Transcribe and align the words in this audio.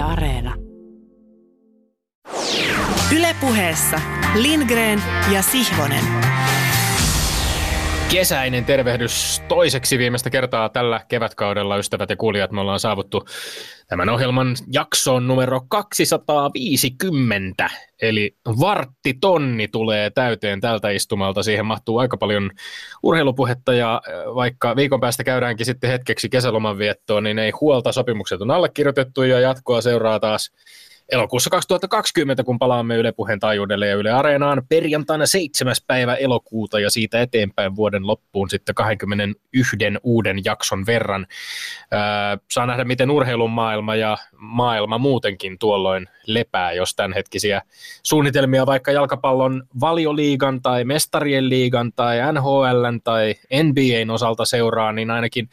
Yle 0.00 0.06
Areena. 0.06 0.54
Ylepuheessa 3.12 4.00
Lindgren 4.34 5.02
ja 5.32 5.42
Sihvonen. 5.42 6.04
Kesäinen 8.10 8.64
tervehdys 8.64 9.42
toiseksi 9.48 9.98
viimeistä 9.98 10.30
kertaa 10.30 10.68
tällä 10.68 11.00
kevätkaudella, 11.08 11.76
ystävät 11.76 12.10
ja 12.10 12.16
kuulijat. 12.16 12.52
Me 12.52 12.60
ollaan 12.60 12.80
saavuttu 12.80 13.24
tämän 13.88 14.08
ohjelman 14.08 14.56
jaksoon 14.72 15.28
numero 15.28 15.60
250, 15.68 17.70
eli 18.02 18.36
vartti 18.60 19.14
tonni 19.20 19.68
tulee 19.68 20.10
täyteen 20.10 20.60
tältä 20.60 20.90
istumalta. 20.90 21.42
Siihen 21.42 21.66
mahtuu 21.66 21.98
aika 21.98 22.16
paljon 22.16 22.50
urheilupuhetta 23.02 23.72
ja 23.72 24.02
vaikka 24.34 24.76
viikon 24.76 25.00
päästä 25.00 25.24
käydäänkin 25.24 25.66
sitten 25.66 25.90
hetkeksi 25.90 26.28
kesäloman 26.28 26.78
viettoon, 26.78 27.22
niin 27.22 27.38
ei 27.38 27.52
huolta, 27.60 27.92
sopimukset 27.92 28.40
on 28.40 28.50
allekirjoitettu 28.50 29.22
ja 29.22 29.40
jatkoa 29.40 29.80
seuraa 29.80 30.20
taas 30.20 30.50
elokuussa 31.12 31.50
2020, 31.50 32.44
kun 32.44 32.58
palaamme 32.58 32.96
Yle 32.96 33.12
Puheen 33.12 33.40
taajuudelle 33.40 33.86
ja 33.86 33.94
Yle 33.94 34.12
Areenaan 34.12 34.62
perjantaina 34.68 35.26
7. 35.26 35.74
päivä 35.86 36.14
elokuuta 36.14 36.80
ja 36.80 36.90
siitä 36.90 37.20
eteenpäin 37.20 37.76
vuoden 37.76 38.06
loppuun 38.06 38.50
sitten 38.50 38.74
21 38.74 39.76
uuden 40.02 40.44
jakson 40.44 40.86
verran. 40.86 41.26
saa 42.50 42.66
nähdä, 42.66 42.84
miten 42.84 43.10
urheilun 43.10 43.50
maailma 43.50 43.96
ja 43.96 44.18
maailma 44.36 44.98
muutenkin 44.98 45.58
tuolloin 45.58 46.08
lepää, 46.26 46.72
jos 46.72 46.94
tämänhetkisiä 46.94 47.62
suunnitelmia 48.02 48.66
vaikka 48.66 48.92
jalkapallon 48.92 49.62
valioliigan 49.80 50.62
tai 50.62 50.84
mestarien 50.84 51.48
liigan 51.48 51.92
tai 51.96 52.18
NHLn 52.32 53.00
tai 53.04 53.34
NBAn 53.62 54.10
osalta 54.10 54.44
seuraa, 54.44 54.92
niin 54.92 55.10
ainakin 55.10 55.48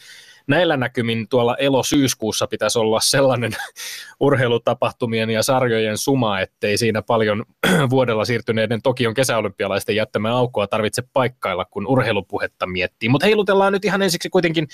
näillä 0.47 0.77
näkymin 0.77 1.27
tuolla 1.29 1.55
elo-syyskuussa 1.55 2.47
pitäisi 2.47 2.79
olla 2.79 2.99
sellainen 2.99 3.51
urheilutapahtumien 4.19 5.29
ja 5.29 5.43
sarjojen 5.43 5.97
suma, 5.97 6.39
ettei 6.39 6.77
siinä 6.77 7.01
paljon 7.01 7.45
vuodella 7.89 8.25
siirtyneiden 8.25 8.81
Tokion 8.81 9.13
kesäolympialaisten 9.13 9.95
jättämään 9.95 10.35
aukkoa 10.35 10.67
tarvitse 10.67 11.03
paikkailla, 11.13 11.65
kun 11.65 11.87
urheilupuhetta 11.87 12.67
miettii. 12.67 13.09
Mutta 13.09 13.25
heilutellaan 13.25 13.73
nyt 13.73 13.85
ihan 13.85 14.01
ensiksi 14.01 14.29
kuitenkin 14.29 14.67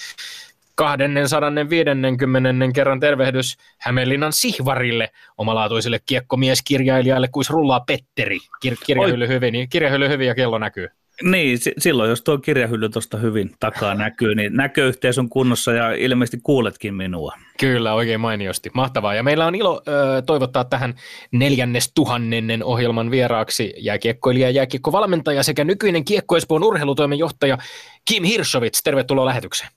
250. 0.75 2.49
kerran 2.75 2.99
tervehdys 2.99 3.57
Hämeenlinnan 3.77 4.33
Sihvarille, 4.33 5.09
omalaatuiselle 5.37 5.99
kiekkomieskirjailijalle, 6.05 7.27
kuin 7.27 7.45
rullaa 7.49 7.79
Petteri. 7.79 8.37
Kir- 8.37 8.85
kirjahylly 8.85 9.27
hyvin, 9.27 9.69
kirjahylly 9.69 10.09
hyvin 10.09 10.27
ja 10.27 10.35
kello 10.35 10.57
näkyy. 10.57 10.89
Niin, 11.21 11.57
silloin 11.77 12.09
jos 12.09 12.21
tuo 12.21 12.37
kirjahylly 12.37 12.89
tuosta 12.89 13.17
hyvin 13.17 13.51
takaa 13.59 13.95
näkyy, 13.95 14.35
niin 14.35 14.55
näköyhteys 14.55 15.19
on 15.19 15.29
kunnossa 15.29 15.73
ja 15.73 15.91
ilmeisesti 15.91 16.39
kuuletkin 16.43 16.93
minua. 16.93 17.33
Kyllä, 17.59 17.93
oikein 17.93 18.19
mainiosti. 18.19 18.71
Mahtavaa. 18.73 19.15
Ja 19.15 19.23
meillä 19.23 19.45
on 19.45 19.55
ilo 19.55 19.81
ö, 19.87 20.21
toivottaa 20.21 20.63
tähän 20.63 20.95
neljännes 21.31 21.91
tuhannennen 21.95 22.63
ohjelman 22.63 23.11
vieraaksi 23.11 23.73
jääkiekkoilija 23.77 24.47
ja 24.47 24.51
jääkiekkovalmentaja 24.51 25.43
sekä 25.43 25.63
nykyinen 25.63 26.05
Kiekko 26.05 26.37
Espoon 26.37 26.63
urheilutoimenjohtaja 26.63 27.57
Kim 28.07 28.23
Hirsovits. 28.23 28.83
Tervetuloa 28.83 29.25
lähetykseen. 29.25 29.69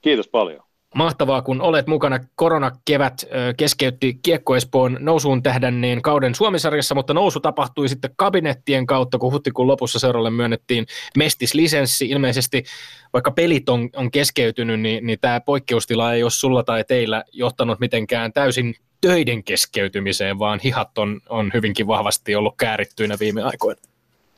Kiitos 0.00 0.28
paljon. 0.28 0.67
Mahtavaa, 0.94 1.42
kun 1.42 1.62
olet 1.62 1.86
mukana. 1.86 2.20
Koronakevät 2.34 3.24
keskeytti 3.56 4.18
Kiekko 4.22 4.56
Espoon 4.56 4.96
nousuun 5.00 5.42
tähdänneen 5.42 6.02
kauden 6.02 6.34
Suomisarjassa, 6.34 6.94
mutta 6.94 7.14
nousu 7.14 7.40
tapahtui 7.40 7.88
sitten 7.88 8.10
kabinettien 8.16 8.86
kautta, 8.86 9.18
kun 9.18 9.32
huhtikuun 9.32 9.68
lopussa 9.68 9.98
seuralle 9.98 10.30
myönnettiin 10.30 10.86
mestislisenssi. 11.16 12.08
Ilmeisesti 12.08 12.64
vaikka 13.12 13.30
pelit 13.30 13.68
on, 13.68 13.88
on 13.96 14.10
keskeytynyt, 14.10 14.80
niin, 14.80 15.06
niin 15.06 15.18
tämä 15.20 15.40
poikkeustila 15.40 16.12
ei 16.12 16.22
ole 16.22 16.30
sulla 16.30 16.62
tai 16.62 16.84
teillä 16.84 17.24
johtanut 17.32 17.80
mitenkään 17.80 18.32
täysin 18.32 18.74
töiden 19.00 19.44
keskeytymiseen, 19.44 20.38
vaan 20.38 20.60
hihat 20.64 20.98
on, 20.98 21.20
on 21.28 21.50
hyvinkin 21.54 21.86
vahvasti 21.86 22.34
ollut 22.34 22.54
käärittyinä 22.56 23.16
viime 23.20 23.42
aikoina. 23.42 23.80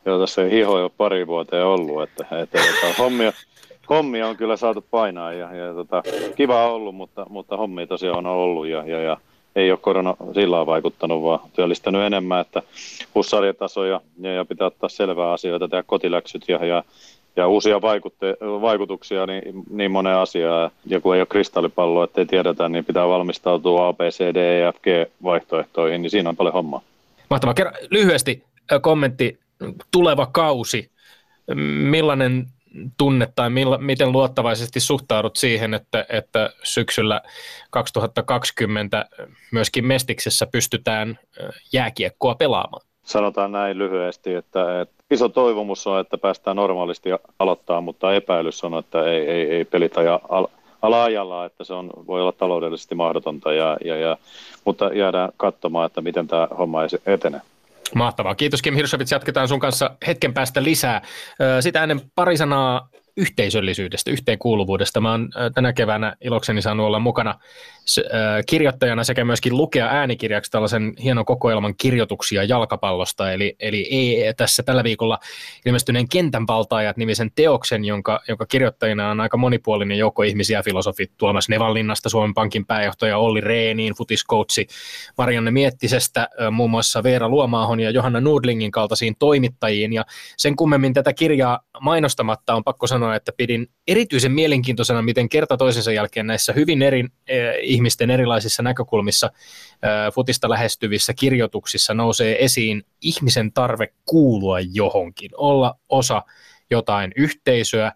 Joo, 0.05 0.21
tässä 0.21 0.43
ei 0.43 0.51
hiho 0.51 0.79
jo 0.79 0.91
pari 0.91 1.27
vuoteen 1.27 1.65
ollut, 1.65 2.03
että, 2.03 2.27
että, 2.43 2.59
että 2.61 2.95
hommia, 2.99 3.33
hommia 3.91 4.29
on 4.29 4.37
kyllä 4.37 4.57
saatu 4.57 4.85
painaa 4.91 5.33
ja, 5.33 5.55
ja 5.55 5.75
tota, 5.75 6.03
kiva 6.37 6.67
ollut, 6.73 6.95
mutta, 6.95 7.27
mutta 7.29 7.57
hommia 7.57 7.87
tosiaan 7.87 8.27
on 8.27 8.33
ollut 8.33 8.67
ja, 8.67 8.85
ja, 8.87 9.01
ja 9.01 9.17
ei 9.57 9.71
ole 9.71 9.79
korona 9.83 10.17
sillä 10.35 10.67
vaikuttanut, 10.67 11.23
vaan 11.23 11.41
työllistänyt 11.53 12.03
enemmän, 12.03 12.41
että 12.41 12.63
hussarjataso 13.15 13.85
ja, 13.85 14.01
ja, 14.19 14.45
pitää 14.45 14.67
ottaa 14.67 14.89
selvää 14.89 15.33
asioita, 15.33 15.69
tehdä 15.69 15.83
kotiläksyt 15.87 16.49
ja, 16.49 16.65
ja, 16.65 16.85
ja 17.37 17.49
uusia 17.49 17.83
vaikutte, 17.83 18.37
vaikutuksia 18.41 19.27
niin, 19.27 19.43
niin 19.71 19.91
moneen 19.91 20.17
asiaan. 20.17 20.71
Ja 20.87 21.01
kun 21.01 21.15
ei 21.15 21.21
ole 21.21 21.27
kristallipalloa, 21.27 22.05
ettei 22.05 22.27
tiedetä, 22.27 22.69
niin 22.69 22.85
pitää 22.85 23.09
valmistautua 23.09 23.89
A, 23.89 23.93
B, 23.93 24.01
C, 24.01 24.21
D, 24.21 24.37
E, 24.37 24.73
F, 24.73 24.77
G 24.83 24.87
vaihtoehtoihin, 25.23 26.03
niin 26.03 26.11
siinä 26.11 26.29
on 26.29 26.37
paljon 26.37 26.55
hommaa. 26.55 26.81
Mahtavaa. 27.31 27.55
Kerro 27.55 27.73
lyhyesti 27.91 28.45
kommentti, 28.83 29.39
tuleva 29.91 30.27
kausi. 30.27 30.91
Millainen 31.91 32.47
tunne 32.99 33.29
tai 33.37 33.51
milla, 33.51 33.79
miten 33.79 34.13
luottavaisesti 34.13 34.81
suhtaudut 34.81 35.37
siihen, 35.37 35.75
että, 35.75 36.07
että 36.09 36.51
syksyllä 36.63 37.21
2020 37.71 39.05
myöskin 39.53 39.87
Mestiksessä 39.87 40.47
pystytään 40.47 41.19
jääkiekkoa 41.73 42.35
pelaamaan? 42.35 42.87
Sanotaan 43.03 43.53
näin 43.53 43.79
lyhyesti, 43.79 44.35
että, 44.35 44.81
että 44.81 44.95
iso 45.11 45.29
toivomus 45.29 45.87
on, 45.87 46.01
että 46.01 46.19
päästään 46.19 46.57
normaalisti 46.57 47.11
aloittaa, 47.39 47.81
mutta 47.81 48.15
epäilys 48.15 48.65
on, 48.65 48.79
että 48.79 49.05
ei, 49.05 49.29
ei, 49.29 49.51
ei 49.51 49.65
pelitä 49.65 50.03
ja 50.03 50.21
al, 50.29 50.47
ala-ajalla, 50.83 51.45
että 51.45 51.65
se 51.65 51.75
on, 51.75 51.91
voi 52.07 52.21
olla 52.21 52.33
taloudellisesti 52.33 52.95
mahdotonta, 52.95 53.53
ja, 53.53 53.77
ja, 53.85 53.97
ja, 53.97 54.17
mutta 54.65 54.91
jäädään 54.95 55.33
katsomaan, 55.37 55.87
että 55.87 56.01
miten 56.01 56.29
tämä 56.29 56.49
homma 56.59 56.81
etenee. 57.07 57.41
Mahtavaa. 57.95 58.35
Kiitos 58.35 58.63
Kim 58.63 58.75
Hirsovits. 58.75 59.13
Jatketaan 59.13 59.49
sun 59.49 59.61
kanssa 59.61 59.97
hetken 60.07 60.35
päästä 60.35 60.63
lisää. 60.63 61.03
Sitä 61.61 61.83
ennen 61.83 62.01
pari 62.15 62.37
sanaa 62.37 62.89
yhteisöllisyydestä, 63.17 64.11
yhteenkuuluvuudesta. 64.11 65.01
Mä 65.01 65.11
oon 65.11 65.31
tänä 65.55 65.73
keväänä 65.73 66.17
ilokseni 66.21 66.63
saanut 66.63 66.87
olla 66.87 66.99
mukana 66.99 67.35
kirjoittajana 68.47 69.05
sekä 69.05 69.25
myöskin 69.25 69.57
lukea 69.57 69.87
äänikirjaksi 69.87 70.51
tällaisen 70.51 70.95
hienon 71.03 71.25
kokoelman 71.25 71.75
kirjoituksia 71.77 72.45
jalkapallosta. 72.45 73.33
Eli, 73.33 73.57
eli 73.61 73.89
ei 73.91 74.35
tässä 74.35 74.63
tällä 74.63 74.85
viikolla 74.85 75.19
ilmestyneen 75.67 76.09
Kentän 76.09 76.47
valtaajat 76.47 76.97
nimisen 76.97 77.31
teoksen, 77.35 77.85
jonka, 77.85 78.21
jonka 78.29 78.47
kirjoittajina 78.47 79.11
on 79.11 79.21
aika 79.21 79.37
monipuolinen 79.37 79.99
joukko 79.99 80.23
ihmisiä, 80.23 80.63
filosofit 80.63 81.13
Tuomas 81.19 81.49
Nevallinnasta, 81.49 82.09
Suomen 82.09 82.35
Pankin 82.35 82.67
pääjohtaja 82.67 83.19
Olli 83.19 83.41
Reeniin, 83.41 83.95
futiskoutsi 83.95 84.67
Marianne 85.19 85.51
Miettisestä, 85.51 86.29
muun 86.51 86.71
muassa 86.71 87.03
Veera 87.03 87.29
Luomaahon 87.29 87.81
ja 87.81 87.91
Johanna 87.91 88.21
Nudlingin 88.21 88.71
kaltaisiin 88.71 89.17
toimittajiin. 89.19 89.93
Ja 89.93 90.05
sen 90.37 90.57
kummemmin 90.57 90.95
tätä 90.95 91.13
kirjaa 91.13 91.61
mainostamatta 91.81 92.55
on 92.55 92.65
pakko 92.65 92.87
sanoa, 92.87 93.17
että 93.17 93.33
pidin 93.37 93.67
erityisen 93.89 94.33
mielenkiintoisena, 94.33 95.03
miten 95.03 95.29
kerta 95.29 95.57
toisensa 95.57 95.93
jälkeen 95.93 96.27
näissä 96.27 96.53
hyvin 96.53 96.83
eri 96.83 97.05
ihmisten 97.71 98.11
erilaisissa 98.11 98.63
näkökulmissa 98.63 99.31
futista 100.15 100.51
lähestyvissä 100.51 101.15
kirjoituksissa 101.15 101.95
nousee 101.95 102.45
esiin 102.45 102.83
ihmisen 103.01 103.53
tarve 103.53 103.93
kuulua 104.05 104.61
johonkin, 104.61 105.31
olla 105.37 105.79
osa 105.89 106.23
jotain 106.71 107.13
yhteisöä 107.17 107.93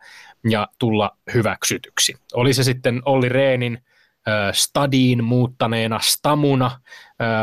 ja 0.50 0.68
tulla 0.78 1.16
hyväksytyksi. 1.34 2.14
Oli 2.34 2.54
se 2.54 2.64
sitten 2.64 3.02
Olli 3.04 3.28
Reenin 3.28 3.78
stadiin 4.52 5.24
muuttaneena 5.24 6.00
stamuna, 6.02 6.80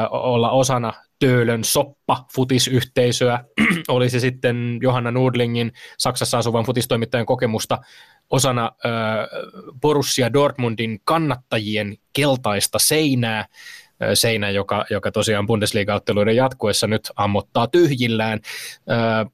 olla 0.09 0.51
osana 0.51 0.93
Töölön 1.19 1.63
soppa 1.63 2.25
futisyhteisöä, 2.35 3.43
oli 3.87 4.09
se 4.09 4.19
sitten 4.19 4.77
Johanna 4.81 5.11
Nudlingin 5.11 5.71
Saksassa 5.97 6.37
asuvan 6.37 6.65
futistoimittajan 6.65 7.25
kokemusta 7.25 7.79
osana 8.31 8.71
Borussia 9.81 10.33
Dortmundin 10.33 10.99
kannattajien 11.03 11.97
keltaista 12.13 12.79
seinää, 12.79 13.45
seinä, 14.13 14.49
joka, 14.49 14.85
joka 14.89 15.11
tosiaan 15.11 15.47
Bundesliga-otteluiden 15.47 16.35
jatkuessa 16.35 16.87
nyt 16.87 17.11
ammottaa 17.15 17.67
tyhjillään. 17.67 18.39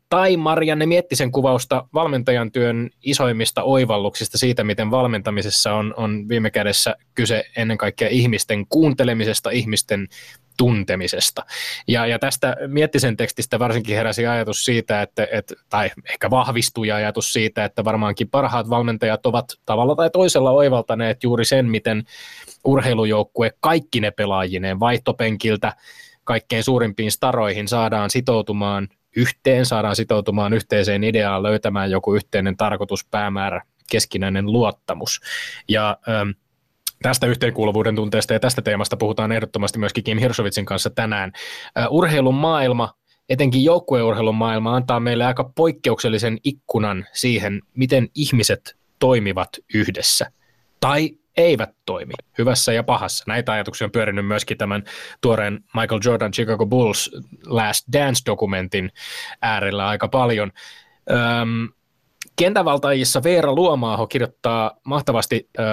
Tai 0.09 0.37
Marianne 0.37 0.85
Miettisen 0.85 1.31
kuvausta 1.31 1.87
valmentajan 1.93 2.51
työn 2.51 2.89
isoimmista 3.03 3.63
oivalluksista 3.63 4.37
siitä, 4.37 4.63
miten 4.63 4.91
valmentamisessa 4.91 5.73
on, 5.73 5.93
on 5.97 6.29
viime 6.29 6.51
kädessä 6.51 6.95
kyse 7.15 7.43
ennen 7.57 7.77
kaikkea 7.77 8.07
ihmisten 8.07 8.67
kuuntelemisesta, 8.67 9.49
ihmisten 9.49 10.07
tuntemisesta. 10.57 11.45
Ja, 11.87 12.07
ja 12.07 12.19
tästä 12.19 12.55
Miettisen 12.67 13.17
tekstistä 13.17 13.59
varsinkin 13.59 13.95
heräsi 13.95 14.27
ajatus 14.27 14.65
siitä, 14.65 15.01
että, 15.01 15.27
että, 15.31 15.55
tai 15.69 15.91
ehkä 16.09 16.29
vahvistui 16.29 16.91
ajatus 16.91 17.33
siitä, 17.33 17.65
että 17.65 17.85
varmaankin 17.85 18.29
parhaat 18.29 18.69
valmentajat 18.69 19.25
ovat 19.25 19.45
tavalla 19.65 19.95
tai 19.95 20.09
toisella 20.09 20.51
oivaltaneet 20.51 21.23
juuri 21.23 21.45
sen, 21.45 21.65
miten 21.65 22.03
urheilujoukkue 22.65 23.51
kaikki 23.59 23.99
ne 23.99 24.11
pelaajineen 24.57 24.79
vaihtopenkiltä 24.79 25.73
kaikkein 26.23 26.63
suurimpiin 26.63 27.11
staroihin 27.11 27.67
saadaan 27.67 28.09
sitoutumaan 28.09 28.87
yhteen, 29.15 29.65
saadaan 29.65 29.95
sitoutumaan 29.95 30.53
yhteiseen 30.53 31.03
ideaan, 31.03 31.43
löytämään 31.43 31.91
joku 31.91 32.15
yhteinen 32.15 32.57
tarkoitus, 32.57 33.05
päämäärä, 33.05 33.61
keskinäinen 33.91 34.45
luottamus. 34.45 35.21
Ja 35.67 35.97
ähm, 36.09 36.29
Tästä 37.01 37.27
yhteenkuuluvuuden 37.27 37.95
tunteesta 37.95 38.33
ja 38.33 38.39
tästä 38.39 38.61
teemasta 38.61 38.97
puhutaan 38.97 39.31
ehdottomasti 39.31 39.79
myöskin 39.79 40.03
Kim 40.03 40.17
Hirsovitsin 40.17 40.65
kanssa 40.65 40.89
tänään. 40.89 41.31
urheilun 41.89 42.35
maailma, 42.35 42.93
etenkin 43.29 43.63
joukkueurheilun 43.63 44.35
maailma, 44.35 44.75
antaa 44.75 44.99
meille 44.99 45.25
aika 45.25 45.51
poikkeuksellisen 45.55 46.37
ikkunan 46.43 47.05
siihen, 47.13 47.61
miten 47.75 48.09
ihmiset 48.15 48.75
toimivat 48.99 49.49
yhdessä. 49.73 50.31
Tai 50.79 51.17
eivät 51.37 51.69
toimi, 51.85 52.13
hyvässä 52.37 52.73
ja 52.73 52.83
pahassa. 52.83 53.23
Näitä 53.27 53.51
ajatuksia 53.51 53.85
on 53.85 53.91
pyörinyt 53.91 54.27
myöskin 54.27 54.57
tämän 54.57 54.83
tuoreen 55.21 55.63
Michael 55.75 56.01
Jordan 56.05 56.31
Chicago 56.31 56.65
Bulls 56.65 57.11
Last 57.45 57.87
Dance-dokumentin 57.93 58.89
äärellä 59.41 59.87
aika 59.87 60.07
paljon. 60.07 60.51
Öm, 61.11 61.69
Kentävaltaajissa 62.35 63.23
Veera 63.23 63.53
Luomaaho 63.53 64.07
kirjoittaa 64.07 64.71
mahtavasti 64.83 65.49
ö, 65.59 65.63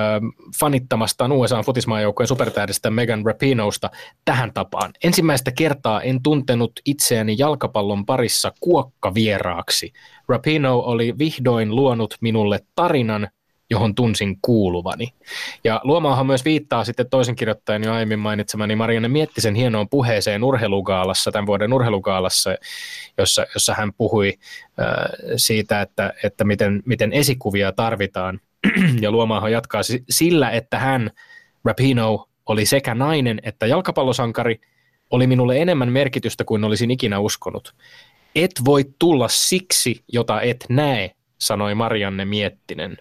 fanittamastaan 0.60 1.32
USA 1.32 1.62
futismaajoukkueen 1.62 2.28
supertähdestä 2.28 2.90
Megan 2.90 3.26
Rapinosta 3.26 3.90
tähän 4.24 4.52
tapaan. 4.54 4.92
Ensimmäistä 5.04 5.52
kertaa 5.52 6.02
en 6.02 6.22
tuntenut 6.22 6.72
itseäni 6.84 7.34
jalkapallon 7.38 8.06
parissa 8.06 8.52
kuokkavieraaksi. 8.60 9.92
Rapino 10.28 10.78
oli 10.78 11.18
vihdoin 11.18 11.76
luonut 11.76 12.14
minulle 12.20 12.60
tarinan, 12.74 13.28
johon 13.70 13.94
tunsin 13.94 14.38
kuuluvani. 14.42 15.14
Ja 15.64 15.80
Luomaahan 15.84 16.26
myös 16.26 16.44
viittaa 16.44 16.84
sitten 16.84 17.10
toisen 17.10 17.36
kirjoittajan 17.36 17.84
jo 17.84 17.92
aiemmin 17.92 18.18
mainitsemani 18.18 18.76
Marianne 18.76 19.08
Miettisen 19.08 19.54
hienoon 19.54 19.88
puheeseen 19.88 20.44
urheilugaalassa, 20.44 21.32
tämän 21.32 21.46
vuoden 21.46 21.72
urheilugaalassa, 21.72 22.54
jossa, 23.18 23.46
jossa 23.54 23.74
hän 23.74 23.92
puhui 23.92 24.32
äh, 24.80 24.86
siitä, 25.36 25.80
että, 25.80 26.12
että 26.22 26.44
miten, 26.44 26.82
miten 26.86 27.12
esikuvia 27.12 27.72
tarvitaan. 27.72 28.40
ja 29.00 29.10
Luomaahan 29.10 29.52
jatkaa 29.52 29.82
sillä, 30.10 30.50
että 30.50 30.78
hän, 30.78 31.10
Rapino, 31.64 32.28
oli 32.46 32.66
sekä 32.66 32.94
nainen 32.94 33.40
että 33.42 33.66
jalkapallosankari, 33.66 34.60
oli 35.10 35.26
minulle 35.26 35.58
enemmän 35.58 35.92
merkitystä 35.92 36.44
kuin 36.44 36.64
olisin 36.64 36.90
ikinä 36.90 37.18
uskonut. 37.18 37.74
Et 38.34 38.50
voi 38.64 38.84
tulla 38.98 39.28
siksi, 39.28 40.04
jota 40.12 40.40
et 40.40 40.64
näe, 40.68 41.10
sanoi 41.38 41.74
Marianne 41.74 42.24
Miettinen. 42.24 42.96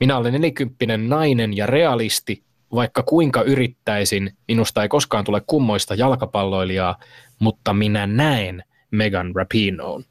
Minä 0.00 0.16
olen 0.16 0.32
nelikymppinen 0.32 1.08
nainen 1.08 1.56
ja 1.56 1.66
realisti, 1.66 2.42
vaikka 2.74 3.02
kuinka 3.02 3.42
yrittäisin, 3.42 4.32
minusta 4.48 4.82
ei 4.82 4.88
koskaan 4.88 5.24
tule 5.24 5.42
kummoista 5.46 5.94
jalkapalloilijaa, 5.94 6.98
mutta 7.38 7.72
minä 7.72 8.06
näen 8.06 8.64
Megan 8.90 9.34
Rapinoon. 9.34 10.04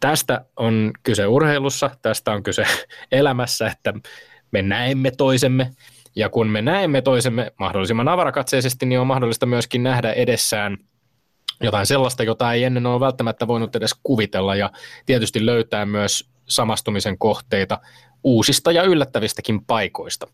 Tästä 0.00 0.44
on 0.56 0.90
kyse 1.02 1.26
urheilussa, 1.26 1.90
tästä 2.02 2.32
on 2.32 2.42
kyse 2.42 2.64
elämässä, 3.12 3.66
että 3.66 3.94
me 4.50 4.62
näemme 4.62 5.10
toisemme, 5.10 5.70
ja 6.16 6.28
kun 6.28 6.48
me 6.48 6.62
näemme 6.62 7.02
toisemme 7.02 7.52
mahdollisimman 7.58 8.08
avarakatseisesti, 8.08 8.86
niin 8.86 9.00
on 9.00 9.06
mahdollista 9.06 9.46
myöskin 9.46 9.82
nähdä 9.82 10.12
edessään 10.12 10.76
jotain 11.60 11.86
sellaista, 11.86 12.22
jota 12.22 12.52
ei 12.52 12.64
ennen 12.64 12.86
ole 12.86 13.00
välttämättä 13.00 13.46
voinut 13.46 13.76
edes 13.76 13.94
kuvitella, 14.02 14.54
ja 14.56 14.70
tietysti 15.06 15.46
löytää 15.46 15.86
myös 15.86 16.33
samastumisen 16.46 17.18
kohteita 17.18 17.80
uusista 18.24 18.72
ja 18.72 18.82
yllättävistäkin 18.82 19.64
paikoista. 19.64 20.26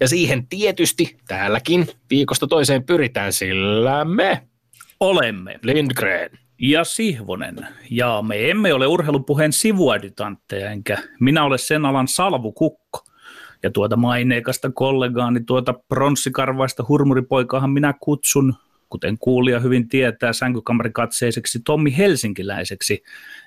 Ja 0.00 0.08
siihen 0.08 0.46
tietysti 0.46 1.16
täälläkin 1.28 1.88
viikosta 2.10 2.46
toiseen 2.46 2.84
pyritään, 2.84 3.32
sillä 3.32 4.04
me 4.04 4.42
olemme 5.00 5.58
Lindgren 5.62 6.30
ja 6.58 6.84
Sihvonen. 6.84 7.66
Ja 7.90 8.22
me 8.26 8.50
emme 8.50 8.74
ole 8.74 8.86
urheilupuheen 8.86 9.52
sivuadjutantteja, 9.52 10.70
enkä 10.70 10.98
minä 11.20 11.44
ole 11.44 11.58
sen 11.58 11.84
alan 11.84 12.08
salvukukko. 12.08 13.04
Ja 13.62 13.70
tuota 13.70 13.96
maineikasta 13.96 14.70
kollegaani, 14.70 15.40
tuota 15.40 15.74
pronssikarvaista 15.88 16.84
hurmuripoikaahan 16.88 17.70
minä 17.70 17.94
kutsun, 18.00 18.54
kuten 18.88 19.18
kuulija 19.18 19.60
hyvin 19.60 19.88
tietää, 19.88 20.32
sänkykamarikatseiseksi 20.32 21.60
Tommi 21.64 21.96
Helsinkiläiseksi, 21.96 23.02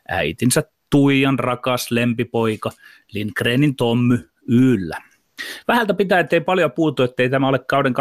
äitinsä 0.07 0.63
Tuijan 0.91 1.39
rakas 1.39 1.91
lempipoika, 1.91 2.71
Lindgrenin 3.13 3.75
Tommy 3.75 4.29
Yllä. 4.47 4.97
Vähältä 5.67 5.93
pitää, 5.93 6.19
ettei 6.19 6.41
paljon 6.41 6.71
puutu, 6.71 7.03
ettei 7.03 7.29
tämä 7.29 7.47
ole 7.47 7.59
kauden 7.59 7.93
2019-2020 7.93 7.95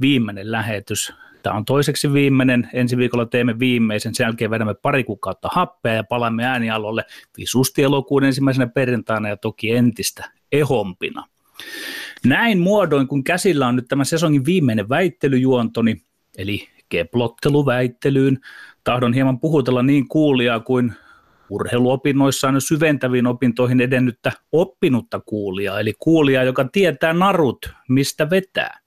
viimeinen 0.00 0.52
lähetys. 0.52 1.12
Tämä 1.42 1.56
on 1.56 1.64
toiseksi 1.64 2.12
viimeinen. 2.12 2.68
Ensi 2.72 2.96
viikolla 2.96 3.26
teemme 3.26 3.58
viimeisen. 3.58 4.14
Sen 4.14 4.24
jälkeen 4.24 4.50
vedämme 4.50 4.74
pari 4.74 5.04
kuukautta 5.04 5.48
happea 5.52 5.94
ja 5.94 6.04
palaamme 6.04 6.44
äänialolle 6.44 7.04
visusti 7.38 7.82
elokuun 7.82 8.24
ensimmäisenä 8.24 8.66
perjantaina 8.66 9.28
ja 9.28 9.36
toki 9.36 9.70
entistä 9.70 10.30
ehompina. 10.52 11.24
Näin 12.24 12.58
muodoin, 12.58 13.08
kun 13.08 13.24
käsillä 13.24 13.66
on 13.66 13.76
nyt 13.76 13.88
tämä 13.88 14.04
sesongin 14.04 14.44
viimeinen 14.44 14.88
väittelyjuontoni, 14.88 15.96
eli 16.38 16.68
keplotteluväittelyyn, 16.88 18.38
tahdon 18.84 19.12
hieman 19.12 19.40
puhutella 19.40 19.82
niin 19.82 20.08
kuulijaa 20.08 20.60
kuin 20.60 20.92
urheiluopinnoissaan 21.50 22.60
syventäviin 22.60 23.26
opintoihin 23.26 23.80
edennyttä 23.80 24.32
oppinutta 24.52 25.20
kuulijaa, 25.20 25.80
eli 25.80 25.92
kuulijaa, 25.98 26.44
joka 26.44 26.64
tietää 26.72 27.12
narut, 27.12 27.70
mistä 27.88 28.30
vetää. 28.30 28.78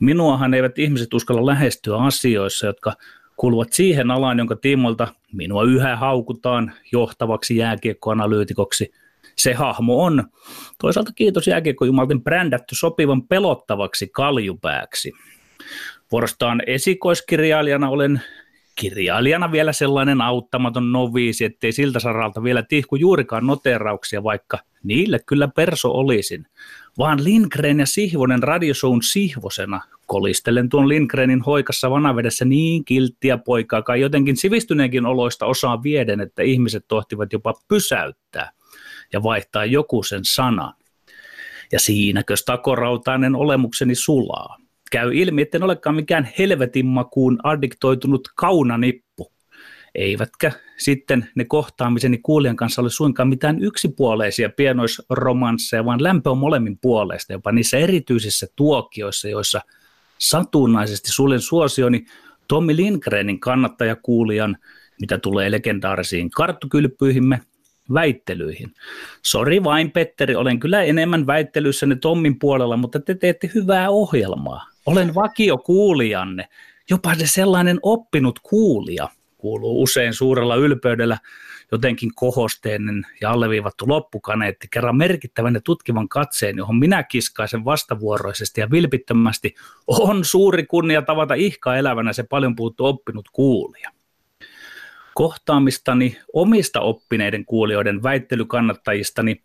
Minuahan 0.00 0.54
eivät 0.54 0.78
ihmiset 0.78 1.14
uskalla 1.14 1.46
lähestyä 1.46 1.96
asioissa, 1.96 2.66
jotka 2.66 2.92
kuuluvat 3.36 3.72
siihen 3.72 4.10
alaan, 4.10 4.38
jonka 4.38 4.56
tiimoilta 4.56 5.08
minua 5.32 5.64
yhä 5.64 5.96
haukutaan 5.96 6.72
johtavaksi 6.92 7.56
jääkiekkoanalyytikoksi. 7.56 8.92
Se 9.36 9.54
hahmo 9.54 10.04
on, 10.04 10.24
toisaalta 10.80 11.12
kiitos 11.14 11.46
jääkiekkojumalten 11.46 12.22
brändätty 12.22 12.74
sopivan 12.74 13.22
pelottavaksi 13.22 14.08
kaljupääksi. 14.08 15.12
Vuorostaan 16.12 16.62
esikoiskirjailijana 16.66 17.88
olen 17.88 18.22
kirjailijana 18.76 19.52
vielä 19.52 19.72
sellainen 19.72 20.20
auttamaton 20.20 20.92
noviisi, 20.92 21.44
ettei 21.44 21.72
siltä 21.72 22.00
saralta 22.00 22.42
vielä 22.42 22.62
tihku 22.62 22.96
juurikaan 22.96 23.46
noterauksia, 23.46 24.22
vaikka 24.22 24.58
niille 24.82 25.20
kyllä 25.26 25.48
perso 25.48 25.90
olisin. 25.90 26.46
Vaan 26.98 27.24
Lindgren 27.24 27.80
ja 27.80 27.86
Sihvonen 27.86 28.42
radiosuun 28.42 29.02
Sihvosena 29.02 29.80
kolistelen 30.06 30.68
tuon 30.68 30.88
Lindgrenin 30.88 31.40
hoikassa 31.40 31.90
vanavedessä 31.90 32.44
niin 32.44 32.84
kilttiä 32.84 33.38
poikaa, 33.38 33.82
kai 33.82 34.00
jotenkin 34.00 34.36
sivistyneenkin 34.36 35.06
oloista 35.06 35.46
osaa 35.46 35.82
vieden, 35.82 36.20
että 36.20 36.42
ihmiset 36.42 36.84
tohtivat 36.88 37.32
jopa 37.32 37.54
pysäyttää 37.68 38.50
ja 39.12 39.22
vaihtaa 39.22 39.64
joku 39.64 40.02
sen 40.02 40.24
sanan. 40.24 40.74
Ja 41.72 41.80
siinäkö 41.80 42.34
takorautainen 42.46 43.34
olemukseni 43.34 43.94
sulaa 43.94 44.65
käy 44.90 45.14
ilmi, 45.14 45.42
että 45.42 45.58
en 45.58 45.62
olekaan 45.62 45.96
mikään 45.96 46.28
helvetin 46.38 46.86
makuun 46.86 47.38
addiktoitunut 47.42 48.28
kaunanippu. 48.36 49.32
Eivätkä 49.94 50.52
sitten 50.76 51.28
ne 51.34 51.44
kohtaamiseni 51.44 52.18
kuulijan 52.18 52.56
kanssa 52.56 52.82
ole 52.82 52.90
suinkaan 52.90 53.28
mitään 53.28 53.62
yksipuoleisia 53.62 54.50
pienoisromansseja, 54.50 55.84
vaan 55.84 56.02
lämpö 56.02 56.30
on 56.30 56.38
molemmin 56.38 56.78
puolesta, 56.78 57.32
jopa 57.32 57.52
niissä 57.52 57.78
erityisissä 57.78 58.46
tuokioissa, 58.56 59.28
joissa 59.28 59.60
satunnaisesti 60.18 61.12
suljen 61.12 61.40
suosioni 61.40 62.06
Tommi 62.48 62.76
Lindgrenin 62.76 63.40
kannattajakuulijan, 63.40 64.56
mitä 65.00 65.18
tulee 65.18 65.50
legendaarisiin 65.50 66.30
karttukylpyihimme, 66.30 67.40
väittelyihin. 67.94 68.74
Sori 69.22 69.64
vain, 69.64 69.90
Petteri, 69.90 70.34
olen 70.34 70.60
kyllä 70.60 70.82
enemmän 70.82 71.26
väittelyissänne 71.26 71.96
Tommin 71.96 72.38
puolella, 72.38 72.76
mutta 72.76 73.00
te 73.00 73.14
teette 73.14 73.50
hyvää 73.54 73.90
ohjelmaa. 73.90 74.75
Olen 74.86 75.14
vakio 75.14 75.58
kuulijanne, 75.58 76.48
jopa 76.90 77.14
se 77.14 77.26
sellainen 77.26 77.78
oppinut 77.82 78.38
kuulija, 78.38 79.08
kuuluu 79.38 79.82
usein 79.82 80.14
suurella 80.14 80.56
ylpeydellä 80.56 81.18
jotenkin 81.72 82.10
kohosteinen 82.14 83.06
ja 83.20 83.30
alleviivattu 83.30 83.88
loppukaneetti 83.88 84.68
kerran 84.70 84.96
merkittävän 84.96 85.54
ja 85.54 85.60
tutkivan 85.60 86.08
katseen, 86.08 86.56
johon 86.56 86.76
minä 86.76 87.02
kiskaisen 87.02 87.64
vastavuoroisesti 87.64 88.60
ja 88.60 88.70
vilpittömästi 88.70 89.54
on 89.86 90.24
suuri 90.24 90.66
kunnia 90.66 91.02
tavata 91.02 91.34
ihka 91.34 91.76
elävänä 91.76 92.12
se 92.12 92.22
paljon 92.22 92.56
puhuttu 92.56 92.84
oppinut 92.84 93.28
kuulija. 93.32 93.90
Kohtaamistani 95.14 96.18
omista 96.32 96.80
oppineiden 96.80 97.44
kuulijoiden 97.44 98.02
väittelykannattajistani 98.02 99.42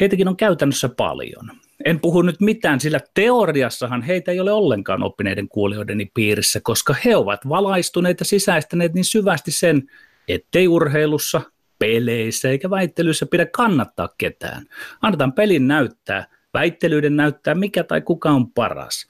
heitäkin 0.00 0.28
on 0.28 0.36
käytännössä 0.36 0.88
paljon– 0.88 1.50
en 1.84 2.00
puhu 2.00 2.22
nyt 2.22 2.40
mitään, 2.40 2.80
sillä 2.80 3.00
teoriassahan 3.14 4.02
heitä 4.02 4.32
ei 4.32 4.40
ole 4.40 4.52
ollenkaan 4.52 5.02
oppineiden 5.02 5.48
kuulijoideni 5.48 6.10
piirissä, 6.14 6.60
koska 6.62 6.94
he 7.04 7.16
ovat 7.16 7.48
valaistuneet 7.48 8.20
ja 8.20 8.26
sisäistäneet 8.26 8.94
niin 8.94 9.04
syvästi 9.04 9.50
sen, 9.50 9.90
ettei 10.28 10.68
urheilussa, 10.68 11.40
peleissä 11.78 12.50
eikä 12.50 12.70
väittelyissä 12.70 13.26
pidä 13.26 13.46
kannattaa 13.46 14.08
ketään. 14.18 14.66
Annetaan 15.02 15.32
pelin 15.32 15.68
näyttää, 15.68 16.26
väittelyiden 16.54 17.16
näyttää, 17.16 17.54
mikä 17.54 17.84
tai 17.84 18.00
kuka 18.00 18.30
on 18.30 18.52
paras. 18.52 19.06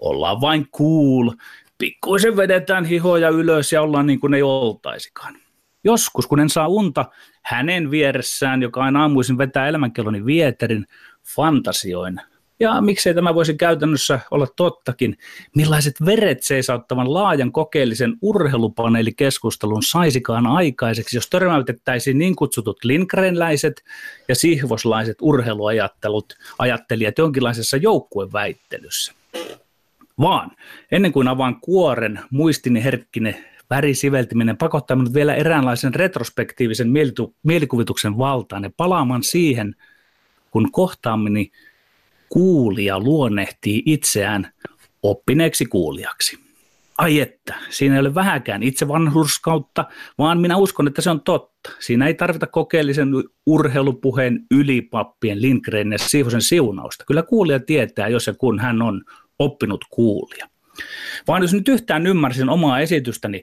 Ollaan 0.00 0.40
vain 0.40 0.68
cool, 0.68 1.30
pikkuisen 1.78 2.36
vedetään 2.36 2.84
hihoja 2.84 3.28
ylös 3.28 3.72
ja 3.72 3.82
ollaan 3.82 4.06
niin 4.06 4.20
kuin 4.20 4.34
ei 4.34 4.42
oltaisikaan. 4.42 5.36
Joskus, 5.84 6.26
kun 6.26 6.40
en 6.40 6.50
saa 6.50 6.68
unta 6.68 7.04
hänen 7.48 7.90
vieressään, 7.90 8.62
joka 8.62 8.82
aina 8.82 9.02
aamuisin 9.02 9.38
vetää 9.38 9.68
elämänkelloni 9.68 10.24
vieterin, 10.24 10.86
fantasioin 11.34 12.20
Ja 12.60 12.80
miksei 12.80 13.14
tämä 13.14 13.34
voisi 13.34 13.54
käytännössä 13.54 14.20
olla 14.30 14.46
tottakin? 14.56 15.18
Millaiset 15.56 15.94
veret 16.06 16.42
seisauttavan 16.42 17.14
laajan 17.14 17.52
kokeellisen 17.52 18.16
urheilupaneelikeskustelun 18.22 19.82
saisikaan 19.82 20.46
aikaiseksi, 20.46 21.16
jos 21.16 21.30
törmäytettäisiin 21.30 22.18
niin 22.18 22.36
kutsutut 22.36 22.84
Lindgrenläiset 22.84 23.84
ja 24.28 24.34
sihvoslaiset 24.34 25.16
urheiluajattelut 25.22 26.34
ajattelijat 26.58 27.18
jonkinlaisessa 27.18 27.76
joukkueväittelyssä? 27.76 29.12
Vaan 30.20 30.50
ennen 30.92 31.12
kuin 31.12 31.28
avaan 31.28 31.60
kuoren, 31.60 32.20
muistini 32.30 32.84
herkkinen 32.84 33.44
värisiveltiminen 33.70 34.56
pakottaa 34.56 34.96
minut 34.96 35.14
vielä 35.14 35.34
eräänlaisen 35.34 35.94
retrospektiivisen 35.94 36.92
mielikuvituksen 37.42 38.18
valtaan 38.18 38.64
ja 38.64 38.70
palaamaan 38.76 39.22
siihen, 39.22 39.74
kun 40.50 40.72
kohtaamini 40.72 41.50
kuulija 42.28 43.00
luonnehtii 43.00 43.82
itseään 43.86 44.52
oppineeksi 45.02 45.66
kuulijaksi. 45.66 46.38
Ai 46.98 47.20
että, 47.20 47.54
siinä 47.70 47.94
ei 47.94 48.00
ole 48.00 48.14
vähäkään 48.14 48.62
itse 48.62 48.88
vanhurskautta, 48.88 49.84
vaan 50.18 50.40
minä 50.40 50.56
uskon, 50.56 50.86
että 50.86 51.02
se 51.02 51.10
on 51.10 51.20
totta. 51.20 51.70
Siinä 51.78 52.06
ei 52.06 52.14
tarvita 52.14 52.46
kokeellisen 52.46 53.08
urheilupuheen 53.46 54.46
ylipappien 54.50 55.42
Lindgren 55.42 55.92
ja 55.92 55.98
Siivosen 55.98 56.42
siunausta. 56.42 57.04
Kyllä 57.06 57.22
kuulija 57.22 57.60
tietää, 57.60 58.08
jos 58.08 58.26
ja 58.26 58.34
kun 58.34 58.58
hän 58.58 58.82
on 58.82 59.04
oppinut 59.38 59.84
kuulija. 59.90 60.48
Vaan 61.28 61.42
jos 61.42 61.52
nyt 61.52 61.68
yhtään 61.68 62.06
ymmärsin 62.06 62.48
omaa 62.48 62.80
esitystäni 62.80 63.42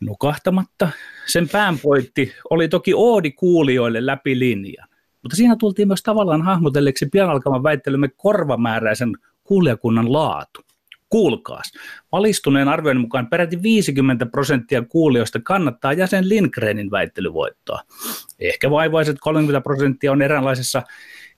nukahtamatta, 0.00 0.88
sen 1.26 1.48
päänpoitti 1.48 2.32
oli 2.50 2.68
toki 2.68 2.94
oodi 2.94 3.30
kuulijoille 3.30 4.06
läpi 4.06 4.38
linjan. 4.38 4.88
Mutta 5.22 5.36
siinä 5.36 5.56
tultiin 5.56 5.88
myös 5.88 6.02
tavallaan 6.02 6.42
hahmotelleeksi 6.42 7.06
pian 7.12 7.30
alkavan 7.30 7.62
väittelymme 7.62 8.08
korvamääräisen 8.16 9.16
kuulijakunnan 9.44 10.12
laatu. 10.12 10.60
Kuulkaas, 11.08 11.72
valistuneen 12.12 12.68
arvioinnin 12.68 13.00
mukaan 13.00 13.26
peräti 13.26 13.62
50 13.62 14.26
prosenttia 14.26 14.82
kuulijoista 14.82 15.40
kannattaa 15.40 15.92
jäsen 15.92 16.28
Lindgrenin 16.28 16.90
väittelyvoittoa. 16.90 17.80
Ehkä 18.38 18.70
vaivaiset 18.70 19.16
30 19.20 19.60
prosenttia 19.60 20.12
on 20.12 20.22
eräänlaisessa 20.22 20.82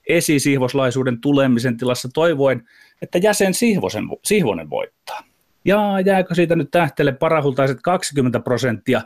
esisihvoslaisuuden 0.09 1.21
tulemisen 1.21 1.77
tilassa 1.77 2.09
toivoen, 2.15 2.69
että 3.03 3.19
jäsen 3.19 3.55
Sihvosen, 3.55 4.05
Sihvonen 4.25 4.71
voittaa. 4.71 5.23
Ja 5.65 6.01
jääkö 6.07 6.35
siitä 6.35 6.57
nyt 6.57 6.71
tähtelle 6.71 7.13
parahultaiset 7.13 7.79
20 7.83 8.41
prosenttia 8.41 9.01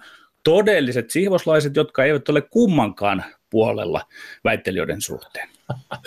todelliset 0.45 1.11
sihvoslaiset, 1.11 1.77
jotka 1.77 2.05
eivät 2.05 2.29
ole 2.29 2.41
kummankaan 2.41 3.25
puolella 3.51 4.01
väittelijöiden 4.45 5.01
suhteen. 5.01 5.49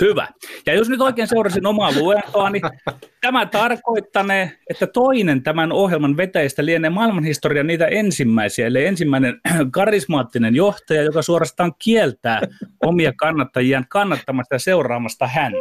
Hyvä. 0.02 0.28
Ja 0.66 0.74
jos 0.74 0.90
nyt 0.90 1.02
oikein 1.02 1.28
seurasin 1.28 1.66
omaa 1.66 1.92
luentoa, 2.00 2.50
niin 2.50 2.62
tämä 3.22 3.46
tarkoittanee, 3.46 4.60
että 4.70 4.88
toinen 4.88 5.44
tämän 5.44 5.72
ohjelman 5.72 6.18
vetäjistä 6.18 6.66
lienee 6.66 6.90
maailmanhistorian 6.90 7.68
niitä 7.68 7.86
ensimmäisiä, 7.86 8.68
eli 8.68 8.86
ensimmäinen 8.86 9.42
karismaattinen 9.72 10.56
johtaja, 10.56 11.04
joka 11.04 11.22
suorastaan 11.22 11.74
kieltää 11.80 12.42
omia 12.86 13.14
kannattajiaan 13.18 13.86
kannattamasta 13.90 14.56
ja 14.56 14.60
seuraamasta 14.60 15.28
häntä. 15.28 15.58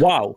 Wow. 0.00 0.32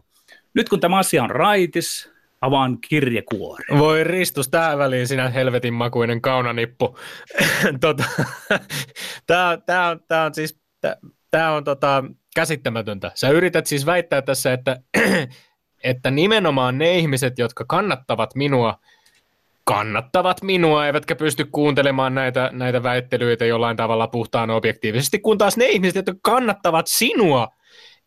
Nyt 0.54 0.70
kun 0.70 0.80
tämä 0.80 0.98
asia 0.98 1.24
on 1.24 1.30
raitis, 1.30 2.11
avaan 2.41 2.77
kirjekuori. 2.89 3.65
Voi 3.77 4.03
Ristus, 4.03 4.50
tähän 4.50 4.77
väliin 4.77 5.07
sinä 5.07 5.29
helvetin 5.29 5.74
makuinen 5.74 6.21
kaunanippu. 6.21 6.98
tota, 7.81 8.03
tämä, 9.27 9.57
tämä, 9.65 9.89
on, 9.89 10.00
tämä 10.07 10.24
on 10.24 10.33
siis 10.33 10.62
tämä 11.31 11.51
on 11.51 11.63
tota, 11.63 12.03
käsittämätöntä. 12.36 13.12
Sä 13.15 13.29
yrität 13.29 13.67
siis 13.67 13.86
väittää 13.86 14.21
tässä, 14.21 14.53
että, 14.53 14.81
että 15.83 16.12
nimenomaan 16.12 16.77
ne 16.77 16.98
ihmiset, 16.98 17.39
jotka 17.39 17.65
kannattavat 17.67 18.36
minua, 18.36 18.79
kannattavat 19.63 20.41
minua, 20.41 20.86
eivätkä 20.86 21.15
pysty 21.15 21.45
kuuntelemaan 21.45 22.15
näitä, 22.15 22.50
näitä 22.53 22.83
väittelyitä 22.83 23.45
jollain 23.45 23.77
tavalla 23.77 24.07
puhtaan 24.07 24.50
objektiivisesti, 24.50 25.19
kun 25.19 25.38
taas 25.38 25.57
ne 25.57 25.65
ihmiset, 25.65 25.95
jotka 25.95 26.19
kannattavat 26.21 26.88
sinua, 26.88 27.48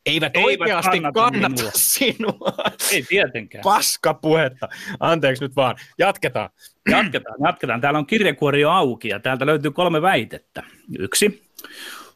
eivät, 0.07 0.37
eivät 0.37 0.61
oikeasti 0.61 1.01
kannata, 1.01 1.21
kannata 1.21 1.49
minua. 1.49 1.71
sinua. 1.75 2.53
Ei 2.93 3.03
tietenkään. 3.03 3.63
Paska 3.63 4.15
puhetta. 4.15 4.69
Anteeksi 5.01 5.45
nyt 5.45 5.57
vaan. 5.57 5.77
Jatketaan. 5.99 6.51
Jatketaan, 6.91 7.37
jatketaan. 7.45 7.81
Täällä 7.81 7.99
on 7.99 8.07
kirjekuori 8.07 8.61
jo 8.61 8.71
auki 8.71 9.09
ja 9.09 9.21
täältä 9.21 9.47
löytyy 9.47 9.71
kolme 9.71 10.03
väitettä. 10.03 10.63
Yksi. 10.99 11.45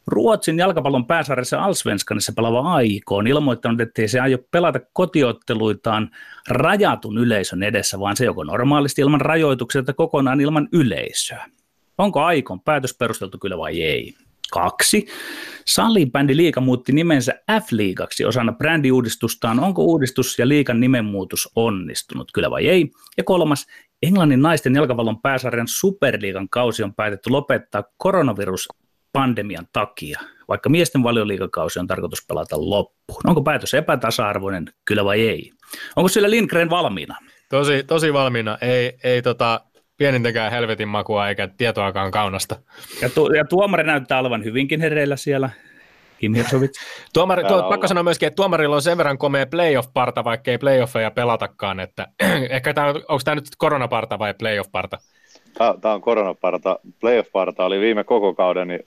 Ruotsin 0.07 0.57
jalkapallon 0.57 1.05
pääsarjassa 1.05 1.63
Alsvenskanissa 1.63 2.33
pelaava 2.35 2.73
AIK 2.73 3.11
on 3.11 3.27
ilmoittanut, 3.27 3.81
ettei 3.81 4.07
se 4.07 4.19
aio 4.19 4.37
pelata 4.51 4.79
kotiotteluitaan 4.93 6.09
rajatun 6.47 7.17
yleisön 7.17 7.63
edessä, 7.63 7.99
vaan 7.99 8.15
se 8.15 8.25
joko 8.25 8.43
normaalisti 8.43 9.01
ilman 9.01 9.21
rajoituksia 9.21 9.83
tai 9.83 9.93
kokonaan 9.93 10.41
ilman 10.41 10.69
yleisöä. 10.73 11.45
Onko 11.97 12.21
Aikon 12.21 12.61
päätös 12.61 12.97
perusteltu 12.97 13.37
kyllä 13.37 13.57
vai 13.57 13.83
ei? 13.83 14.13
Kaksi. 14.51 15.07
Salibändi 15.65 16.37
Liika 16.37 16.61
muutti 16.61 16.91
nimensä 16.91 17.33
F-liigaksi 17.51 18.25
osana 18.27 18.51
brändiuudistustaan. 18.51 19.59
Onko 19.59 19.83
uudistus 19.83 20.39
ja 20.39 20.47
liikan 20.47 20.79
nimenmuutos 20.79 21.49
onnistunut, 21.55 22.31
kyllä 22.31 22.51
vai 22.51 22.67
ei? 22.67 22.91
Ja 23.17 23.23
kolmas. 23.23 23.65
Englannin 24.03 24.41
naisten 24.41 24.75
jalkapallon 24.75 25.21
pääsarjan 25.21 25.67
Superliigan 25.67 26.49
kausi 26.49 26.83
on 26.83 26.95
päätetty 26.95 27.29
lopettaa 27.29 27.83
koronaviruspandemian 27.97 29.67
takia, 29.73 30.19
vaikka 30.47 30.69
miesten 30.69 31.03
valioliikakausi 31.03 31.79
on 31.79 31.87
tarkoitus 31.87 32.25
pelata 32.27 32.55
loppuun. 32.69 33.21
Onko 33.27 33.41
päätös 33.41 33.73
epätasa-arvoinen, 33.73 34.65
kyllä 34.85 35.05
vai 35.05 35.21
ei? 35.21 35.51
Onko 35.95 36.07
sillä 36.07 36.29
Lindgren 36.29 36.69
valmiina? 36.69 37.15
Tosi, 37.49 37.83
tosi 37.83 38.13
valmiina. 38.13 38.57
Ei, 38.61 38.97
ei 39.03 39.21
tota, 39.21 39.61
pienintäkään 39.99 40.51
helvetin 40.51 40.87
makua 40.87 41.29
eikä 41.29 41.47
tietoakaan 41.57 42.11
kaunasta. 42.11 42.55
Ja, 43.01 43.09
tu- 43.09 43.33
ja 43.33 43.45
tuomari 43.45 43.83
näyttää 43.83 44.19
olevan 44.19 44.43
hyvinkin 44.43 44.81
hereillä 44.81 45.15
siellä. 45.15 45.49
Kim 46.19 46.33
Hirsovits. 46.33 46.79
Tuomari, 47.13 47.43
tuo, 47.43 47.69
pakko 47.69 47.87
sanoa 47.87 48.03
myöskin, 48.03 48.27
että 48.27 48.35
tuomarilla 48.35 48.75
on 48.75 48.81
sen 48.81 48.97
verran 48.97 49.17
komea 49.17 49.45
playoff-parta, 49.45 50.23
vaikka 50.23 50.51
ei 50.51 50.57
playoffeja 50.57 51.11
pelatakaan. 51.11 51.79
Että, 51.79 52.07
ehkä 52.49 52.73
tämä, 52.73 52.87
onko 52.87 53.21
tämä 53.25 53.35
nyt 53.35 53.45
koronaparta 53.57 54.19
vai 54.19 54.33
playoff-parta? 54.33 54.97
Tämä 55.81 55.93
on 55.93 56.01
koronaparta. 56.01 56.79
Playoff-parta 56.99 57.65
oli 57.65 57.79
viime 57.79 58.03
koko 58.03 58.33
kauden, 58.33 58.67
niin 58.67 58.79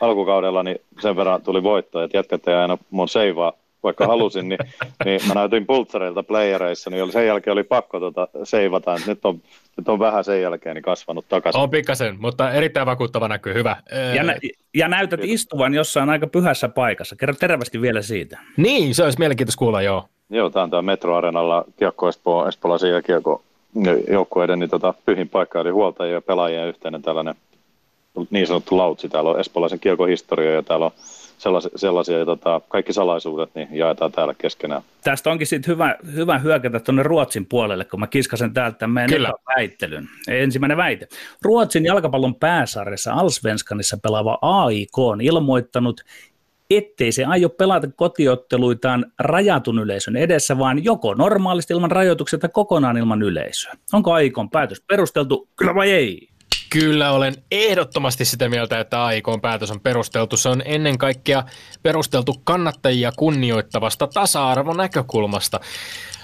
alkukaudella 0.00 0.62
niin 0.62 0.78
sen 1.00 1.16
verran 1.16 1.42
tuli 1.42 1.62
voitto, 1.62 2.02
että 2.02 2.16
jätkät 2.16 2.48
ei 2.48 2.54
aina 2.54 2.78
mun 2.90 3.08
seivaa 3.08 3.52
vaikka 3.84 4.06
halusin, 4.06 4.48
niin, 4.48 4.58
niin 5.04 5.20
mä 5.28 5.34
näytin 5.34 5.66
pultsareilta 5.66 6.22
playereissa, 6.22 6.90
niin 6.90 7.12
sen 7.12 7.26
jälkeen 7.26 7.52
oli 7.52 7.64
pakko 7.64 8.00
tota 8.00 8.28
seivata. 8.44 8.96
Nyt 9.06 9.24
on, 9.24 9.40
nyt 9.76 9.88
on 9.88 9.98
vähän 9.98 10.24
sen 10.24 10.42
jälkeen 10.42 10.74
niin 10.74 10.82
kasvanut 10.82 11.24
takaisin. 11.28 11.60
On 11.60 11.70
pikkasen, 11.70 12.16
mutta 12.20 12.52
erittäin 12.52 12.86
vakuuttava 12.86 13.28
näkyy, 13.28 13.54
hyvä. 13.54 13.76
Ja, 14.14 14.22
nä- 14.22 14.36
ja 14.74 14.88
näytät 14.88 15.20
Kiitos. 15.20 15.34
istuvan 15.34 15.74
jossain 15.74 16.10
aika 16.10 16.26
pyhässä 16.26 16.68
paikassa. 16.68 17.16
Kerro 17.16 17.34
terveesti 17.34 17.80
vielä 17.80 18.02
siitä. 18.02 18.38
Niin, 18.56 18.94
se 18.94 19.04
olisi 19.04 19.18
mielenkiintoista 19.18 19.58
kuulla, 19.58 19.82
joo. 19.82 20.08
Joo, 20.30 20.50
tämä 20.50 20.62
on 20.62 20.70
tämä 20.70 20.82
Metroarenalla 20.82 21.64
Kiekko 21.78 22.08
Espoo, 22.08 22.48
Espolaisia 22.48 22.90
ja 22.90 23.02
Kiekko 23.02 23.42
joukkueiden 24.10 24.58
niin 24.58 24.70
tota, 24.70 24.94
pyhin 25.06 25.28
paikka, 25.28 25.60
eli 25.60 25.70
huoltajia 25.70 26.14
ja 26.14 26.20
pelaajien 26.20 26.68
yhteinen 26.68 27.02
tällainen 27.02 27.34
niin 28.30 28.46
sanottu 28.46 28.76
lautsi. 28.76 29.08
Täällä 29.08 29.30
on 29.30 29.40
espoolaisen 29.40 29.80
kiekon 29.80 30.08
historia 30.08 30.54
ja 30.54 30.62
täällä 30.62 30.86
on 30.86 30.92
sellaisia, 31.38 31.70
sellaisia 31.76 32.24
tota, 32.24 32.60
kaikki 32.68 32.92
salaisuudet 32.92 33.54
niin 33.54 33.68
jaetaan 33.72 34.12
täällä 34.12 34.34
keskenään. 34.38 34.82
Tästä 35.04 35.30
onkin 35.30 35.46
sitten 35.46 35.72
hyvä, 35.72 35.96
hyvä 36.14 36.38
hyökätä 36.38 36.80
tuonne 36.80 37.02
Ruotsin 37.02 37.46
puolelle, 37.46 37.84
kun 37.84 38.00
mä 38.00 38.06
kiskasen 38.06 38.54
täältä 38.54 38.86
meidän 38.86 39.10
Kyllä. 39.10 39.32
väittelyn. 39.56 40.08
Ensimmäinen 40.28 40.76
väite. 40.76 41.08
Ruotsin 41.42 41.84
jalkapallon 41.84 42.34
pääsarjassa 42.34 43.12
Alsvenskanissa 43.12 43.98
pelaava 44.02 44.38
AIK 44.42 44.98
on 44.98 45.20
ilmoittanut, 45.20 46.00
ettei 46.70 47.12
se 47.12 47.24
aio 47.24 47.48
pelata 47.48 47.88
kotiotteluitaan 47.96 49.12
rajatun 49.18 49.78
yleisön 49.78 50.16
edessä, 50.16 50.58
vaan 50.58 50.84
joko 50.84 51.14
normaalisti 51.14 51.72
ilman 51.72 51.90
rajoituksia 51.90 52.38
tai 52.38 52.50
kokonaan 52.52 52.96
ilman 52.96 53.22
yleisöä. 53.22 53.72
Onko 53.92 54.12
Aikon 54.12 54.50
päätös 54.50 54.82
perusteltu, 54.88 55.48
kyllä 55.56 55.74
vai 55.74 55.90
ei? 55.90 56.28
Kyllä 56.74 57.12
olen 57.12 57.34
ehdottomasti 57.50 58.24
sitä 58.24 58.48
mieltä, 58.48 58.80
että 58.80 59.04
AIKn 59.04 59.40
päätös 59.42 59.70
on 59.70 59.80
perusteltu. 59.80 60.36
Se 60.36 60.48
on 60.48 60.62
ennen 60.64 60.98
kaikkea 60.98 61.44
perusteltu 61.82 62.40
kannattajia 62.44 63.12
kunnioittavasta 63.16 64.06
tasa-arvon 64.06 64.76
näkökulmasta. 64.76 65.60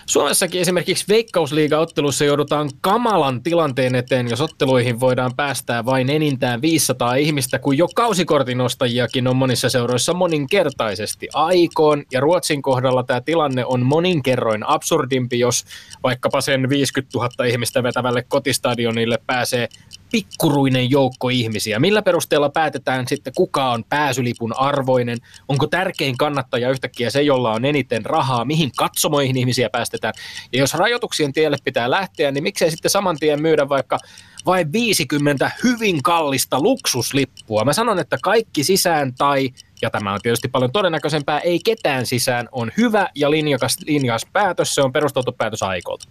Suomessakin 0.07 0.61
esimerkiksi 0.61 1.05
Veikkausliiga-ottelussa 1.09 2.25
joudutaan 2.25 2.71
kamalan 2.81 3.43
tilanteen 3.43 3.95
eteen, 3.95 4.29
jos 4.29 4.41
otteluihin 4.41 5.01
voidaan 5.01 5.33
päästää 5.37 5.85
vain 5.85 6.11
enintään 6.11 6.63
500 6.63 7.15
ihmistä, 7.15 7.59
kun 7.59 7.79
jo 7.79 7.89
kausikortinostajiakin 7.95 9.29
on 9.29 9.37
monissa 9.37 9.69
seuroissa 9.69 10.15
moninkertaisesti. 10.15 11.29
Aikoon 11.35 12.05
ja 12.13 12.21
Ruotsin 12.21 12.63
kohdalla 12.63 13.03
tämä 13.03 13.21
tilanne 13.21 13.65
on 13.65 13.87
moninkerroin 13.87 14.69
absurdimpi, 14.69 15.39
jos 15.39 15.65
vaikkapa 16.03 16.41
sen 16.41 16.69
50 16.69 17.19
000 17.19 17.45
ihmistä 17.45 17.83
vetävälle 17.83 18.23
kotistadionille 18.23 19.19
pääsee 19.27 19.69
pikkuruinen 20.13 20.91
joukko 20.91 21.29
ihmisiä. 21.29 21.79
Millä 21.79 22.03
perusteella 22.03 22.49
päätetään 22.49 23.09
sitten, 23.09 23.33
kuka 23.37 23.71
on 23.71 23.85
pääsylipun 23.89 24.57
arvoinen? 24.57 25.19
Onko 25.49 25.67
tärkein 25.67 26.17
kannattaja 26.17 26.71
yhtäkkiä 26.71 27.11
se, 27.11 27.23
jolla 27.23 27.53
on 27.53 27.65
eniten 27.65 28.05
rahaa? 28.05 28.45
Mihin 28.45 28.71
katsomoihin 28.77 29.37
ihmisiä 29.37 29.71
päästetään? 29.71 30.15
Ja 30.53 30.59
jos 30.59 30.75
rajoituksien 30.75 31.33
tielle 31.33 31.57
pitää 31.65 31.91
lähteä, 31.91 32.31
niin 32.31 32.45
miksei 32.45 32.71
sitten 32.71 32.91
saman 32.91 33.17
tien 33.21 33.43
myydä 33.43 33.69
vaikka 33.69 33.99
vain 34.47 34.73
50 34.73 35.51
hyvin 35.65 36.03
kallista 36.03 36.61
luksuslippua? 36.61 37.65
Mä 37.65 37.73
sanon, 37.73 37.99
että 37.99 38.19
kaikki 38.23 38.65
sisään 38.65 39.15
tai 39.15 39.51
ja 39.83 39.91
tämä 39.91 40.13
on 40.13 40.21
tietysti 40.23 40.49
paljon 40.49 40.73
todennäköisempää, 40.73 41.41
ei 41.41 41.61
ketään 41.65 42.07
sisään, 42.07 42.49
on 42.53 42.71
hyvä 42.77 43.09
ja 43.15 43.31
linjakas, 43.31 43.77
linjakas 43.87 44.27
päätös, 44.33 44.75
se 44.75 44.83
on 44.83 44.93
perusteltu 44.93 45.33
päätös 45.33 45.63
aikolta. 45.63 46.07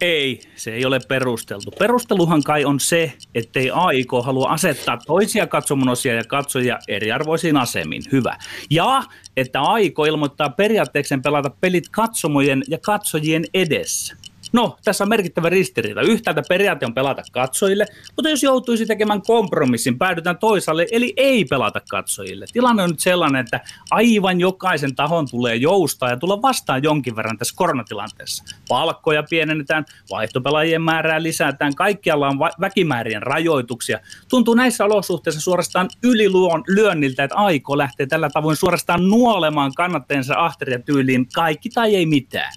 Ei, 0.00 0.40
se 0.56 0.74
ei 0.74 0.84
ole 0.84 1.00
perusteltu. 1.08 1.70
Perusteluhan 1.70 2.42
kai 2.42 2.64
on 2.64 2.80
se, 2.80 3.12
ettei 3.34 3.70
AIK 3.74 4.10
halua 4.22 4.50
asettaa 4.50 4.98
toisia 5.06 5.46
katsomonosia 5.46 6.14
ja 6.14 6.24
katsojia 6.24 6.78
eriarvoisiin 6.88 7.56
asemiin. 7.56 8.02
Hyvä. 8.12 8.36
Ja 8.70 9.02
että 9.36 9.62
AIK 9.62 9.96
ilmoittaa 10.08 10.50
periaatteeksi 10.50 11.14
pelata 11.22 11.50
pelit 11.60 11.88
katsomojen 11.88 12.62
ja 12.68 12.78
katsojien 12.78 13.44
edessä. 13.54 14.16
No, 14.52 14.76
tässä 14.84 15.04
on 15.04 15.08
merkittävä 15.08 15.48
ristiriita. 15.48 16.00
Yhtäältä 16.00 16.42
periaate 16.48 16.86
on 16.86 16.94
pelata 16.94 17.22
katsojille, 17.32 17.86
mutta 18.16 18.28
jos 18.28 18.42
joutuisi 18.42 18.86
tekemään 18.86 19.22
kompromissin, 19.22 19.98
päädytään 19.98 20.38
toisaalle, 20.38 20.86
eli 20.90 21.12
ei 21.16 21.44
pelata 21.44 21.80
katsojille. 21.90 22.44
Tilanne 22.52 22.82
on 22.82 22.90
nyt 22.90 23.00
sellainen, 23.00 23.40
että 23.40 23.60
aivan 23.90 24.40
jokaisen 24.40 24.94
tahon 24.94 25.26
tulee 25.30 25.56
joustaa 25.56 26.10
ja 26.10 26.16
tulla 26.16 26.42
vastaan 26.42 26.82
jonkin 26.82 27.16
verran 27.16 27.38
tässä 27.38 27.54
koronatilanteessa. 27.56 28.44
Palkkoja 28.68 29.22
pienennetään, 29.30 29.84
vaihtopelaajien 30.10 30.82
määrää 30.82 31.22
lisätään, 31.22 31.74
kaikkialla 31.74 32.28
on 32.28 32.38
väkimäärien 32.38 33.22
rajoituksia. 33.22 33.98
Tuntuu 34.28 34.54
näissä 34.54 34.84
olosuhteissa 34.84 35.40
suorastaan 35.40 35.88
yliluon 36.02 36.64
lyönniltä, 36.68 37.24
että 37.24 37.36
aiko 37.36 37.78
lähtee 37.78 38.06
tällä 38.06 38.30
tavoin 38.30 38.56
suorastaan 38.56 39.08
nuolemaan 39.08 39.72
kannattajansa 39.76 40.34
ahteria 40.36 40.78
tyyliin 40.78 41.26
kaikki 41.34 41.68
tai 41.68 41.96
ei 41.96 42.06
mitään. 42.06 42.52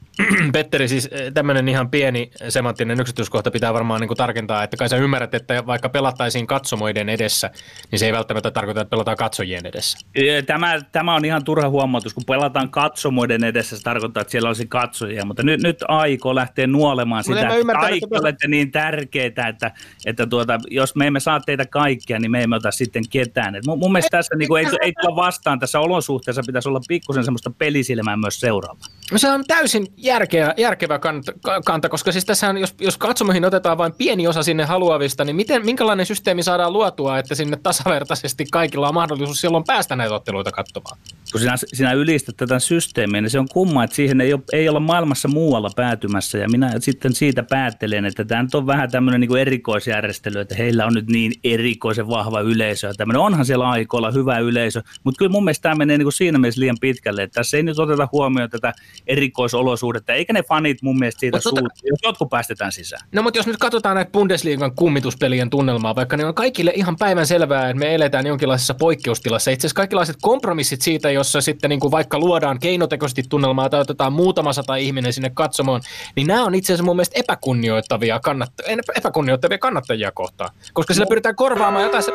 Petteri, 0.54 0.88
siis 0.88 1.10
eh, 1.12 1.34
tämmöinen 1.34 1.70
ihan 1.70 1.83
pieni 1.90 2.32
semanttinen 2.50 3.00
yksityiskohta 3.00 3.52
pitää 3.52 3.74
varmaan 3.74 4.02
niin 4.02 4.08
kuin 4.08 4.18
tarkentaa, 4.18 4.64
että 4.64 4.78
kai 4.78 4.90
sä 4.90 4.98
ymmärrät, 4.98 5.34
että 5.34 5.66
vaikka 5.66 5.90
pelattaisiin 5.90 6.48
katsomoiden 6.48 7.10
edessä, 7.10 7.50
niin 7.92 8.00
se 8.00 8.06
ei 8.06 8.14
välttämättä 8.14 8.52
tarkoita, 8.52 8.82
että 8.82 8.90
pelataan 8.90 9.18
katsojien 9.18 9.66
edessä. 9.66 9.98
Tämä, 10.46 10.82
tämä 10.92 11.16
on 11.16 11.26
ihan 11.26 11.44
turha 11.44 11.70
huomautus, 11.70 12.14
kun 12.14 12.24
pelataan 12.28 12.70
katsomoiden 12.70 13.44
edessä, 13.44 13.78
se 13.78 13.84
tarkoittaa, 13.84 14.22
että 14.22 14.32
siellä 14.32 14.48
olisi 14.48 14.68
katsojia, 14.68 15.26
mutta 15.26 15.44
nyt, 15.44 15.62
nyt 15.62 15.78
aiko 15.88 16.36
lähtee 16.36 16.68
nuolemaan 16.68 17.24
sitä, 17.24 17.40
että 17.40 17.74
kaikki 17.74 18.06
että... 18.06 18.20
olette 18.20 18.48
niin 18.48 18.72
tärkeitä, 18.72 19.48
että, 19.48 19.72
että 20.06 20.28
tuota, 20.28 20.60
jos 20.70 20.96
me 20.96 21.08
emme 21.08 21.20
saa 21.20 21.40
teitä 21.40 21.66
kaikkia, 21.66 22.20
niin 22.20 22.32
me 22.32 22.44
emme 22.44 22.56
ota 22.56 22.72
sitten 22.72 23.04
ketään. 23.10 23.56
Et 23.56 23.66
mun, 23.66 23.80
mun 23.80 23.92
mielestä 23.92 24.18
tässä 24.18 24.36
niin 24.36 24.48
kuin, 24.48 24.66
ei, 24.66 24.72
ei 24.82 24.94
tulla 25.02 25.16
vastaan 25.16 25.60
tässä 25.60 25.80
olosuhteessa, 25.80 26.42
pitäisi 26.46 26.70
olla 26.70 26.82
pikkusen 26.88 27.24
semmoista 27.24 27.52
pelisilmää 27.58 28.18
myös 28.18 28.40
seuraava. 28.40 28.80
No 29.12 29.18
se 29.18 29.32
on 29.32 29.44
täysin 29.48 29.88
järkeä, 29.98 30.54
järkevä 30.58 31.00
kanta, 31.00 31.32
kanta, 31.74 31.90
koska 31.90 32.12
siis 32.12 32.26
tässä 32.26 32.54
jos, 32.60 32.76
jos 32.82 32.98
katsomoihin 32.98 33.46
otetaan 33.46 33.78
vain 33.78 33.94
pieni 33.94 34.28
osa 34.28 34.44
sinne 34.44 34.64
haluavista, 34.64 35.26
niin 35.26 35.36
miten, 35.36 35.66
minkälainen 35.66 36.06
systeemi 36.06 36.44
saadaan 36.44 36.74
luotua, 36.74 37.18
että 37.18 37.36
sinne 37.36 37.58
tasavertaisesti 37.64 38.46
kaikilla 38.52 38.88
on 38.88 38.94
mahdollisuus 38.94 39.42
silloin 39.42 39.64
päästä 39.64 39.96
näitä 39.96 40.16
otteluita 40.16 40.52
katsomaan? 40.52 40.98
Kun 41.32 41.42
sinä, 41.42 41.56
sinä 41.74 41.94
ylistät 41.94 42.38
tätä 42.38 42.60
systeemiä, 42.60 43.22
niin 43.22 43.30
se 43.30 43.40
on 43.40 43.48
kumma, 43.54 43.84
että 43.84 43.96
siihen 43.96 44.22
ei, 44.22 44.34
ole, 44.34 44.42
ei 44.54 44.70
olla 44.70 44.80
maailmassa 44.80 45.28
muualla 45.28 45.70
päätymässä, 45.76 46.38
ja 46.38 46.50
minä 46.50 46.72
sitten 46.80 47.14
siitä 47.14 47.44
päättelen, 47.44 48.06
että 48.06 48.26
tämä 48.26 48.48
on 48.54 48.68
vähän 48.68 48.92
tämmöinen 48.92 49.22
niin 49.22 49.38
erikoisjärjestely, 49.38 50.40
että 50.40 50.56
heillä 50.56 50.86
on 50.86 50.94
nyt 50.94 51.08
niin 51.08 51.34
erikoisen 51.44 52.08
vahva 52.08 52.42
yleisö, 52.42 52.88
ja 52.88 52.94
tämmöinen 52.94 53.22
onhan 53.22 53.46
siellä 53.46 53.70
aikoilla 53.70 54.12
hyvä 54.12 54.40
yleisö, 54.40 54.82
mutta 55.04 55.20
kyllä 55.20 55.32
mun 55.32 55.44
mielestä 55.44 55.64
tämä 55.64 55.76
menee 55.76 55.98
niin 55.98 56.06
kuin 56.06 56.14
siinä 56.14 56.38
mielessä 56.38 56.62
liian 56.62 56.78
pitkälle, 56.82 57.24
että 57.24 57.36
tässä 57.36 57.58
ei 57.58 57.64
nyt 57.64 57.80
oteta 57.80 58.08
huomioon 58.12 58.50
tätä 58.50 58.74
erikoisolosuudetta, 59.08 60.14
eikä 60.14 60.34
ne 60.34 60.44
fanit 60.44 60.82
mun 60.82 61.00
mielestä 61.00 61.20
siitä 61.20 61.38
tota- 61.38 61.63
jos 61.84 62.00
jotkut 62.04 62.30
päästetään 62.30 62.72
sisään. 62.72 63.08
No 63.12 63.22
mutta 63.22 63.40
jos 63.40 63.48
nyt 63.48 63.58
katsotaan 63.58 63.96
näitä 63.96 64.12
Bundesliigan 64.12 64.76
kummituspelien 64.76 65.50
tunnelmaa, 65.50 65.96
vaikka 65.96 66.18
ne 66.18 66.26
on 66.26 66.34
kaikille 66.34 66.72
ihan 66.76 66.96
päivän 66.96 67.28
selvää, 67.28 67.70
että 67.70 67.80
me 67.80 67.96
eletään 67.96 68.28
jonkinlaisessa 68.28 68.74
poikkeustilassa. 68.74 69.52
Itse 69.52 69.68
asiassa 69.68 69.76
kaikenlaiset 69.76 70.18
kompromissit 70.22 70.82
siitä, 70.82 71.12
jossa 71.12 71.42
sitten 71.42 71.70
niin 71.70 71.80
kuin 71.80 71.92
vaikka 71.92 72.20
luodaan 72.20 72.60
keinotekoisesti 72.60 73.24
tunnelmaa 73.30 73.70
tai 73.70 73.80
otetaan 73.80 74.14
muutama 74.14 74.54
sata 74.54 74.76
ihminen 74.76 75.14
sinne 75.14 75.32
katsomaan, 75.34 75.82
niin 76.16 76.28
nämä 76.28 76.46
on 76.46 76.56
itse 76.56 76.74
asiassa 76.74 76.86
mun 76.86 76.96
mielestä 76.96 77.20
epäkunnioittavia, 77.20 78.20
kannatta- 78.20 78.64
epäkunnioittavia 78.96 79.58
kannattajia 79.58 80.12
kohtaan, 80.12 80.50
koska 80.74 80.94
sillä 80.94 81.06
pyritään 81.10 81.36
korvaamaan 81.36 81.84
jotain 81.84 82.04
se... 82.04 82.12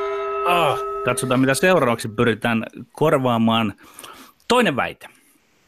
Ah. 0.47 0.79
Katsotaan, 1.05 1.41
mitä 1.41 1.55
seuraavaksi 1.55 2.09
pyritään 2.09 2.65
korvaamaan. 2.93 3.75
Toinen 4.49 4.77
väite. 4.77 5.18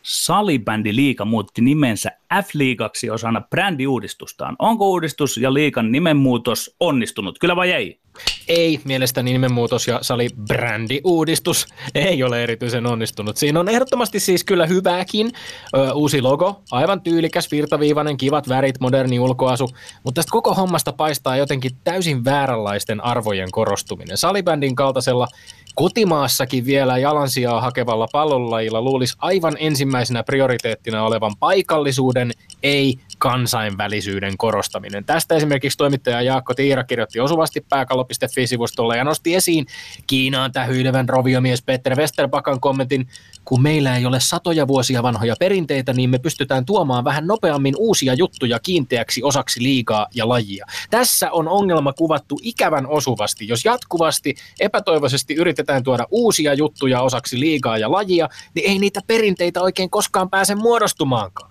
Salibändi 0.02 0.96
liika 0.96 1.24
muutti 1.24 1.60
nimensä 1.60 2.10
F-liigaksi 2.34 3.10
osana 3.10 3.40
brändiuudistustaan. 3.40 4.56
Onko 4.58 4.90
uudistus 4.90 5.36
ja 5.36 5.54
liikan 5.54 5.92
nimenmuutos 5.92 6.76
onnistunut, 6.80 7.38
kyllä 7.38 7.56
vai 7.56 7.72
ei? 7.72 8.00
Ei, 8.48 8.80
mielestäni 8.84 9.32
nimenmuutos 9.32 9.88
ja 9.88 9.98
salibrändiuudistus 10.02 11.66
ei 11.94 12.22
ole 12.22 12.42
erityisen 12.42 12.86
onnistunut. 12.86 13.36
Siinä 13.36 13.60
on 13.60 13.68
ehdottomasti 13.68 14.20
siis 14.20 14.44
kyllä 14.44 14.66
hyvääkin. 14.66 15.30
Ö, 15.76 15.92
uusi 15.92 16.22
logo, 16.22 16.62
aivan 16.70 17.00
tyylikäs, 17.00 17.50
virtaviivainen, 17.50 18.16
kivat 18.16 18.48
värit, 18.48 18.80
moderni 18.80 19.18
ulkoasu, 19.18 19.68
mutta 20.04 20.18
tästä 20.18 20.30
koko 20.30 20.54
hommasta 20.54 20.92
paistaa 20.92 21.36
jotenkin 21.36 21.70
täysin 21.84 22.24
vääränlaisten 22.24 23.04
arvojen 23.04 23.50
korostuminen. 23.50 24.16
Salibändin 24.16 24.74
kaltaisella 24.74 25.26
kotimaassakin 25.74 26.64
vielä 26.66 26.98
jalansijaa 26.98 27.60
hakevalla 27.60 28.08
pallolajilla 28.12 28.82
luulisi 28.82 29.14
aivan 29.18 29.56
ensimmäisenä 29.58 30.22
prioriteettina 30.22 31.04
olevan 31.04 31.32
paikallisuuden, 31.38 32.30
ei 32.62 32.98
kansainvälisyyden 33.18 34.36
korostaminen. 34.36 35.04
Tästä 35.04 35.34
esimerkiksi 35.34 35.78
toimittaja 35.78 36.22
Jaakko 36.22 36.54
Tiira 36.54 36.84
kirjoitti 36.84 37.20
osuvasti 37.20 37.64
pääkallo.fi-sivustolla 37.68 38.96
ja 38.96 39.04
nosti 39.04 39.34
esiin 39.34 39.66
Kiinaan 40.06 40.52
tähyilevän 40.52 41.08
roviomies 41.08 41.62
Peter 41.62 41.96
Westerbakan 41.96 42.60
kommentin, 42.60 43.08
kun 43.44 43.62
meillä 43.62 43.96
ei 43.96 44.06
ole 44.06 44.20
satoja 44.20 44.68
vuosia 44.68 45.02
vanhoja 45.02 45.34
perinteitä, 45.38 45.92
niin 45.92 46.10
me 46.10 46.18
pystytään 46.18 46.64
tuomaan 46.64 47.04
vähän 47.04 47.26
nopeammin 47.26 47.74
uusia 47.78 48.14
juttuja 48.14 48.58
kiinteäksi 48.58 49.22
osaksi 49.22 49.62
liigaa 49.62 50.06
ja 50.14 50.28
lajia. 50.28 50.66
Tässä 50.90 51.30
on 51.30 51.48
ongelma 51.48 51.92
kuvattu 51.92 52.38
ikävän 52.42 52.86
osuvasti. 52.86 53.48
Jos 53.48 53.64
jatkuvasti 53.64 54.34
epätoivoisesti 54.60 55.34
yritetään 55.34 55.59
tuoda 55.84 56.06
uusia 56.10 56.54
juttuja 56.54 57.00
osaksi 57.00 57.40
liigaa 57.40 57.78
ja 57.78 57.92
lajia, 57.92 58.28
niin 58.54 58.70
ei 58.70 58.78
niitä 58.78 59.00
perinteitä 59.06 59.62
oikein 59.62 59.90
koskaan 59.90 60.30
pääse 60.30 60.54
muodostumaankaan 60.54 61.49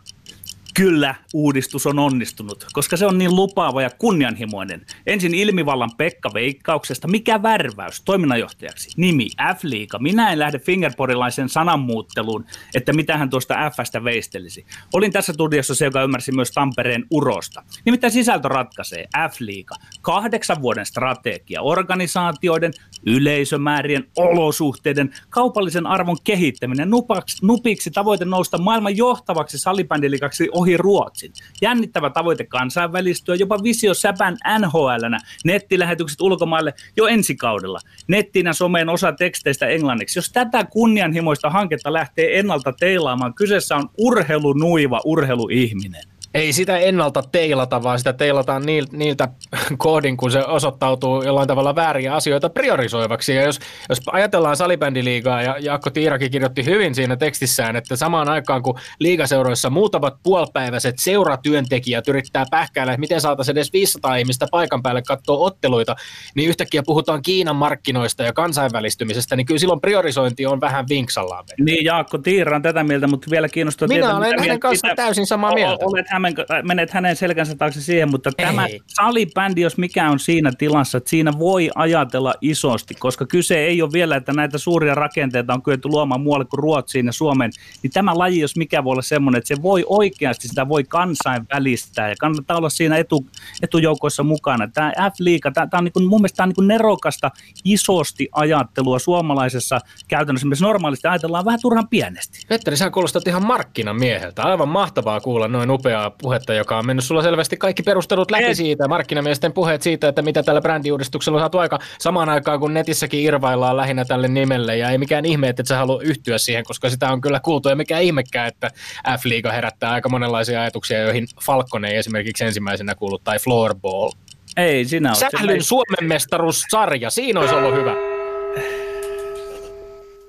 kyllä 0.79 1.15
uudistus 1.33 1.87
on 1.87 1.99
onnistunut, 1.99 2.65
koska 2.73 2.97
se 2.97 3.05
on 3.05 3.17
niin 3.17 3.35
lupaava 3.35 3.81
ja 3.81 3.89
kunnianhimoinen. 3.89 4.85
Ensin 5.07 5.33
ilmivallan 5.33 5.91
Pekka 5.97 6.31
Veikkauksesta. 6.33 7.07
Mikä 7.07 7.43
värväys 7.43 8.01
toiminnanjohtajaksi? 8.01 8.89
Nimi 8.97 9.27
F-liiga. 9.55 9.99
Minä 9.99 10.31
en 10.31 10.39
lähde 10.39 10.59
fingerporilaisen 10.59 11.49
sananmuutteluun, 11.49 12.45
että 12.75 12.93
mitä 12.93 13.17
hän 13.17 13.29
tuosta 13.29 13.55
F-stä 13.69 14.03
veistelisi. 14.03 14.65
Olin 14.93 15.11
tässä 15.11 15.33
studiossa 15.33 15.75
se, 15.75 15.85
joka 15.85 16.03
ymmärsi 16.03 16.31
myös 16.31 16.51
Tampereen 16.51 17.05
urosta. 17.11 17.63
Nimittäin 17.85 18.13
sisältö 18.13 18.47
ratkaisee 18.47 19.05
F-liiga. 19.29 19.75
Kahdeksan 20.01 20.61
vuoden 20.61 20.85
strategia 20.85 21.61
organisaatioiden, 21.61 22.73
yleisömäärien, 23.05 24.07
olosuhteiden, 24.17 25.13
kaupallisen 25.29 25.87
arvon 25.87 26.17
kehittäminen, 26.23 26.89
nupaks, 26.89 27.41
nupiksi 27.41 27.91
tavoite 27.91 28.25
nousta 28.25 28.57
maailman 28.57 28.97
johtavaksi 28.97 29.57
salibändilikaksi 29.57 30.49
ohi 30.51 30.68
Ruotsin. 30.77 31.33
Jännittävä 31.61 32.09
tavoite 32.09 32.43
kansainvälistyä, 32.43 33.35
jopa 33.35 33.63
visio 33.63 33.93
säpän 33.93 34.37
NHLnä, 34.59 35.19
nettilähetykset 35.45 36.21
ulkomaille 36.21 36.73
jo 36.97 37.07
ensi 37.07 37.35
kaudella. 37.35 37.79
Nettiin 38.07 38.45
ja 38.45 38.53
someen 38.53 38.89
osa 38.89 39.11
teksteistä 39.11 39.67
englanniksi. 39.67 40.19
Jos 40.19 40.31
tätä 40.31 40.65
kunnianhimoista 40.65 41.49
hanketta 41.49 41.93
lähtee 41.93 42.39
ennalta 42.39 42.73
teilaamaan, 42.79 43.33
kyseessä 43.33 43.75
on 43.75 43.89
urheilunuiva 43.97 45.01
urheiluihminen. 45.05 46.18
Ei 46.33 46.53
sitä 46.53 46.77
ennalta 46.77 47.23
teilata, 47.31 47.83
vaan 47.83 47.97
sitä 47.97 48.13
teilataan 48.13 48.63
niiltä 48.91 49.27
koodin, 49.77 50.17
kun 50.17 50.31
se 50.31 50.45
osoittautuu 50.45 51.23
jollain 51.23 51.47
tavalla 51.47 51.75
vääriä 51.75 52.15
asioita 52.15 52.49
priorisoivaksi. 52.49 53.35
Ja 53.35 53.43
jos, 53.43 53.59
jos 53.89 54.01
ajatellaan 54.11 54.57
salibändiliigaa, 54.57 55.41
ja 55.41 55.55
Jaakko 55.59 55.89
Tiirakin 55.89 56.31
kirjoitti 56.31 56.65
hyvin 56.65 56.95
siinä 56.95 57.15
tekstissään, 57.15 57.75
että 57.75 57.95
samaan 57.95 58.29
aikaan 58.29 58.63
kun 58.63 58.79
liigaseuroissa 58.99 59.69
muutamat 59.69 60.13
puolipäiväiset 60.23 60.95
seuratyöntekijät 60.99 62.07
yrittää 62.07 62.45
pähkäillä, 62.51 62.93
että 62.93 62.99
miten 62.99 63.21
saataisiin 63.21 63.57
edes 63.57 63.73
500 63.73 64.15
ihmistä 64.15 64.47
paikan 64.51 64.83
päälle 64.83 65.01
katsoa 65.01 65.37
otteluita, 65.37 65.95
niin 66.35 66.49
yhtäkkiä 66.49 66.83
puhutaan 66.85 67.21
Kiinan 67.21 67.55
markkinoista 67.55 68.23
ja 68.23 68.33
kansainvälistymisestä, 68.33 69.35
niin 69.35 69.45
kyllä 69.45 69.59
silloin 69.59 69.81
priorisointi 69.81 70.45
on 70.45 70.61
vähän 70.61 70.85
vinksallaan. 70.89 71.45
Niin, 71.59 71.85
Jaakko 71.85 72.17
Tiira 72.17 72.55
on 72.55 72.61
tätä 72.61 72.83
mieltä, 72.83 73.07
mutta 73.07 73.31
vielä 73.31 73.49
kiinnostaa 73.49 73.87
Minä 73.87 73.99
tietää, 73.99 74.17
olen 74.17 74.39
hänen 74.39 74.59
kanssa 74.59 74.87
täysin 74.95 75.27
samaa 75.27 75.53
mieltä. 75.53 75.85
Olet 75.85 76.05
hänen, 76.25 76.67
menet 76.67 76.91
hänen 76.91 77.15
selkänsä 77.15 77.55
taakse 77.55 77.81
siihen, 77.81 78.11
mutta 78.11 78.29
Ei. 78.37 78.45
tämä 78.45 78.67
salibändi, 78.87 79.61
jos 79.61 79.77
mikä 79.77 80.09
on 80.09 80.19
siinä 80.19 80.51
tilassa, 80.57 80.97
että 80.97 81.09
siinä 81.09 81.31
voi 81.39 81.69
ajatella 81.75 82.33
isosti, 82.41 82.95
koska 82.95 83.25
kyse 83.25 83.57
ei 83.57 83.81
ole 83.81 83.91
vielä, 83.91 84.15
että 84.15 84.33
näitä 84.33 84.57
suuria 84.57 84.95
rakenteita 84.95 85.53
on 85.53 85.61
kyetty 85.61 85.87
luomaan 85.87 86.21
muualle 86.21 86.45
kuin 86.45 86.59
Ruotsiin 86.59 87.05
ja 87.05 87.11
Suomeen, 87.11 87.51
niin 87.83 87.91
tämä 87.91 88.17
laji, 88.17 88.39
jos 88.39 88.55
mikä 88.55 88.83
voi 88.83 88.91
olla 88.91 89.01
semmoinen, 89.01 89.37
että 89.37 89.55
se 89.55 89.61
voi 89.61 89.83
oikeasti, 89.87 90.47
sitä 90.47 90.69
voi 90.69 90.83
kansainvälistää 90.83 92.09
ja 92.09 92.15
kannattaa 92.19 92.57
olla 92.57 92.69
siinä 92.69 92.97
etu, 92.97 93.25
etujoukoissa 93.61 94.23
mukana. 94.23 94.67
Tämä 94.67 94.91
F-liiga, 94.91 95.51
tämä, 95.51 95.67
tämä 95.67 95.79
on 95.79 95.83
niin 95.83 95.93
kuin, 95.93 96.05
mun 96.05 96.21
mielestä 96.21 96.35
tämä 96.35 96.45
on 96.45 96.49
niin 96.49 96.55
kuin 96.55 96.67
nerokasta, 96.67 97.31
isosti 97.63 98.29
ajattelua 98.31 98.99
suomalaisessa 98.99 99.79
käytännössä, 100.07 100.47
missä 100.47 100.65
normaalisti 100.65 101.07
ajatellaan 101.07 101.45
vähän 101.45 101.59
turhan 101.61 101.87
pienesti. 101.87 102.39
Petteri, 102.47 102.77
sä 102.77 102.89
kuulostat 102.89 103.27
ihan 103.27 103.45
markkinamieheltä. 103.45 104.43
Aivan 104.43 104.69
mahtavaa 104.69 105.19
kuulla 105.19 105.47
noin 105.47 105.71
upeaa 105.71 106.08
puhetta, 106.21 106.53
joka 106.53 106.77
on 106.77 106.85
mennyt 106.85 107.05
sulla 107.05 107.21
selvästi 107.21 107.57
kaikki 107.57 107.83
perustelut 107.83 108.31
läpi 108.31 108.55
siitä. 108.55 108.87
Markkinamiesten 108.87 109.53
puheet 109.53 109.81
siitä, 109.81 110.07
että 110.07 110.21
mitä 110.21 110.43
tällä 110.43 110.61
brändiuudistuksella 110.61 111.37
on 111.37 111.41
saatu 111.41 111.57
aika 111.57 111.79
samaan 111.99 112.29
aikaan, 112.29 112.59
kun 112.59 112.73
netissäkin 112.73 113.19
irvaillaan 113.19 113.77
lähinnä 113.77 114.05
tälle 114.05 114.27
nimelle. 114.27 114.77
Ja 114.77 114.89
ei 114.89 114.97
mikään 114.97 115.25
ihme, 115.25 115.49
että 115.49 115.61
et 115.61 115.67
sä 115.67 115.77
halua 115.77 116.01
yhtyä 116.01 116.37
siihen, 116.37 116.63
koska 116.63 116.89
sitä 116.89 117.11
on 117.11 117.21
kyllä 117.21 117.39
kuultu. 117.39 117.69
Ja 117.69 117.75
mikä 117.75 117.99
ihmekään, 117.99 118.47
että 118.47 118.71
F-liiga 119.17 119.51
herättää 119.51 119.91
aika 119.91 120.09
monenlaisia 120.09 120.61
ajatuksia, 120.61 120.99
joihin 120.99 121.27
Falcon 121.41 121.85
ei 121.85 121.95
esimerkiksi 121.95 122.43
ensimmäisenä 122.43 122.95
kuullut, 122.95 123.23
tai 123.23 123.39
Floorball. 123.39 124.11
Ei, 124.57 124.85
sinä 124.85 125.09
olet 125.09 125.19
Sählyn 125.19 125.63
Suomen 125.63 126.03
mestaruussarja, 126.07 127.09
siinä 127.09 127.39
olisi 127.39 127.55
ollut 127.55 127.73
hyvä. 127.73 127.95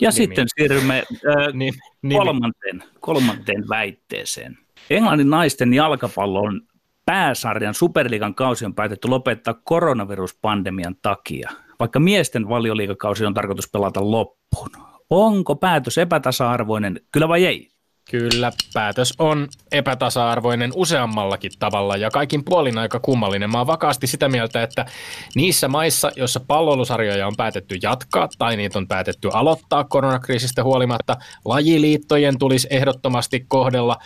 Ja 0.00 0.10
Nimi. 0.10 0.12
sitten 0.12 0.46
siirrymme 0.56 0.96
äh, 0.98 1.52
nimi. 1.52 1.78
kolmanteen, 2.14 2.82
kolmanteen 3.00 3.68
väitteeseen. 3.68 4.58
Englannin 4.90 5.30
naisten 5.30 5.74
jalkapallon 5.74 6.60
pääsarjan 7.06 7.74
Superliigan 7.74 8.34
kausi 8.34 8.64
on 8.64 8.74
päätetty 8.74 9.08
lopettaa 9.08 9.54
koronaviruspandemian 9.64 10.96
takia, 11.02 11.50
vaikka 11.80 12.00
miesten 12.00 12.48
valioliigakausi 12.48 13.26
on 13.26 13.34
tarkoitus 13.34 13.70
pelata 13.70 14.10
loppuun. 14.10 14.70
Onko 15.10 15.56
päätös 15.56 15.98
epätasa-arvoinen, 15.98 17.00
kyllä 17.12 17.28
vai 17.28 17.46
ei? 17.46 17.69
Kyllä, 18.10 18.52
päätös 18.74 19.14
on 19.18 19.48
epätasa-arvoinen 19.72 20.72
useammallakin 20.74 21.52
tavalla 21.58 21.96
ja 21.96 22.10
kaikin 22.10 22.44
puolin 22.44 22.78
aika 22.78 23.00
kummallinen. 23.00 23.50
Mä 23.50 23.58
oon 23.58 23.66
vakaasti 23.66 24.06
sitä 24.06 24.28
mieltä, 24.28 24.62
että 24.62 24.86
niissä 25.34 25.68
maissa, 25.68 26.10
joissa 26.16 26.40
palloilusarjoja 26.40 27.26
on 27.26 27.36
päätetty 27.36 27.78
jatkaa 27.82 28.28
tai 28.38 28.56
niitä 28.56 28.78
on 28.78 28.88
päätetty 28.88 29.28
aloittaa 29.32 29.84
koronakriisistä 29.84 30.64
huolimatta, 30.64 31.16
lajiliittojen 31.44 32.38
tulisi 32.38 32.66
ehdottomasti 32.70 33.44
kohdella 33.48 33.96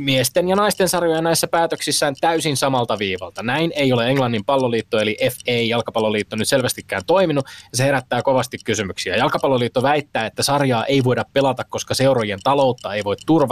miesten 0.00 0.48
ja 0.48 0.56
naisten 0.56 0.88
sarjoja 0.88 1.22
näissä 1.22 1.46
päätöksissään 1.46 2.14
täysin 2.20 2.56
samalta 2.56 2.98
viivalta. 2.98 3.42
Näin 3.42 3.72
ei 3.74 3.92
ole 3.92 4.08
Englannin 4.08 4.44
palloliitto 4.44 4.98
eli 4.98 5.16
FA, 5.30 5.52
jalkapalloliitto, 5.68 6.36
nyt 6.36 6.48
selvästikään 6.48 7.02
toiminut 7.06 7.44
ja 7.72 7.76
se 7.76 7.84
herättää 7.84 8.22
kovasti 8.22 8.58
kysymyksiä. 8.64 9.16
Jalkapalloliitto 9.16 9.82
väittää, 9.82 10.26
että 10.26 10.42
sarjaa 10.42 10.84
ei 10.84 11.04
voida 11.04 11.24
pelata, 11.32 11.64
koska 11.64 11.94
seurojen 11.94 12.38
taloutta 12.44 12.94
ei 12.94 13.04
voi 13.04 13.16
turvata, 13.26 13.43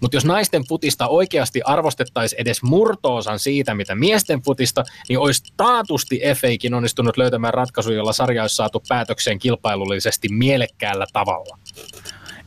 mutta 0.00 0.16
jos 0.16 0.24
naisten 0.24 0.62
futista 0.68 1.08
oikeasti 1.08 1.62
arvostettaisiin 1.64 2.40
edes 2.40 2.62
murtoosan 2.62 3.38
siitä, 3.38 3.74
mitä 3.74 3.94
miesten 3.94 4.42
futista, 4.42 4.84
niin 5.08 5.18
olisi 5.18 5.52
taatusti 5.56 6.20
FAkin 6.34 6.74
onnistunut 6.74 7.16
löytämään 7.16 7.54
ratkaisu, 7.54 7.92
jolla 7.92 8.12
sarja 8.12 8.42
olisi 8.42 8.56
saatu 8.56 8.82
päätökseen 8.88 9.38
kilpailullisesti 9.38 10.28
mielekkäällä 10.28 11.06
tavalla. 11.12 11.58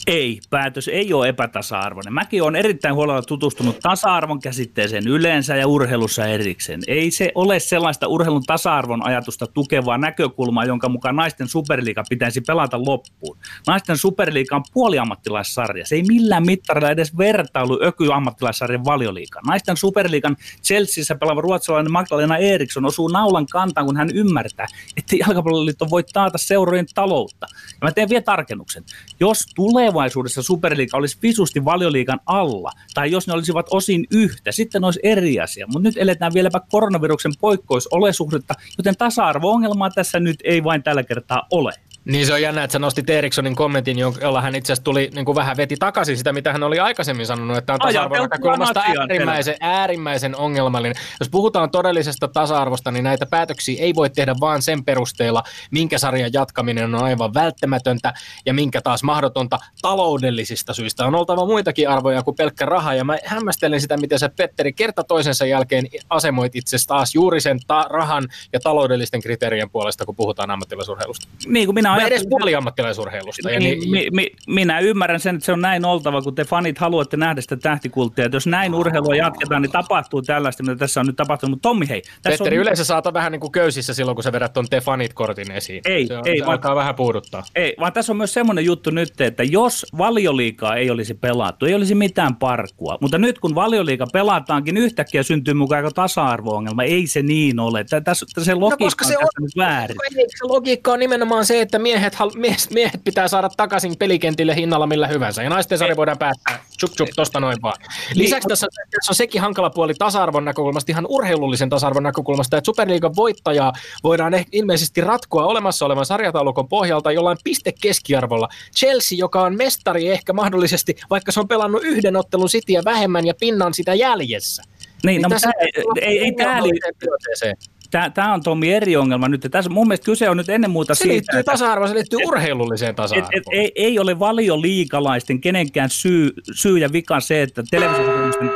Ei, 0.08 0.40
päätös 0.50 0.88
ei 0.88 1.14
ole 1.14 1.28
epätasa-arvoinen. 1.30 2.14
Mäkin 2.14 2.44
olen 2.44 2.56
erittäin 2.56 2.96
huolella 2.96 3.22
tutustunut 3.22 3.80
tasa-arvon 3.80 4.40
käsitteeseen 4.40 5.08
yleensä 5.08 5.56
ja 5.56 5.68
urheilussa 5.68 6.26
erikseen. 6.26 6.82
Ei 6.88 7.12
se 7.12 7.32
ole 7.36 7.60
sellaista 7.60 8.08
urheilun 8.08 8.44
tasa-arvon 8.44 9.06
ajatusta 9.06 9.48
tukevaa 9.48 9.98
näkökulmaa, 9.98 10.66
jonka 10.66 10.90
mukaan 10.90 11.16
naisten 11.16 11.48
superliiga 11.48 12.04
pitäisi 12.10 12.42
pelata 12.42 12.86
loppuun. 12.86 13.38
Naisten 13.68 13.98
superliiga 13.98 14.56
on 14.56 14.64
puoliammattilaissarja. 14.74 15.86
Se 15.86 15.96
ei 15.96 16.04
millään 16.04 16.46
mittarilla 16.46 16.90
edes 16.90 17.18
vertailu 17.18 17.80
ökyammattilaissarjan 17.84 18.86
valioliigaan. 18.86 19.44
Naisten 19.48 19.78
superliigan 19.78 20.38
Chelseassa 20.64 21.16
pelaava 21.16 21.42
ruotsalainen 21.42 21.92
Magdalena 21.92 22.38
Eriksson 22.38 22.86
osuu 22.86 23.08
naulan 23.08 23.46
kantaan, 23.46 23.86
kun 23.86 23.98
hän 23.98 24.10
ymmärtää, 24.14 24.68
että 24.98 25.16
jalkapalloliitto 25.16 25.90
voi 25.90 26.04
taata 26.14 26.38
seurojen 26.38 26.86
taloutta. 26.96 27.48
Ja 27.52 27.88
mä 27.88 27.92
teen 27.92 28.10
vielä 28.10 28.22
tarkennuksen. 28.22 28.84
Jos 29.20 29.46
tulevaisuudessa 29.92 30.44
Superliiga 30.44 30.98
olisi 30.98 31.18
visusti 31.22 31.66
valioliigan 31.66 32.20
alla, 32.26 32.72
tai 32.94 33.12
jos 33.12 33.28
ne 33.28 33.34
olisivat 33.34 33.66
osin 33.72 34.08
yhtä, 34.12 34.52
sitten 34.52 34.84
olisi 34.84 35.00
eri 35.04 35.40
asia. 35.40 35.68
Mutta 35.68 35.90
nyt 35.90 35.98
eletään 35.98 36.34
vieläpä 36.34 36.62
koronaviruksen 36.70 37.32
poikkeusolosuhdetta, 37.40 38.54
joten 38.78 38.98
tasa-arvo-ongelmaa 38.98 39.90
tässä 39.90 40.20
nyt 40.20 40.40
ei 40.44 40.64
vain 40.64 40.84
tällä 40.84 41.04
kertaa 41.04 41.48
ole. 41.52 41.74
Niin 42.06 42.26
se 42.26 42.34
on 42.34 42.42
jännä, 42.42 42.64
että 42.64 42.72
sä 42.72 42.80
nostit 42.80 43.10
Erikssonin 43.10 43.56
kommentin, 43.56 43.98
jolla 44.00 44.42
hän 44.42 44.56
itse 44.56 44.74
asiassa 44.74 44.84
tuli 44.84 45.10
niin 45.16 45.26
kuin 45.26 45.36
vähän 45.36 45.58
veti 45.58 45.76
takaisin 45.80 46.18
sitä, 46.18 46.34
mitä 46.34 46.52
hän 46.52 46.64
oli 46.64 46.80
aikaisemmin 46.80 47.26
sanonut, 47.26 47.58
että 47.58 47.74
on 47.74 47.80
tasa-arvon 47.80 48.20
näkökulmasta 48.20 48.84
äärimmäisen, 49.00 49.56
äärimmäisen 49.60 50.36
ongelmallinen. 50.36 50.96
Jos 51.20 51.30
puhutaan 51.30 51.72
todellisesta 51.72 52.28
tasa-arvosta, 52.28 52.92
niin 52.92 53.04
näitä 53.04 53.26
päätöksiä 53.26 53.84
ei 53.84 53.96
voi 53.96 54.10
tehdä 54.10 54.36
vaan 54.40 54.62
sen 54.62 54.86
perusteella, 54.86 55.44
minkä 55.72 55.98
sarjan 55.98 56.30
jatkaminen 56.34 56.96
on 56.96 57.04
aivan 57.04 57.34
välttämätöntä 57.34 58.14
ja 58.46 58.54
minkä 58.54 58.82
taas 58.82 59.04
mahdotonta 59.04 59.60
taloudellisista 59.82 60.74
syistä. 60.74 61.06
On 61.06 61.16
oltava 61.16 61.46
muitakin 61.46 61.90
arvoja 61.90 62.24
kuin 62.24 62.36
pelkkä 62.36 62.66
raha 62.66 62.94
ja 62.94 63.04
mä 63.04 63.18
hämmästelen 63.26 63.82
sitä, 63.82 63.98
miten 63.98 64.20
sä 64.20 64.30
Petteri 64.30 64.74
kerta 64.74 65.04
toisensa 65.04 65.46
jälkeen 65.46 65.88
asemoit 66.10 66.56
itse 66.56 66.78
taas 66.88 67.16
juuri 67.16 67.42
sen 67.42 67.60
ta- 67.68 67.88
rahan 67.90 68.28
ja 68.54 68.60
taloudellisten 68.60 69.22
kriteerien 69.22 69.70
puolesta, 69.70 70.06
kun 70.06 70.16
puhutaan 70.16 70.52
ammattilaisurheilusta. 70.52 71.28
Niin 71.48 71.68
kuin 71.68 71.76
minä 71.76 71.91
Mä 71.96 72.08
edes 72.08 72.28
puoli 72.30 72.56
ammattilaisurheilusta. 72.56 73.50
Niin, 73.50 73.60
niin, 73.64 73.90
mi, 73.92 74.08
mi, 74.12 74.32
minä 74.48 74.80
ymmärrän 74.80 75.20
sen, 75.20 75.36
että 75.36 75.46
se 75.46 75.52
on 75.54 75.62
näin 75.62 75.86
oltava, 75.86 76.22
kun 76.22 76.36
te 76.36 76.44
fanit 76.46 76.78
haluatte 76.78 77.18
nähdä 77.18 77.42
sitä 77.42 77.58
tähtikulttia. 77.58 78.26
Että 78.26 78.36
jos 78.36 78.48
näin 78.48 78.76
urheilua 78.76 79.16
jatketaan, 79.16 79.62
niin 79.62 79.72
tapahtuu 79.72 80.22
tällaista, 80.22 80.64
mitä 80.64 80.76
tässä 80.76 81.00
on 81.00 81.06
nyt 81.06 81.16
tapahtunut. 81.16 81.52
Mutta 81.52 81.70
Tommi, 81.70 81.90
hei. 81.90 82.02
Tässä 82.02 82.38
Petteri, 82.44 82.58
on... 82.58 82.62
yleensä 82.62 82.84
saata 82.84 83.14
vähän 83.14 83.32
niin 83.32 83.40
kuin 83.40 83.52
köysissä 83.52 83.94
silloin, 83.94 84.16
kun 84.16 84.24
sä 84.24 84.32
vedät 84.32 84.54
ton 84.54 84.66
Te 84.70 84.80
Fanit-kortin 84.82 85.52
esiin. 85.52 85.82
Ei, 85.86 86.08
se 86.08 86.18
on, 86.18 86.28
ei, 86.28 86.38
se 86.38 86.46
vaan- 86.46 86.52
alkaa 86.52 86.76
vähän 86.76 86.96
puuduttaa. 86.96 87.44
Ei, 87.56 87.76
vaan 87.80 87.94
tässä 87.94 88.12
on 88.14 88.18
myös 88.18 88.34
semmoinen 88.34 88.66
juttu 88.66 88.90
nyt, 88.90 89.22
että 89.22 89.44
jos 89.44 89.86
valioliikaa 89.98 90.76
ei 90.76 90.90
olisi 90.90 91.14
pelattu, 91.14 91.66
ei 91.66 91.74
olisi 91.74 91.96
mitään 91.96 92.36
parkua. 92.36 92.98
Mutta 93.02 93.18
nyt 93.18 93.40
kun 93.40 93.56
valioliika 93.56 94.08
pelataankin, 94.14 94.78
yhtäkkiä 94.78 95.24
syntyy 95.24 95.54
mukaan 95.54 95.84
aika 95.86 95.94
tasa-arvo-ongelma. 95.96 96.84
Ei 96.84 97.08
se 97.08 97.22
niin 97.22 97.60
ole. 97.60 97.84
Tä- 97.84 98.02
Tässä, 98.02 98.26
se 98.42 98.54
logiikka 98.54 98.84
No, 98.84 98.86
koska 98.86 99.06
se 99.06 99.18
on, 99.18 99.24
on- 99.24 99.50
väärin. 99.58 99.98
Se 100.12 100.44
logiikka 100.48 100.92
on 100.92 101.00
nimenomaan 101.00 101.46
se, 101.46 101.62
että 101.62 101.80
miehet, 101.82 102.18
mies, 102.36 102.70
miehet 102.70 103.04
pitää 103.04 103.28
saada 103.28 103.50
takaisin 103.50 103.98
pelikentille 103.98 104.56
hinnalla 104.56 104.88
millä 104.88 105.08
hyvänsä. 105.08 105.44
Ja 105.44 105.50
naisten 105.50 105.78
sarja 105.78 105.96
voidaan 105.98 106.18
päättää 106.18 106.60
chup 106.80 106.92
chup 106.92 107.10
tosta 107.16 107.40
noin 107.40 107.58
vaan. 107.62 107.82
Lisäksi 108.14 108.48
tässä, 108.48 108.68
tässä 108.72 109.12
on 109.12 109.16
sekin 109.16 109.42
hankala 109.42 109.70
puoli 109.70 109.94
tasa-arvon 109.94 110.46
näkökulmasta, 110.46 110.92
ihan 110.92 111.06
urheilullisen 111.10 111.70
tasa-arvon 111.70 112.04
näkökulmasta, 112.04 112.58
että 112.58 112.66
Superliigan 112.66 113.16
voittajaa 113.16 113.74
voidaan 114.04 114.34
ehkä 114.34 114.50
ilmeisesti 114.52 115.02
ratkoa 115.02 115.46
olemassa 115.46 115.86
olevan 115.86 116.06
sarjataulukon 116.06 116.70
pohjalta 116.70 117.12
jollain 117.12 117.38
piste 117.44 117.74
keskiarvolla. 117.82 118.50
Chelsea, 118.78 119.18
joka 119.18 119.42
on 119.42 119.58
mestari 119.58 120.10
ehkä 120.10 120.34
mahdollisesti, 120.34 120.96
vaikka 121.10 121.32
se 121.32 121.40
on 121.40 121.48
pelannut 121.48 121.84
yhden 121.84 122.16
ottelun 122.16 122.48
Cityä 122.48 122.82
vähemmän 122.86 123.28
ja 123.28 123.34
pinnan 123.40 123.74
sitä 123.74 123.94
jäljessä. 123.94 124.64
Niin, 125.04 125.22
no, 125.22 125.30
tässä 125.30 125.52
mutta 125.88 126.02
ei, 126.02 126.20
ei, 126.20 126.20
ei 126.20 126.32
tämä 126.32 126.64
li- 126.64 126.80
tilanteeseen. 127.00 127.58
Tää, 127.58 127.71
tää 128.14 128.34
on 128.34 128.44
Tommi 128.44 128.74
eri 128.74 128.98
ongelma 128.98 129.28
nyt. 129.28 129.48
Tässä, 129.52 129.70
mun 129.70 129.88
mielestä 129.88 130.06
kyse 130.06 130.30
on 130.30 130.38
nyt 130.38 130.50
ennen 130.50 130.72
muuta 130.72 130.96
Se 130.96 130.98
siitä, 130.98 131.14
liittyy 131.14 131.40
että 131.40 131.52
tasa-arvoon, 131.52 131.90
se 131.90 131.96
liittyy 131.96 132.20
urheilulliseen 132.26 132.90
et, 132.90 132.96
tasa-arvoon. 132.96 133.32
et, 133.34 133.44
ei, 133.52 133.72
ei 133.76 134.00
ole 134.00 134.20
valioliikalaisten 134.20 135.42
kenenkään 135.42 135.90
syy, 135.90 136.34
syy 136.52 136.78
ja 136.78 136.92
vika 136.92 137.20
se, 137.20 137.42
että 137.42 137.64
televisiosopimusten 137.72 138.52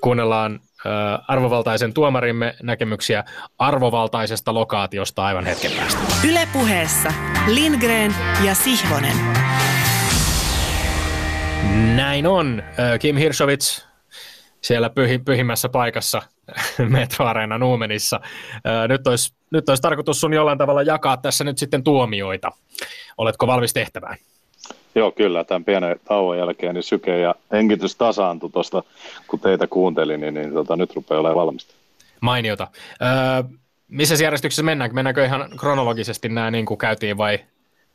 Kuunnellaan 0.00 0.60
ö, 0.86 0.88
arvovaltaisen 1.28 1.94
tuomarimme 1.94 2.54
näkemyksiä 2.62 3.24
arvovaltaisesta 3.58 4.54
lokaatiosta 4.54 5.24
aivan 5.24 5.44
hetken 5.46 5.70
päästä. 5.72 6.00
Ylepuheessa 6.28 7.12
Lindgren 7.46 8.14
ja 8.44 8.54
Sihvonen. 8.54 9.16
Näin 11.96 12.26
on. 12.26 12.62
Ö, 12.94 12.98
Kim 12.98 13.16
Hirsovits 13.16 13.86
siellä 14.60 14.90
pyhi, 14.90 15.18
pyhimmässä 15.18 15.68
paikassa 15.68 16.22
Metro-areena 16.88 17.58
Nuumenissa. 17.58 18.20
Nyt 18.88 19.06
olisi, 19.06 19.32
nyt 19.50 19.68
olisi 19.68 19.82
tarkoitus 19.82 20.20
sun 20.20 20.34
jollain 20.34 20.58
tavalla 20.58 20.82
jakaa 20.82 21.16
tässä 21.16 21.44
nyt 21.44 21.58
sitten 21.58 21.84
tuomioita. 21.84 22.52
Oletko 23.18 23.46
valmis 23.46 23.72
tehtävään? 23.72 24.16
Joo, 24.94 25.12
kyllä. 25.12 25.44
Tämän 25.44 25.64
pienen 25.64 26.00
tauon 26.04 26.38
jälkeen 26.38 26.74
niin 26.74 26.82
syke 26.82 27.18
ja 27.18 27.34
hengitys 27.52 27.96
tasaantui 27.96 28.50
tuosta, 28.50 28.82
kun 29.26 29.40
teitä 29.40 29.66
kuuntelin, 29.66 30.20
niin, 30.20 30.34
niin 30.34 30.52
tota, 30.52 30.76
nyt 30.76 30.94
rupeaa 30.96 31.20
olemaan 31.20 31.46
valmista. 31.46 31.74
Mainiota. 32.20 32.68
Ö, 33.02 33.44
missä 33.88 34.24
järjestyksessä 34.24 34.62
mennään? 34.62 34.94
Mennäänkö 34.94 35.24
ihan 35.24 35.50
kronologisesti 35.60 36.28
nämä 36.28 36.50
niin 36.50 36.66
kuin 36.66 36.78
käytiin 36.78 37.16
vai 37.16 37.38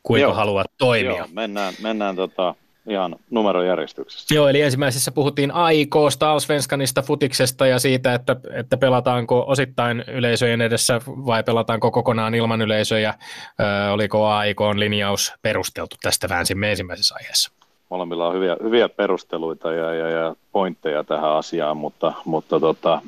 kuinka 0.02 0.22
Joo. 0.22 0.34
haluat 0.34 0.66
toimia? 0.78 1.16
Joo, 1.16 1.26
mennään, 1.32 1.74
mennään 1.82 2.16
tota, 2.16 2.54
ihan 2.88 3.16
numerojärjestyksessä. 3.30 4.34
Joo, 4.34 4.48
eli 4.48 4.60
ensimmäisessä 4.60 5.12
puhuttiin 5.12 5.50
AIKsta, 5.50 6.32
Alsvenskanista, 6.32 7.02
futiksesta 7.02 7.66
ja 7.66 7.78
siitä, 7.78 8.14
että, 8.14 8.36
että 8.52 8.76
pelataanko 8.76 9.44
osittain 9.46 10.04
yleisöjen 10.08 10.60
edessä 10.60 11.00
vai 11.06 11.42
pelataanko 11.42 11.90
kokonaan 11.90 12.34
ilman 12.34 12.62
yleisöjä. 12.62 13.14
Ö, 13.60 13.92
oliko 13.92 14.26
AIKn 14.26 14.74
linjaus 14.76 15.32
perusteltu? 15.42 15.96
Tästä 16.02 16.28
väänsimme 16.28 16.70
ensimmäisessä 16.70 17.14
aiheessa. 17.18 17.50
Molemmilla 17.90 18.28
on 18.28 18.34
hyviä, 18.34 18.56
hyviä 18.62 18.88
perusteluita 18.88 19.72
ja, 19.72 19.94
ja, 19.94 20.08
ja 20.08 20.36
pointteja 20.52 21.04
tähän 21.04 21.30
asiaan, 21.30 21.76
mutta, 21.76 22.12
mutta 22.24 22.60
tota, 22.60 23.02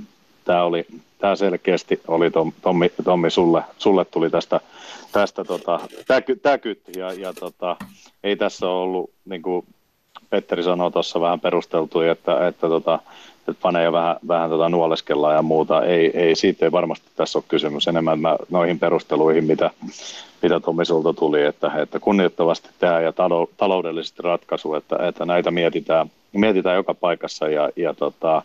tämä 0.45 0.63
oli 0.63 0.87
tämä 1.19 1.37
selkeästi 1.37 2.01
oli 2.09 2.31
Tom, 2.31 2.53
Tommi, 2.63 2.93
Tommi 3.05 3.31
sulle, 3.31 3.63
sulle 3.79 4.05
tuli 4.05 4.31
tästä, 4.31 4.61
tästä 5.21 5.45
tota, 5.45 5.81
täky, 6.07 6.37
täkyt 6.37 6.81
ja, 6.97 7.13
ja 7.13 7.33
tota, 7.33 7.77
ei 8.25 8.37
tässä 8.37 8.67
ole 8.67 8.83
ollut, 8.83 9.11
niin 9.25 9.43
kuin 9.43 9.67
Petteri 10.31 10.63
sanoi 10.63 10.93
tuossa 10.93 11.21
vähän 11.21 11.41
perusteltu, 11.41 12.01
että, 12.01 12.49
että, 12.49 12.69
tota, 12.69 12.99
että 13.49 13.63
panee 13.63 13.85
jo 13.85 13.93
vähän, 13.93 14.17
vähän 14.29 14.51
tota 14.51 14.69
nuoleskellaan 14.69 15.35
ja 15.35 15.43
muuta. 15.43 15.85
Ei, 15.85 16.19
ei, 16.19 16.37
siitä 16.37 16.65
ei 16.65 16.73
varmasti 16.73 17.07
tässä 17.17 17.39
ole 17.39 17.45
kysymys 17.49 17.89
enemmän 17.89 18.21
mä, 18.21 18.37
noihin 18.51 18.79
perusteluihin, 18.79 19.45
mitä, 19.45 19.71
mitä 20.43 20.61
Tommi 20.61 20.85
sulta 20.85 21.13
tuli, 21.13 21.43
että, 21.43 21.73
että 21.77 22.01
kunnioittavasti 22.01 22.71
tämä 22.79 23.01
ja 23.01 23.13
taloudellisesti 23.57 24.23
ratkaisu, 24.23 24.75
että, 24.75 24.97
että 25.09 25.25
näitä 25.25 25.51
mietitään, 25.51 26.11
mietitään 26.33 26.77
joka 26.77 26.95
paikassa 26.95 27.49
ja, 27.49 27.71
ja 27.77 27.95
tota, 27.95 28.43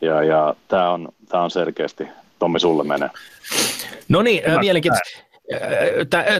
ja, 0.00 0.22
ja 0.22 0.54
tämä 0.68 0.90
on, 0.90 1.08
tää 1.28 1.42
on 1.42 1.50
selkeästi, 1.50 2.08
Tommi, 2.38 2.60
sulle 2.60 2.84
menee. 2.84 3.10
No 4.08 4.22
niin, 4.22 4.42
mielenkiintoista. 4.60 5.29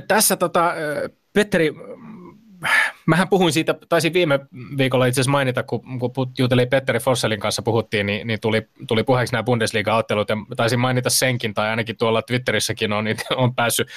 Tässä 0.08 0.36
tota, 0.36 0.74
Petteri, 1.32 1.72
mähän 3.06 3.28
puhuin 3.28 3.52
siitä, 3.52 3.74
taisin 3.88 4.12
viime 4.12 4.40
viikolla 4.78 5.06
itse 5.06 5.20
asiassa 5.20 5.30
mainita, 5.30 5.62
kun, 5.62 5.98
kun 5.98 6.32
jutelin 6.38 6.68
Petteri 6.68 6.98
Fosselin 6.98 7.40
kanssa 7.40 7.62
puhuttiin, 7.62 8.06
niin, 8.06 8.26
niin 8.26 8.40
tuli, 8.40 8.62
tuli 8.88 9.04
puheeksi 9.04 9.32
nämä 9.32 9.42
Bundesliga-ottelut, 9.42 10.28
ja 10.28 10.36
taisin 10.56 10.80
mainita 10.80 11.10
senkin, 11.10 11.54
tai 11.54 11.68
ainakin 11.68 11.96
tuolla 11.96 12.22
Twitterissäkin 12.22 12.92
on, 12.92 13.04
niin 13.04 13.16
on 13.36 13.54
päässyt 13.54 13.88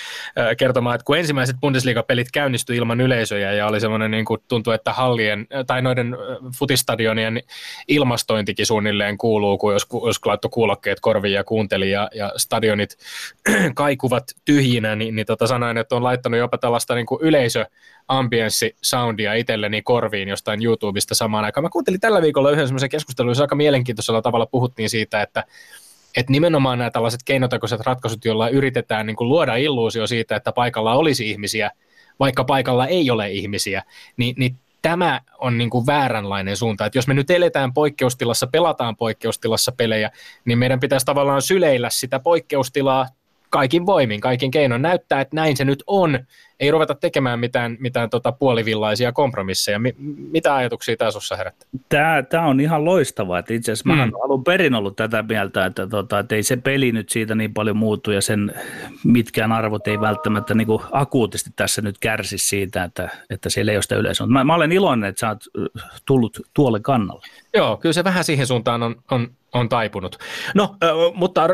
kertomaan, 0.58 0.96
että 0.96 1.06
kun 1.06 1.18
ensimmäiset 1.18 1.56
Bundesliga-pelit 1.62 2.28
käynnistyi 2.34 2.78
ilman 2.78 3.02
yleisöjä, 3.02 3.54
ja 3.54 3.68
oli 3.68 3.80
semmoinen, 3.80 4.12
niin 4.12 4.26
kuin 4.26 4.42
tuntui, 4.48 4.76
että 4.76 4.94
hallien, 4.94 5.48
tai 5.68 5.82
noiden 5.82 6.18
futistadionien 6.60 7.42
ilmastointikin 7.88 8.66
suunnilleen 8.66 9.18
kuuluu, 9.18 9.58
kun 9.58 9.74
jos, 9.74 9.88
jos 10.06 10.26
laittoi 10.26 10.52
kuulokkeet 10.52 11.00
korviin 11.00 11.34
ja 11.34 11.44
kuunteli, 11.44 11.92
ja, 11.92 12.10
ja 12.16 12.34
stadionit 12.38 12.98
kaikuvat 13.76 14.24
tyhjinä, 14.46 14.96
niin, 14.96 15.16
niin 15.16 15.26
tota 15.26 15.48
sanoin, 15.48 15.78
että 15.78 15.96
on 15.96 16.04
laittanut 16.04 16.39
jopa 16.39 16.58
tällaista 16.58 16.96
niin 16.96 17.06
kuin 17.06 17.22
yleisö 17.22 17.66
ambience-soundia 18.93 19.34
itselleni 19.34 19.82
korviin 19.82 20.29
jostain 20.29 20.63
YouTubesta 20.63 21.15
samaan 21.15 21.45
aikaan. 21.45 21.63
Mä 21.63 21.69
kuuntelin 21.69 21.99
tällä 21.99 22.21
viikolla 22.21 22.51
yhden 22.51 22.67
semmoisen 22.67 22.89
keskustelun, 22.89 23.29
jossa 23.29 23.43
aika 23.43 23.56
mielenkiintoisella 23.56 24.21
tavalla 24.21 24.45
puhuttiin 24.45 24.89
siitä, 24.89 25.21
että 25.21 25.43
että 26.17 26.32
nimenomaan 26.32 26.77
nämä 26.77 26.91
tällaiset 26.91 27.23
keinotekoiset 27.25 27.82
ratkaisut, 27.82 28.25
joilla 28.25 28.49
yritetään 28.49 29.06
niin 29.06 29.15
kuin 29.15 29.29
luoda 29.29 29.56
illuusio 29.56 30.08
siitä, 30.08 30.36
että 30.36 30.51
paikalla 30.51 30.95
olisi 30.95 31.29
ihmisiä, 31.29 31.71
vaikka 32.19 32.43
paikalla 32.43 32.88
ei 32.88 33.12
ole 33.12 33.32
ihmisiä, 33.32 33.84
niin, 34.17 34.36
niin 34.38 34.56
tämä 34.82 35.21
on 35.39 35.58
niin 35.58 35.69
kuin 35.69 35.86
vääränlainen 35.86 36.58
suunta. 36.58 36.86
Että 36.86 36.97
jos 36.97 37.08
me 37.08 37.13
nyt 37.13 37.32
eletään 37.32 37.73
poikkeustilassa, 37.73 38.47
pelataan 38.47 38.95
poikkeustilassa 38.95 39.71
pelejä, 39.71 40.12
niin 40.45 40.58
meidän 40.58 40.79
pitäisi 40.79 41.06
tavallaan 41.06 41.41
syleillä 41.41 41.89
sitä 41.89 42.19
poikkeustilaa 42.19 43.08
kaikin 43.49 43.86
voimin, 43.86 44.21
kaikin 44.21 44.51
keinoin 44.51 44.82
näyttää, 44.82 45.21
että 45.21 45.36
näin 45.36 45.58
se 45.58 45.65
nyt 45.65 45.84
on. 45.88 46.19
Ei 46.63 46.71
ruveta 46.71 46.95
tekemään 46.95 47.39
mitään, 47.39 47.78
mitään 47.80 48.10
tota 48.10 48.32
puolivillaisia 48.32 49.12
kompromisseja. 49.12 49.80
Mi- 49.80 49.95
mitä 50.32 50.56
ajatuksia 50.56 50.97
tämä 50.97 51.12
sinussa 51.12 51.36
herättää? 51.36 51.69
Tämä, 51.89 52.23
tämä 52.30 52.45
on 52.45 52.60
ihan 52.60 52.86
loistavaa. 52.86 53.39
Että 53.39 53.54
itse 53.54 53.71
asiassa 53.71 53.89
mm. 53.89 53.95
mä 53.95 54.10
alun 54.26 54.43
perin 54.43 54.73
ollut 54.73 54.95
tätä 54.95 55.23
mieltä, 55.23 55.65
että, 55.65 55.88
tota, 55.88 56.19
että 56.19 56.36
ei 56.36 56.43
se 56.43 56.58
peli 56.58 56.91
nyt 56.91 57.10
siitä 57.10 57.36
niin 57.36 57.54
paljon 57.54 57.78
muutu 57.78 58.12
ja 58.12 58.21
sen 58.21 58.54
mitkään 59.04 59.52
arvot 59.52 59.88
ei 59.88 60.02
välttämättä 60.02 60.54
niin 60.54 60.67
akuutisti 60.91 61.49
tässä 61.56 61.82
nyt 61.82 61.97
kärsi 61.99 62.38
siitä, 62.38 62.84
että, 62.84 63.10
että 63.30 63.49
siellä 63.49 63.71
ei 63.71 63.78
ole 63.78 63.82
sitä 63.82 63.95
yleisöä. 63.95 64.28
Mä, 64.28 64.43
mä 64.43 64.56
olen 64.56 64.71
iloinen, 64.71 65.10
että 65.10 65.19
sä 65.19 65.30
oot 65.30 65.43
tullut 66.06 66.39
tuolle 66.54 66.80
kannalle. 66.80 67.26
Joo, 67.54 67.78
kyllä 67.78 67.93
se 67.93 68.04
vähän 68.04 68.23
siihen 68.23 68.47
suuntaan 68.47 68.84
on, 68.84 68.95
on, 69.12 69.28
on 69.54 69.69
taipunut. 69.69 70.17
No, 70.56 70.76
äh, 70.84 70.89
mutta 71.13 71.43
äh, 71.43 71.49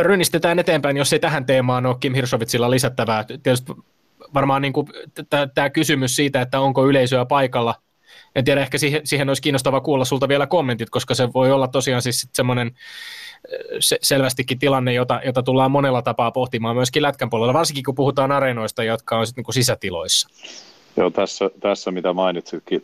rynnistetään 0.00 0.58
eteenpäin, 0.58 0.96
jos 0.96 1.12
ei 1.12 1.18
tähän 1.18 1.46
teemaan 1.46 1.86
ole 1.86 1.96
Kim 2.00 2.14
Hirsovitsilla 2.14 2.70
lisättävää. 2.70 3.24
Tietysti 3.24 3.72
varmaan 4.34 4.62
niin 4.62 4.72
tämä 5.54 5.70
kysymys 5.70 6.16
siitä, 6.16 6.40
että 6.40 6.60
onko 6.60 6.86
yleisöä 6.86 7.24
paikalla, 7.24 7.74
en 8.34 8.44
tiedä, 8.44 8.60
ehkä 8.60 8.78
siihen, 8.78 9.00
siihen 9.04 9.28
olisi 9.28 9.42
kiinnostava 9.42 9.80
kuulla 9.80 10.04
sulta 10.04 10.28
vielä 10.28 10.46
kommentit, 10.46 10.90
koska 10.90 11.14
se 11.14 11.32
voi 11.32 11.52
olla 11.52 11.68
tosiaan 11.68 12.02
siis 12.02 12.28
semmoinen 12.32 12.70
se, 13.80 13.98
selvästikin 14.02 14.58
tilanne, 14.58 14.92
jota, 14.92 15.20
jota 15.24 15.42
tullaan 15.42 15.70
monella 15.70 16.02
tapaa 16.02 16.30
pohtimaan 16.30 16.76
myöskin 16.76 17.02
lätkän 17.02 17.30
puolella, 17.30 17.54
varsinkin 17.54 17.84
kun 17.84 17.94
puhutaan 17.94 18.32
areenoista, 18.32 18.84
jotka 18.84 19.18
on 19.18 19.26
sitten 19.26 19.44
niin 19.46 19.54
sisätiloissa. 19.54 20.28
Joo, 20.96 21.10
tässä, 21.10 21.50
tässä 21.60 21.90
mitä 21.90 22.12
mainitsitkin 22.12 22.82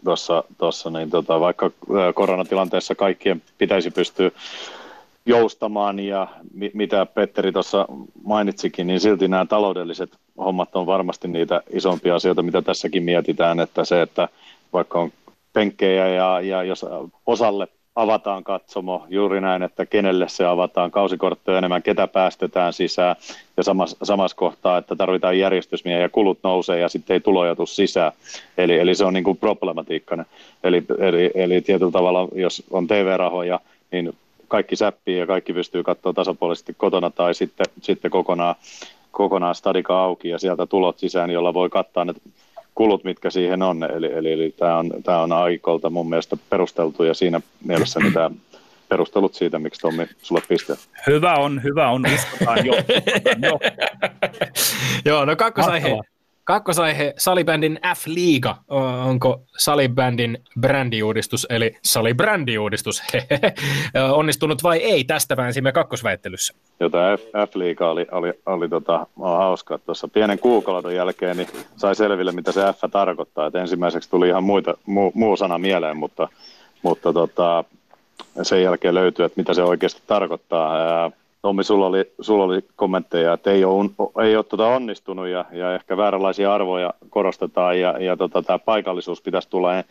tuossa, 0.59 0.90
niin 0.90 1.11
tota, 1.11 1.40
vaikka 1.40 1.70
koronatilanteessa 2.14 2.94
kaikkien 2.94 3.42
pitäisi 3.59 3.90
pystyä 3.90 4.30
joustamaan 5.26 6.00
ja 6.00 6.28
mi- 6.54 6.70
mitä 6.74 7.06
Petteri 7.06 7.52
tuossa 7.52 7.87
mainitsikin, 8.24 8.87
niin 8.87 9.00
silti 9.00 9.28
nämä 9.28 9.46
taloudelliset 9.46 10.10
hommat 10.38 10.76
on 10.76 10.87
varmasti 10.87 11.28
niitä 11.28 11.62
isompia 11.72 12.14
asioita, 12.14 12.42
mitä 12.42 12.62
tässäkin 12.62 13.02
mietitään, 13.02 13.60
että 13.60 13.84
se, 13.84 14.02
että 14.02 14.28
vaikka 14.72 14.98
on 14.98 15.12
penkkejä 15.52 16.08
ja, 16.08 16.40
ja 16.40 16.62
jos 16.62 16.87
osalle 17.26 17.68
avataan 17.96 18.44
katsomo, 18.44 19.06
juuri 19.08 19.40
näin, 19.40 19.62
että 19.62 19.87
kenelle 19.87 20.28
se 20.28 20.44
avataan, 20.44 20.90
kausikortteja 20.90 21.58
enemmän, 21.58 21.82
ketä 21.82 22.06
päästetään 22.06 22.72
sisään, 22.72 23.16
ja 23.56 23.62
samassa, 23.62 23.96
samassa 24.02 24.37
kohtaa, 24.37 24.78
että 24.78 24.96
tarvitaan 24.96 25.38
järjestysmiä 25.38 25.98
ja 25.98 26.08
kulut 26.08 26.38
nousee 26.42 26.78
ja 26.78 26.88
sitten 26.88 27.14
ei 27.14 27.20
tuloja 27.20 27.56
tule 27.56 27.66
sisään. 27.66 28.12
Eli, 28.58 28.78
eli 28.78 28.94
se 28.94 29.04
on 29.04 29.14
niin 29.14 29.24
kuin 29.24 29.37
problematiikkainen. 29.37 30.26
Eli, 30.64 30.84
eli, 30.98 31.30
eli 31.34 31.60
tietyllä 31.60 31.92
tavalla, 31.92 32.28
jos 32.34 32.62
on 32.70 32.87
TV-rahoja, 32.87 33.60
niin 33.92 34.12
kaikki 34.48 34.76
säppii 34.76 35.18
ja 35.18 35.26
kaikki 35.26 35.52
pystyy 35.52 35.83
katsoa 35.83 36.12
tasapuolisesti 36.12 36.74
kotona 36.76 37.11
tai 37.11 37.35
sitten, 37.35 37.66
sitten 37.83 38.11
kokonaan, 38.11 38.54
kokonaan 39.11 39.54
stadika 39.54 40.02
auki 40.02 40.28
ja 40.28 40.38
sieltä 40.38 40.66
tulot 40.66 40.98
sisään, 40.98 41.30
jolla 41.30 41.54
voi 41.54 41.70
kattaa 41.70 42.04
ne 42.04 42.14
kulut, 42.74 43.04
mitkä 43.04 43.30
siihen 43.30 43.62
on. 43.62 43.83
Eli, 43.83 44.12
eli, 44.12 44.33
eli 44.33 44.54
tämä 44.59 44.78
on, 44.78 44.90
tämä 45.04 45.20
on 45.20 45.33
aikolta 45.33 45.90
mun 45.90 46.09
mielestä 46.09 46.37
perusteltu 46.50 47.04
ja 47.04 47.14
siinä 47.14 47.40
mielessä 47.64 48.00
tämä 48.14 48.30
perustelut 48.88 49.35
siitä, 49.35 49.59
miksi 49.59 49.80
Tommi 49.80 50.07
sulle 50.22 50.42
piste. 50.48 50.74
Hyvä 51.07 51.35
on, 51.35 51.62
hyvä 51.62 51.90
on, 51.90 52.02
uskotaan 52.14 52.66
jo. 52.66 52.74
jo. 53.42 53.59
Joo, 55.11 55.24
no 55.24 55.37
kakkosaihe. 55.37 55.98
Kakkosaihe, 56.44 57.14
salibändin 57.16 57.78
F-liiga. 57.96 58.57
Onko 59.07 59.42
salibändin 59.59 60.38
brändiuudistus, 60.61 61.46
eli 61.50 61.76
salibrändiuudistus, 61.83 63.02
onnistunut 64.12 64.62
vai 64.62 64.78
ei? 64.78 65.04
Tästä 65.04 65.37
väänsimme 65.37 65.72
kakkosväittelyssä. 65.72 66.54
Tämä 66.78 67.16
F-liiga 67.46 67.90
oli, 67.90 68.07
oli, 68.12 68.33
oli 68.46 68.68
tota, 68.68 69.07
hauska. 69.20 69.78
Tuossa 69.78 70.09
pienen 70.09 70.38
kuukauden 70.38 70.96
jälkeen 70.96 71.37
niin 71.37 71.48
sai 71.76 71.94
selville, 71.94 72.33
mitä 72.33 72.52
se 72.52 72.61
F 72.61 72.90
tarkoittaa. 72.90 73.46
Et 73.46 73.54
ensimmäiseksi 73.54 74.11
tuli 74.11 74.28
ihan 74.28 74.44
muita, 74.44 74.74
muu, 74.87 75.12
muu 75.14 75.37
sana 75.37 75.59
mieleen, 75.59 75.96
mutta, 75.96 76.28
mutta 76.83 77.12
tota, 77.12 77.64
sen 78.42 78.62
jälkeen 78.62 78.94
löytyi, 78.94 79.24
että 79.24 79.40
mitä 79.40 79.54
se 79.54 79.62
oikeasti 79.62 80.02
tarkoittaa. 80.07 81.11
Tommi, 81.44 81.64
sulla 81.64 81.87
oli, 81.87 82.12
sulla 82.20 82.44
oli 82.44 82.64
kommentteja, 82.76 83.33
että 83.33 83.50
ei 83.50 83.64
ole, 83.64 83.90
ei 84.24 84.37
ole 84.37 84.44
tuota 84.44 84.66
onnistunut 84.66 85.28
ja, 85.28 85.44
ja 85.52 85.74
ehkä 85.74 85.96
vääränlaisia 85.96 86.54
arvoja 86.54 86.94
korostetaan 87.11 87.80
ja, 87.80 87.98
ja 87.98 88.16
tota, 88.16 88.42
tämä 88.42 88.59
paikallisuus 88.59 89.22
pitäisi 89.22 89.50
tulla 89.50 89.78
en, 89.78 89.85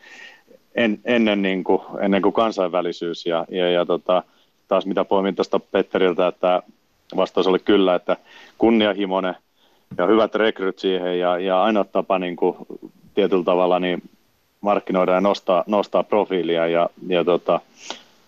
en, 0.75 0.99
ennen, 1.05 1.41
niin 1.41 1.63
kuin, 1.63 1.81
ennen 1.99 2.21
kuin 2.21 2.33
kansainvälisyys. 2.33 3.25
Ja, 3.25 3.45
ja, 3.49 3.71
ja 3.71 3.85
tota, 3.85 4.23
taas 4.67 4.85
mitä 4.85 5.05
poimin 5.05 5.35
tuosta 5.35 5.59
Petteriltä, 5.59 6.27
että 6.27 6.63
vastaus 7.15 7.47
oli 7.47 7.59
kyllä, 7.59 7.95
että 7.95 8.17
kunnianhimoinen 8.57 9.35
ja 9.97 10.05
hyvät 10.05 10.35
rekryt 10.35 10.79
siihen 10.79 11.19
ja, 11.19 11.39
ja 11.39 11.63
ainoa 11.63 11.83
tapa 11.83 12.19
niin 12.19 12.35
kuin, 12.35 12.57
tietyllä 13.13 13.43
tavalla 13.43 13.79
niin 13.79 14.01
markkinoida 14.61 15.11
ja 15.11 15.21
nostaa, 15.21 15.63
nostaa 15.67 16.03
profiilia 16.03 16.67
ja, 16.67 16.89
ja 17.07 17.23
tota, 17.23 17.59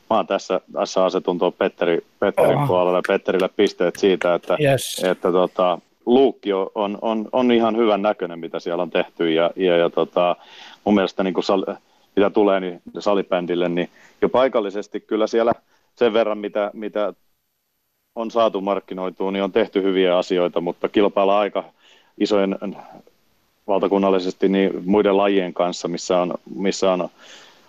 mä 0.09 0.15
oon 0.15 0.27
tässä, 0.27 0.61
tässä 0.73 1.05
asetun 1.05 1.39
tuon 1.39 1.53
Petteri, 1.53 2.05
Petterin 2.19 2.57
oh. 2.57 2.67
puolelle, 2.67 3.01
Petterille 3.07 3.49
pisteet 3.55 3.95
siitä, 3.95 4.33
että, 4.33 4.57
yes. 4.61 5.03
että 5.03 5.31
tota, 5.31 5.79
luukki 6.05 6.53
on, 6.53 6.69
on, 7.01 7.29
on, 7.31 7.51
ihan 7.51 7.77
hyvän 7.77 8.01
näköinen, 8.01 8.39
mitä 8.39 8.59
siellä 8.59 8.83
on 8.83 8.89
tehty, 8.89 9.31
ja, 9.31 9.51
ja, 9.55 9.77
ja 9.77 9.89
tota, 9.89 10.35
mun 10.83 10.95
mielestä 10.95 11.23
niin 11.23 11.33
kuin 11.33 11.43
sal, 11.43 11.65
mitä 12.15 12.29
tulee 12.29 12.59
niin 12.59 12.81
salibändille, 12.99 13.69
niin 13.69 13.89
jo 14.21 14.29
paikallisesti 14.29 14.99
kyllä 14.99 15.27
siellä 15.27 15.53
sen 15.95 16.13
verran, 16.13 16.37
mitä, 16.37 16.71
mitä 16.73 17.13
on 18.15 18.31
saatu 18.31 18.61
markkinoitua, 18.61 19.31
niin 19.31 19.43
on 19.43 19.51
tehty 19.51 19.83
hyviä 19.83 20.17
asioita, 20.17 20.61
mutta 20.61 20.89
kilpailla 20.89 21.39
aika 21.39 21.63
isojen 22.17 22.57
valtakunnallisesti 23.67 24.49
niin 24.49 24.71
muiden 24.85 25.17
lajien 25.17 25.53
kanssa, 25.53 25.87
missä 25.87 26.21
on, 26.21 26.33
missä 26.55 26.91
on 26.91 27.09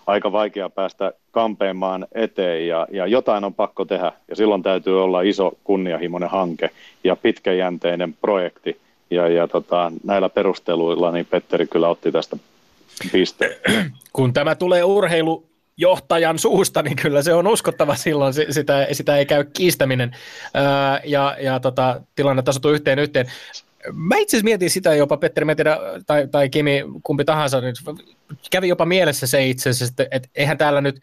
aika 0.07 0.31
vaikea 0.31 0.69
päästä 0.69 1.13
kampeamaan 1.31 2.07
eteen 2.11 2.67
ja, 2.67 2.87
ja 2.91 3.07
jotain 3.07 3.43
on 3.43 3.53
pakko 3.53 3.85
tehdä 3.85 4.11
ja 4.27 4.35
silloin 4.35 4.63
täytyy 4.63 5.03
olla 5.03 5.21
iso 5.21 5.51
kunnianhimoinen 5.63 6.29
hanke 6.29 6.69
ja 7.03 7.15
pitkäjänteinen 7.15 8.13
projekti 8.13 8.79
ja, 9.11 9.27
ja 9.27 9.47
tota, 9.47 9.91
näillä 10.03 10.29
perusteluilla 10.29 11.11
niin 11.11 11.25
Petteri 11.25 11.67
kyllä 11.67 11.89
otti 11.89 12.11
tästä 12.11 12.37
pisteen. 13.11 13.55
Kun 14.13 14.33
tämä 14.33 14.55
tulee 14.55 14.83
urheilu 14.83 15.45
johtajan 15.77 16.39
suusta, 16.39 16.81
niin 16.81 16.95
kyllä 16.95 17.21
se 17.21 17.33
on 17.33 17.47
uskottava 17.47 17.95
silloin, 17.95 18.33
sitä, 18.49 18.87
sitä 18.91 19.17
ei 19.17 19.25
käy 19.25 19.43
kiistäminen 19.43 20.15
ää, 20.53 21.01
ja, 21.05 21.37
ja 21.41 21.59
tota, 21.59 22.01
tilanne 22.15 22.41
tasoituu 22.41 22.71
yhteen 22.71 22.99
yhteen. 22.99 23.25
Mä 23.93 24.17
itse 24.17 24.37
asiassa 24.37 24.43
mietin 24.43 24.69
sitä 24.69 24.95
jopa, 24.95 25.17
Petteri, 25.17 25.45
mä 25.45 25.55
tiedä, 25.55 25.77
tai, 26.05 26.27
tai 26.27 26.49
Kimi, 26.49 26.83
kumpi 27.03 27.25
tahansa, 27.25 27.61
niin 27.61 27.75
kävi 28.51 28.67
jopa 28.67 28.85
mielessä 28.85 29.27
se 29.27 29.47
itse 29.47 29.69
asiassa, 29.69 29.91
että, 29.91 30.15
että 30.15 30.29
eihän 30.35 30.57
täällä 30.57 30.81
nyt 30.81 30.99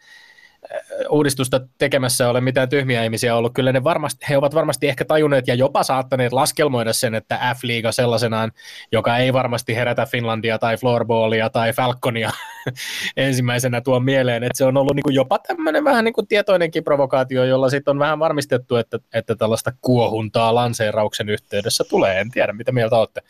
uudistusta 1.09 1.61
tekemässä 1.77 2.29
ole 2.29 2.41
mitään 2.41 2.69
tyhmiä 2.69 3.03
ihmisiä 3.03 3.35
ollut. 3.35 3.53
Kyllä 3.53 3.71
ne 3.71 3.83
varmasti, 3.83 4.25
he 4.29 4.37
ovat 4.37 4.55
varmasti 4.55 4.87
ehkä 4.87 5.05
tajunneet 5.05 5.47
ja 5.47 5.55
jopa 5.55 5.83
saattaneet 5.83 6.33
laskelmoida 6.33 6.93
sen, 6.93 7.15
että 7.15 7.55
F-liiga 7.55 7.91
sellaisenaan, 7.91 8.51
joka 8.91 9.17
ei 9.17 9.33
varmasti 9.33 9.75
herätä 9.75 10.05
Finlandia 10.05 10.59
tai 10.59 10.77
Floorballia 10.77 11.49
tai 11.49 11.73
Falconia 11.73 12.31
ensimmäisenä 13.17 13.81
tuo 13.81 13.99
mieleen, 13.99 14.43
että 14.43 14.57
se 14.57 14.65
on 14.65 14.77
ollut 14.77 14.95
niin 14.95 15.03
kuin 15.03 15.15
jopa 15.15 15.39
tämmöinen 15.39 15.83
vähän 15.83 16.05
niin 16.05 16.13
kuin 16.13 16.27
tietoinenkin 16.27 16.83
provokaatio, 16.83 17.43
jolla 17.43 17.69
sitten 17.69 17.91
on 17.91 17.99
vähän 17.99 18.19
varmistettu, 18.19 18.75
että, 18.75 18.99
että 19.13 19.35
tällaista 19.35 19.71
kuohuntaa 19.81 20.55
lanseerauksen 20.55 21.29
yhteydessä 21.29 21.83
tulee. 21.89 22.19
En 22.19 22.31
tiedä, 22.31 22.53
mitä 22.53 22.71
mieltä 22.71 22.97
olette. 22.97 23.21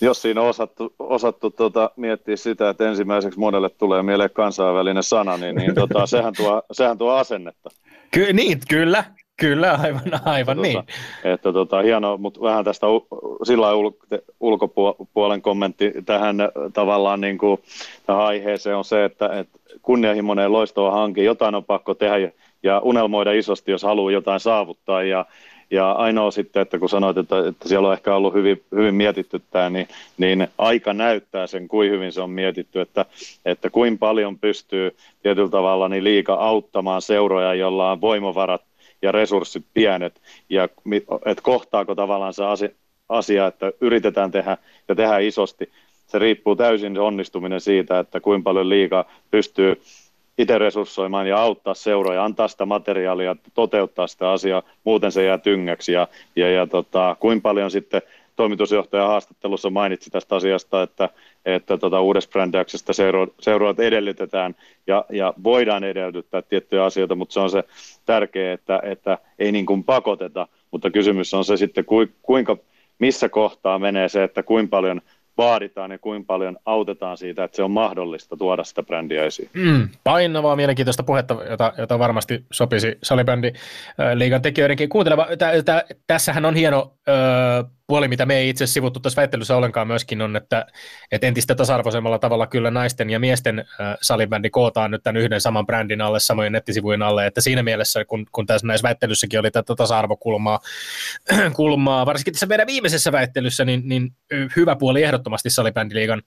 Jos 0.00 0.22
siinä 0.22 0.40
on 0.40 0.48
osattu, 0.48 0.94
osattu 0.98 1.50
tuota, 1.50 1.90
miettiä 1.96 2.36
sitä, 2.36 2.68
että 2.68 2.88
ensimmäiseksi 2.88 3.38
monelle 3.38 3.68
tulee 3.68 4.02
mieleen 4.02 4.30
kansainvälinen 4.30 5.02
sana, 5.02 5.36
niin, 5.36 5.56
niin 5.56 5.74
tota, 5.74 6.06
sehän 6.06 6.32
tuo 6.36 6.53
sehän 6.72 6.98
tuo 6.98 7.10
asennetta. 7.10 7.70
Ky- 8.10 8.32
niin, 8.32 8.60
kyllä, 8.68 9.04
Kyllä, 9.36 9.78
aivan, 9.82 10.02
aivan 10.24 10.58
että, 10.58 10.62
niin. 10.62 10.76
Tota, 10.76 10.92
että 11.24 11.52
tota, 11.52 11.82
hienoa, 11.82 12.16
mutta 12.16 12.40
vähän 12.40 12.64
tästä 12.64 12.86
sillä 13.42 13.72
ul- 13.72 14.22
ulkopuolen 14.40 15.42
kommentti 15.42 15.92
tähän 16.06 16.36
tavallaan 16.72 17.20
niin 17.20 17.38
kuin, 17.38 17.62
tähän 18.06 18.22
aiheeseen 18.22 18.76
on 18.76 18.84
se, 18.84 19.04
että, 19.04 19.38
että 19.38 19.58
kunnianhimoinen 19.82 20.52
loistava 20.52 20.90
hanke, 20.90 21.22
jotain 21.22 21.54
on 21.54 21.64
pakko 21.64 21.94
tehdä 21.94 22.18
ja, 22.18 22.30
ja 22.62 22.78
unelmoida 22.78 23.32
isosti, 23.32 23.70
jos 23.70 23.82
haluaa 23.82 24.12
jotain 24.12 24.40
saavuttaa 24.40 25.02
ja, 25.02 25.26
ja 25.74 25.92
ainoa 25.92 26.30
sitten, 26.30 26.62
että 26.62 26.78
kun 26.78 26.88
sanoit, 26.88 27.18
että, 27.18 27.48
että 27.48 27.68
siellä 27.68 27.88
on 27.88 27.94
ehkä 27.94 28.14
ollut 28.14 28.34
hyvin, 28.34 28.62
hyvin 28.74 28.94
mietitty 28.94 29.42
tämä, 29.50 29.70
niin, 29.70 29.88
niin 30.18 30.48
aika 30.58 30.92
näyttää 30.92 31.46
sen, 31.46 31.68
kuin 31.68 31.90
hyvin 31.90 32.12
se 32.12 32.20
on 32.20 32.30
mietitty, 32.30 32.80
että, 32.80 33.06
että 33.44 33.70
kuinka 33.70 33.98
paljon 33.98 34.38
pystyy 34.38 34.96
tietyllä 35.22 35.48
tavalla 35.48 35.88
niin 35.88 36.04
liika 36.04 36.34
auttamaan 36.34 37.02
seuroja, 37.02 37.54
jolla 37.54 37.92
on 37.92 38.00
voimavarat 38.00 38.62
ja 39.02 39.12
resurssit 39.12 39.64
pienet, 39.74 40.20
ja 40.50 40.68
että 41.26 41.42
kohtaako 41.42 41.94
tavallaan 41.94 42.34
se 42.34 42.42
asia, 43.08 43.46
että 43.46 43.72
yritetään 43.80 44.30
tehdä 44.30 44.56
ja 44.88 44.94
tehdä 44.94 45.18
isosti. 45.18 45.70
Se 46.06 46.18
riippuu 46.18 46.56
täysin 46.56 46.98
onnistuminen 46.98 47.60
siitä, 47.60 47.98
että 47.98 48.20
kuinka 48.20 48.44
paljon 48.44 48.68
liiga 48.68 49.04
pystyy 49.30 49.82
itse 50.38 50.58
resurssoimaan 50.58 51.26
ja 51.26 51.38
auttaa 51.38 51.74
seuroja, 51.74 52.24
antaa 52.24 52.48
sitä 52.48 52.66
materiaalia, 52.66 53.36
toteuttaa 53.54 54.06
sitä 54.06 54.30
asiaa, 54.30 54.62
muuten 54.84 55.12
se 55.12 55.24
jää 55.24 55.38
tyngäksi. 55.38 55.92
Ja, 55.92 56.08
ja, 56.36 56.50
ja 56.50 56.66
tota, 56.66 57.16
kuinka 57.20 57.42
paljon 57.42 57.70
sitten 57.70 58.02
toimitusjohtaja 58.36 59.06
haastattelussa 59.06 59.70
mainitsi 59.70 60.10
tästä 60.10 60.36
asiasta, 60.36 60.82
että, 60.82 61.08
että 61.44 61.78
tota, 61.78 62.00
uudessa 62.00 62.30
brändäyksestä 62.30 62.92
seuro, 63.40 63.74
edellytetään 63.78 64.54
ja, 64.86 65.04
ja 65.10 65.34
voidaan 65.44 65.84
edellyttää 65.84 66.42
tiettyjä 66.42 66.84
asioita, 66.84 67.14
mutta 67.14 67.32
se 67.32 67.40
on 67.40 67.50
se 67.50 67.64
tärkeä, 68.06 68.52
että, 68.52 68.80
että 68.82 69.18
ei 69.38 69.52
niin 69.52 69.66
kuin 69.66 69.84
pakoteta, 69.84 70.48
mutta 70.70 70.90
kysymys 70.90 71.34
on 71.34 71.44
se 71.44 71.56
sitten, 71.56 71.84
kuinka, 72.22 72.56
missä 72.98 73.28
kohtaa 73.28 73.78
menee 73.78 74.08
se, 74.08 74.24
että 74.24 74.42
kuinka 74.42 74.70
paljon– 74.70 75.00
vaaditaan 75.38 75.90
ja 75.90 75.98
kuinka 75.98 76.26
paljon 76.26 76.56
autetaan 76.64 77.16
siitä, 77.16 77.44
että 77.44 77.56
se 77.56 77.62
on 77.62 77.70
mahdollista 77.70 78.36
tuoda 78.36 78.64
sitä 78.64 78.82
brändiä 78.82 79.24
esiin. 79.24 79.50
Mm, 79.52 79.88
painavaa, 80.04 80.56
mielenkiintoista 80.56 81.02
puhetta, 81.02 81.36
jota, 81.50 81.72
jota 81.78 81.98
varmasti 81.98 82.44
sopisi 82.52 82.98
salibändi 83.02 83.52
liigan 84.14 84.42
tekijöidenkin 84.42 84.88
kuunteleva. 84.88 85.26
Tässähän 86.06 86.44
on 86.44 86.54
hieno 86.54 86.92
puoli, 87.86 88.08
mitä 88.08 88.26
me 88.26 88.36
ei 88.36 88.48
itse 88.48 88.66
sivuttu 88.66 89.00
tässä 89.00 89.20
väittelyssä 89.20 89.56
ollenkaan 89.56 89.86
myöskin 89.86 90.22
on, 90.22 90.36
että, 90.36 90.66
että 91.12 91.26
entistä 91.26 91.54
tasa-arvoisemmalla 91.54 92.18
tavalla 92.18 92.46
kyllä 92.46 92.70
naisten 92.70 93.10
ja 93.10 93.20
miesten 93.20 93.58
äh, 93.58 93.96
salibändi 94.02 94.50
kootaan 94.50 94.90
nyt 94.90 95.02
tämän 95.02 95.22
yhden 95.22 95.40
saman 95.40 95.66
brändin 95.66 96.00
alle, 96.00 96.20
samojen 96.20 96.52
nettisivujen 96.52 97.02
alle, 97.02 97.26
että 97.26 97.40
siinä 97.40 97.62
mielessä, 97.62 98.04
kun, 98.04 98.26
kun 98.32 98.46
tässä 98.46 98.66
näissä 98.66 98.88
väittelyssäkin 98.88 99.40
oli 99.40 99.50
tätä 99.50 99.74
tasa-arvokulmaa, 99.74 100.60
kulmaa, 101.56 102.06
varsinkin 102.06 102.34
tässä 102.34 102.46
meidän 102.46 102.66
viimeisessä 102.66 103.12
väittelyssä, 103.12 103.64
niin, 103.64 103.82
niin 103.84 104.10
hyvä 104.56 104.76
puoli 104.76 105.02
ehdottomasti 105.02 105.50
salibändiliigan 105.50 106.22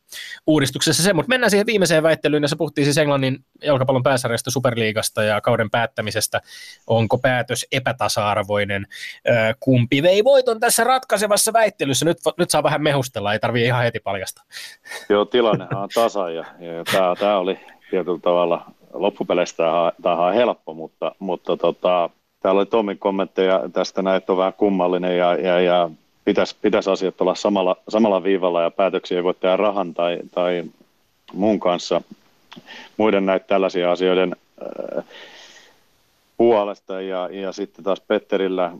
uudistuksessa 0.47 1.03
se, 1.03 1.13
mutta 1.13 1.29
mennään 1.29 1.51
siihen 1.51 1.65
viimeiseen 1.65 2.03
väittelyyn, 2.03 2.43
jossa 2.43 2.55
puhuttiin 2.55 2.85
siis 2.85 2.97
Englannin 2.97 3.45
jalkapallon 3.63 4.03
pääsarjasta 4.03 4.51
Superliigasta 4.51 5.23
ja 5.23 5.41
kauden 5.41 5.69
päättämisestä, 5.69 6.41
onko 6.87 7.17
päätös 7.17 7.65
epätasa-arvoinen, 7.71 8.87
äh, 9.29 9.55
kumpi 9.59 10.03
vei 10.03 10.23
voiton 10.23 10.59
tässä 10.59 10.83
ratkaisevassa 10.83 11.46
tässä 11.47 11.59
väittelyssä 11.59 12.05
nyt, 12.05 12.17
nyt 12.37 12.49
saa 12.49 12.63
vähän 12.63 12.81
mehustella, 12.81 13.33
ei 13.33 13.39
tarvitse 13.39 13.65
ihan 13.65 13.83
heti 13.83 13.99
paljastaa. 13.99 14.43
Joo, 15.09 15.25
tilannehan 15.25 15.83
on 15.83 15.89
tasa 15.93 16.29
ja, 16.29 16.45
ja 16.59 16.83
tämä, 16.91 17.15
tämä 17.19 17.37
oli 17.37 17.59
tietyllä 17.89 18.19
tavalla 18.19 18.65
loppupeleissä 18.93 19.63
tämä 20.01 20.15
on 20.15 20.33
helppo, 20.33 20.73
mutta, 20.73 21.15
mutta 21.19 21.57
tota, 21.57 22.09
täällä 22.39 22.59
oli 22.59 22.65
Tomin 22.65 22.97
kommentteja 22.97 23.63
tästä 23.73 24.01
näin, 24.01 24.17
että 24.17 24.31
on 24.31 24.37
vähän 24.37 24.53
kummallinen 24.53 25.17
ja, 25.17 25.35
ja, 25.35 25.59
ja 25.61 25.89
pitäisi, 26.25 26.55
pitäisi 26.61 26.89
asiat 26.89 27.21
olla 27.21 27.35
samalla, 27.35 27.75
samalla 27.89 28.23
viivalla 28.23 28.61
ja 28.61 28.71
päätöksiä 28.71 29.17
ei 29.17 29.23
voi 29.23 29.33
tehdä 29.33 29.57
rahan 29.57 29.93
tai, 29.93 30.19
tai 30.31 30.63
muun 31.33 31.59
kanssa 31.59 32.01
muiden 32.97 33.25
näitä 33.25 33.47
tällaisia 33.47 33.91
asioiden 33.91 34.35
äh, 34.97 35.03
puolesta 36.37 37.01
ja, 37.01 37.29
ja 37.31 37.51
sitten 37.51 37.83
taas 37.83 38.01
Petterillä, 38.01 38.71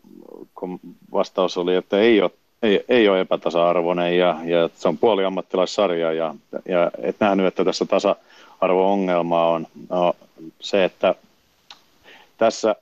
kun 0.56 0.80
vastaus 1.12 1.58
oli, 1.58 1.76
että 1.76 2.00
ei 2.00 2.22
ole 2.22 2.32
ei, 2.64 2.84
ei 2.90 3.10
ole 3.10 3.22
epätasa-arvoinen 3.22 4.18
ja, 4.18 4.38
ja 4.46 4.70
se 4.76 4.88
on 4.88 4.98
puoli 4.98 5.26
ammattilaissarja 5.26 6.14
ja, 6.14 6.36
ja 6.66 6.92
et 7.02 7.16
nähnyt, 7.20 7.46
että 7.46 7.66
tässä 7.66 7.86
tasa-arvo-ongelma 7.86 9.48
on 9.48 9.68
no, 9.90 10.14
se, 10.60 10.84
että 10.84 11.16
tässä 12.38 12.76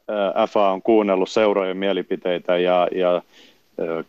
FA 0.49 0.69
on 0.69 0.81
kuunnellut 0.81 1.29
seurojen 1.29 1.77
mielipiteitä 1.77 2.57
ja, 2.57 2.87
ja 2.95 3.21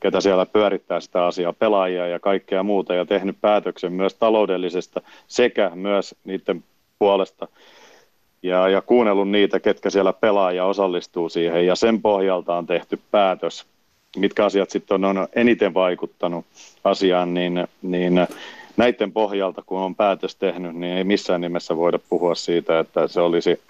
ketä 0.00 0.20
siellä 0.20 0.46
pyörittää 0.46 1.00
sitä 1.00 1.26
asiaa, 1.26 1.52
pelaajia 1.52 2.07
ja 2.07 2.20
kaikkea 2.20 2.62
muuta 2.62 2.94
ja 2.94 3.05
tehnyt 3.05 3.37
päätöksen 3.40 3.92
myös 3.92 4.14
taloudellisesta 4.14 5.00
sekä 5.29 5.70
myös 5.74 6.14
niiden 6.24 6.64
puolesta. 6.98 7.48
Ja, 8.42 8.68
ja 8.68 8.81
kuunnellut 8.81 9.31
niitä, 9.31 9.61
ketkä 9.61 9.90
siellä 9.90 10.12
pelaa 10.12 10.52
ja 10.52 10.64
osallistuu 10.64 11.29
siihen 11.29 11.66
ja 11.66 11.74
sen 11.74 12.02
pohjalta 12.02 12.55
on 12.55 12.66
tehty 12.66 12.98
päätös 13.11 13.66
mitkä 14.16 14.44
asiat 14.44 14.70
sitten 14.70 15.05
on, 15.05 15.18
on 15.18 15.29
eniten 15.35 15.74
vaikuttanut 15.74 16.46
asiaan, 16.85 17.35
niin, 17.35 17.68
niin 17.83 18.26
näiden 18.76 19.12
pohjalta, 19.12 19.62
kun 19.62 19.79
on 19.79 19.94
päätös 19.94 20.37
tehnyt, 20.37 20.76
niin 20.76 20.96
ei 20.96 21.05
missään 21.05 21.40
nimessä 21.40 21.76
voida 21.76 21.98
puhua 22.09 22.35
siitä, 22.35 22.79
että 22.79 23.09
se 23.09 23.20
olisi 23.20 23.61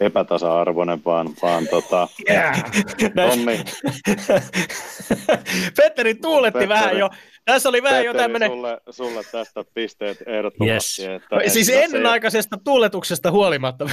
epätasa-arvoinen, 0.00 1.04
vaan, 1.04 1.30
vaan 1.42 1.68
tota, 1.68 2.08
yeah. 2.30 2.62
Tommi. 3.28 3.60
Petteri 5.76 6.14
tuuletti 6.14 6.58
Petteri, 6.58 6.68
vähän 6.68 6.98
jo. 6.98 7.10
Tässä 7.44 7.68
oli 7.68 7.82
vähän 7.82 7.96
Petteri, 7.96 8.18
jo 8.18 8.22
tämmöinen... 8.22 8.50
Sulle, 8.50 8.80
sulle 8.90 9.22
tästä 9.32 9.64
pisteet 9.74 10.18
ehdottomasti. 10.26 11.02
Yes. 11.02 11.22
Että, 11.22 11.48
siis 11.48 11.68
että 11.68 11.84
ennenaikaisesta 11.84 12.56
ei... 12.56 12.60
tuuletuksesta 12.64 13.30
huolimatta. 13.30 13.90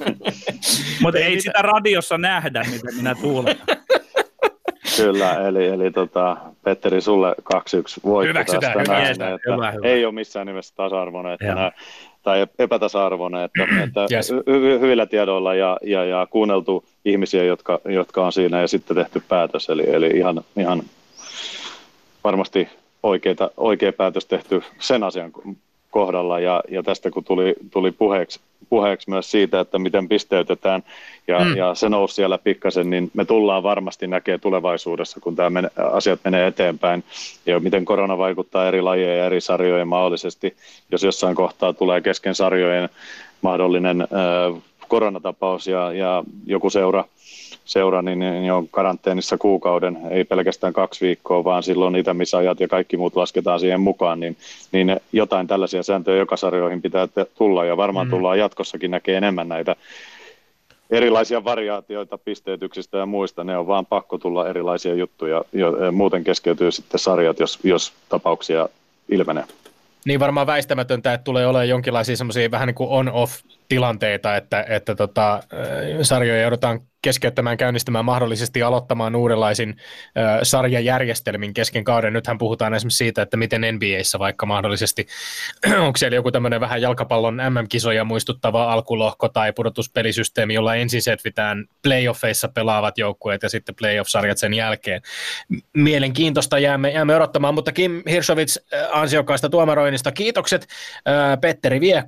Mutta 1.02 1.18
ei 1.18 1.40
sitä 1.40 1.62
radiossa 1.62 2.18
nähdä, 2.18 2.64
mitä 2.70 2.88
minä 2.96 3.14
tuuletan. 3.14 3.81
Kyllä, 4.96 5.48
eli, 5.48 5.66
eli 5.66 5.90
tota, 5.90 6.36
Petteri, 6.64 7.00
sulle 7.00 7.34
2-1 7.54 7.56
voitto 8.04 8.28
Hyväksytään, 8.28 8.72
tästä 8.78 8.92
näin, 8.92 9.06
että 9.06 9.38
hyvä, 9.52 9.70
hyvä. 9.70 9.88
ei 9.88 10.04
ole 10.04 10.14
missään 10.14 10.46
nimessä 10.46 10.74
tasa-arvoinen 10.76 11.32
että 11.32 11.54
nää, 11.54 11.72
tai 12.22 12.46
epätasa-arvoinen, 12.58 13.42
että, 13.42 13.62
että 13.84 14.06
yes. 14.12 14.30
hy, 14.30 14.80
hyvillä 14.80 15.06
tiedoilla 15.06 15.54
ja, 15.54 15.78
ja, 15.82 16.04
ja 16.04 16.26
kuunneltu 16.30 16.84
ihmisiä, 17.04 17.44
jotka, 17.44 17.80
jotka 17.84 18.26
on 18.26 18.32
siinä 18.32 18.60
ja 18.60 18.68
sitten 18.68 18.96
tehty 18.96 19.22
päätös, 19.28 19.68
eli, 19.68 19.84
eli 19.86 20.06
ihan, 20.06 20.40
ihan 20.56 20.82
varmasti 22.24 22.68
oikeita, 23.02 23.50
oikea 23.56 23.92
päätös 23.92 24.26
tehty 24.26 24.62
sen 24.78 25.02
asian 25.02 25.32
kohdalla. 25.92 26.40
Ja, 26.40 26.62
ja 26.68 26.82
tästä 26.82 27.10
kun 27.10 27.24
tuli, 27.24 27.54
tuli 27.70 27.92
puheeksi, 27.92 28.40
puheeksi 28.68 29.10
myös 29.10 29.30
siitä, 29.30 29.60
että 29.60 29.78
miten 29.78 30.08
pisteytetään 30.08 30.82
ja, 31.28 31.38
mm. 31.38 31.56
ja 31.56 31.74
se 31.74 31.88
nousi 31.88 32.14
siellä 32.14 32.38
pikkasen, 32.38 32.90
niin 32.90 33.10
me 33.14 33.24
tullaan 33.24 33.62
varmasti 33.62 34.06
näkemään 34.06 34.40
tulevaisuudessa, 34.40 35.20
kun 35.20 35.36
tämä 35.36 35.50
men, 35.50 35.70
asiat 35.92 36.20
menee 36.24 36.46
eteenpäin. 36.46 37.04
Ja 37.46 37.60
miten 37.60 37.84
korona 37.84 38.18
vaikuttaa 38.18 38.68
eri 38.68 38.82
lajeja 38.82 39.16
ja 39.16 39.26
eri 39.26 39.40
sarjojen 39.40 39.88
mahdollisesti, 39.88 40.56
jos 40.90 41.02
jossain 41.02 41.34
kohtaa 41.34 41.72
tulee 41.72 42.00
kesken 42.00 42.34
sarjojen 42.34 42.88
mahdollinen 43.42 44.00
äh, 44.00 44.62
koronatapaus 44.88 45.66
ja, 45.66 45.92
ja 45.92 46.24
joku 46.46 46.70
seura 46.70 47.04
seura, 47.64 48.02
niin, 48.02 48.18
niin 48.18 48.52
on 48.52 48.68
karanteenissa 48.68 49.38
kuukauden, 49.38 49.98
ei 50.10 50.24
pelkästään 50.24 50.72
kaksi 50.72 51.06
viikkoa, 51.06 51.44
vaan 51.44 51.62
silloin 51.62 51.96
itämisajat 51.96 52.60
ja 52.60 52.68
kaikki 52.68 52.96
muut 52.96 53.16
lasketaan 53.16 53.60
siihen 53.60 53.80
mukaan, 53.80 54.20
niin, 54.20 54.36
niin 54.72 54.96
jotain 55.12 55.46
tällaisia 55.46 55.82
sääntöjä 55.82 56.18
joka 56.18 56.36
sarjoihin 56.36 56.82
pitää 56.82 57.08
tulla 57.38 57.64
ja 57.64 57.76
varmaan 57.76 58.06
mm. 58.06 58.10
tullaan 58.10 58.38
jatkossakin 58.38 58.90
näkee 58.90 59.16
enemmän 59.16 59.48
näitä 59.48 59.76
erilaisia 60.90 61.44
variaatioita 61.44 62.18
pisteytyksistä 62.18 62.98
ja 62.98 63.06
muista, 63.06 63.44
ne 63.44 63.58
on 63.58 63.66
vaan 63.66 63.86
pakko 63.86 64.18
tulla 64.18 64.48
erilaisia 64.48 64.94
juttuja, 64.94 65.44
jo, 65.52 65.92
muuten 65.92 66.24
keskeytyy 66.24 66.72
sitten 66.72 67.00
sarjat, 67.00 67.40
jos, 67.40 67.58
jos 67.64 67.92
tapauksia 68.08 68.68
ilmenee. 69.08 69.44
Niin 70.04 70.20
varmaan 70.20 70.46
väistämätöntä, 70.46 71.14
että 71.14 71.24
tulee 71.24 71.46
olemaan 71.46 71.68
jonkinlaisia 71.68 72.16
semmoisia 72.16 72.50
vähän 72.50 72.66
niin 72.66 72.74
kuin 72.74 72.90
on-off 72.90 73.32
tilanteita, 73.68 74.36
että, 74.36 74.64
että 74.68 74.94
tota, 74.94 75.42
sarjoja 76.02 76.42
joudutaan 76.42 76.80
keskeyttämään, 77.02 77.56
käynnistämään, 77.56 78.04
mahdollisesti 78.04 78.62
aloittamaan 78.62 79.16
uudenlaisin 79.16 79.68
äh, 79.68 80.38
sarjajärjestelmin 80.42 81.54
kesken 81.54 81.84
kauden. 81.84 82.12
Nythän 82.12 82.38
puhutaan 82.38 82.74
esimerkiksi 82.74 82.96
siitä, 82.96 83.22
että 83.22 83.36
miten 83.36 83.62
NBAissa 83.72 84.18
vaikka 84.18 84.46
mahdollisesti, 84.46 85.06
onko 85.86 85.96
siellä 85.96 86.14
joku 86.14 86.30
tämmöinen 86.30 86.60
vähän 86.60 86.82
jalkapallon 86.82 87.36
MM-kisoja 87.36 88.04
muistuttava 88.04 88.72
alkulohko 88.72 89.28
tai 89.28 89.52
pudotuspelisysteemi, 89.52 90.54
jolla 90.54 90.74
ensin 90.74 91.02
setvitään 91.02 91.64
playoffeissa 91.82 92.48
pelaavat 92.48 92.98
joukkueet 92.98 93.42
ja 93.42 93.48
sitten 93.48 93.74
playoff-sarjat 93.74 94.38
sen 94.38 94.54
jälkeen. 94.54 95.02
Mielenkiintoista 95.76 96.58
jäämme, 96.58 96.90
jäämme 96.90 97.16
odottamaan, 97.16 97.54
mutta 97.54 97.72
Kim 97.72 98.02
Hirsovits 98.10 98.60
ansiokkaista 98.92 99.48
tuomaroinnista 99.48 100.12
kiitokset. 100.12 100.66
Äh, 101.08 101.40
Petteri 101.40 101.80
vie 101.80 102.00
2-1. 102.00 102.04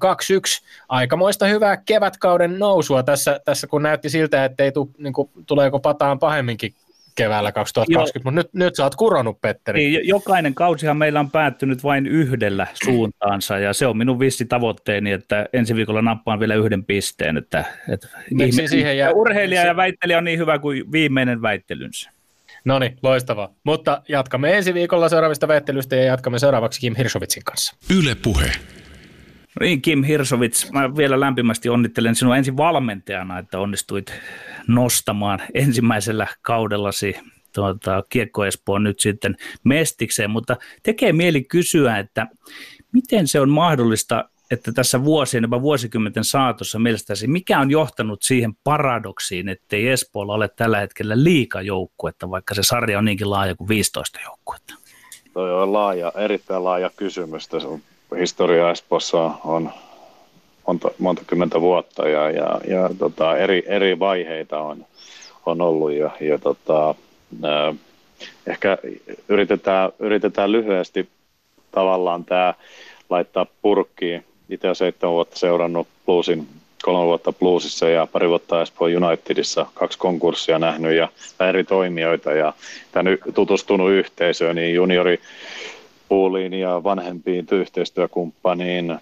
Aikamoista 0.89 1.47
hyvää 1.47 1.77
kevätkauden 1.77 2.59
nousua 2.59 3.03
tässä, 3.03 3.41
tässä 3.45 3.67
kun 3.67 3.83
näytti 3.83 4.11
siltä, 4.11 4.45
että 4.45 4.65
ei 4.65 4.73
tule 4.73 4.84
niin 4.99 5.13
kuin, 5.13 5.31
tuleeko 5.47 5.81
pataan 5.81 6.19
pahemminkin 6.19 6.75
keväällä 7.15 7.53
2020, 7.53 8.29
mutta 8.29 8.41
nyt, 8.41 8.65
nyt 8.65 8.77
sä 8.77 8.85
oot 8.85 8.95
kuronut, 8.95 9.41
Petteri. 9.41 9.79
Niin, 9.79 10.09
jokainen 10.09 10.55
kausihan 10.55 10.97
meillä 10.97 11.21
on 11.21 11.31
päättynyt 11.31 11.85
vain 11.85 12.07
yhdellä 12.07 12.67
suuntaansa, 12.85 13.59
ja 13.59 13.73
se 13.73 13.87
on 13.87 13.97
minun 13.97 14.19
vissi 14.19 14.45
tavoitteeni, 14.45 15.13
että 15.13 15.47
ensi 15.53 15.75
viikolla 15.75 16.03
nappaan 16.03 16.41
vielä 16.41 16.55
yhden 16.55 16.85
pisteen. 16.85 17.37
Että, 17.37 17.65
että 17.89 18.09
ihme, 18.31 18.67
siihen 18.67 18.99
jää, 18.99 19.13
urheilija 19.13 19.61
se... 19.63 19.67
ja 19.67 19.77
väittelijä 19.77 20.19
on 20.19 20.25
niin 20.25 20.39
hyvä 20.39 20.59
kuin 20.59 20.93
viimeinen 20.93 21.43
väittelynsä. 21.43 22.11
No 22.65 22.79
niin, 22.79 22.97
loistavaa. 23.03 23.55
Mutta 23.65 24.03
jatkamme 24.09 24.57
ensi 24.57 24.75
viikolla 24.75 25.09
seuraavista 25.09 25.49
väittelystä 25.49 25.97
ja 25.97 26.05
jatkamme 26.05 26.39
seuraavaksi 26.39 26.81
Kim 26.81 26.95
Hirsovitsin 26.99 27.45
kanssa. 27.45 27.77
Yle 27.99 28.15
Puhe. 28.15 28.53
Niin, 29.61 29.83
Kim 29.83 30.03
Hirsovits, 30.03 30.73
mä 30.73 30.97
vielä 30.97 31.21
lämpimästi 31.21 31.69
onnittelen 31.69 32.15
sinua 32.15 32.37
ensin 32.37 32.57
valmentajana, 32.57 33.39
että 33.39 33.59
onnistuit 33.59 34.13
nostamaan 34.69 35.41
ensimmäisellä 35.55 36.27
kaudellasi 36.43 37.17
tuota, 37.55 38.05
Kiekko 38.09 38.45
Espoon 38.45 38.83
nyt 38.83 39.01
sitten 39.01 39.37
mestikseen, 39.65 40.31
mutta 40.31 40.57
tekee 40.83 41.13
mieli 41.13 41.45
kysyä, 41.45 41.99
että 41.99 42.27
miten 42.93 43.29
se 43.29 43.41
on 43.41 43.51
mahdollista, 43.51 44.29
että 44.51 44.73
tässä 44.73 45.05
vuosien, 45.05 45.43
jopa 45.43 45.63
vuosikymmenten 45.63 46.25
saatossa 46.25 46.79
mielestäsi, 46.79 47.27
mikä 47.27 47.61
on 47.61 47.71
johtanut 47.71 48.23
siihen 48.23 48.55
paradoksiin, 48.65 49.49
ettei 49.49 49.89
Espoolla 49.89 50.35
ole 50.35 50.49
tällä 50.49 50.81
hetkellä 50.81 51.25
liikajoukkuetta, 51.25 52.31
vaikka 52.31 52.55
se 52.55 52.63
sarja 52.63 52.99
on 52.99 53.05
niinkin 53.05 53.31
laaja 53.31 53.55
kuin 53.55 53.69
15 53.69 54.21
joukkuetta? 54.25 54.75
Toi 55.33 55.63
on 55.63 55.73
laaja, 55.73 56.13
erittäin 56.17 56.65
laaja 56.65 56.91
kysymys. 56.97 57.49
Tässä 57.49 57.69
historia 58.21 58.71
Espoossa 58.71 59.31
on 59.45 59.71
monta, 60.67 60.91
monta 60.99 61.23
kymmentä 61.27 61.61
vuotta 61.61 62.09
ja, 62.09 62.31
ja, 62.31 62.61
ja 62.69 62.91
tota, 62.99 63.37
eri, 63.37 63.63
eri 63.67 63.99
vaiheita 63.99 64.61
on, 64.61 64.87
on 65.47 65.61
ollut 65.61 65.93
ja, 65.93 66.11
ja 66.21 66.39
tota, 66.39 66.95
äh, 67.45 67.77
ehkä 68.47 68.79
yritetään, 69.29 69.93
yritetään 69.99 70.53
lyhyesti 70.53 71.09
tavallaan 71.71 72.25
tämä 72.25 72.55
laittaa 73.11 73.47
purkkiin. 73.63 74.25
Itse 74.49 74.67
olen 74.67 74.77
seitsemän 74.77 75.13
vuotta 75.13 75.39
seurannut 75.39 75.89
Bluesin, 76.07 76.49
kolme 76.83 77.07
vuotta 77.07 77.33
Bluesissa 77.33 77.89
ja 77.89 78.07
pari 78.07 78.29
vuotta 78.29 78.63
Espoo 78.63 78.89
Unitedissa, 78.89 79.67
kaksi 79.75 79.99
konkurssia 79.99 80.59
nähnyt 80.59 80.97
ja 80.97 81.09
eri 81.49 81.65
toimijoita 81.65 82.33
ja 82.33 82.53
tämän 82.93 83.19
tutustunut 83.35 83.91
yhteisöön, 83.91 84.57
niin 84.57 84.75
juniori 84.75 85.21
pooliin 86.09 86.55
ja 86.55 86.85
vanhempiin 86.85 87.47
yhteistyökumppaniin, 87.53 88.99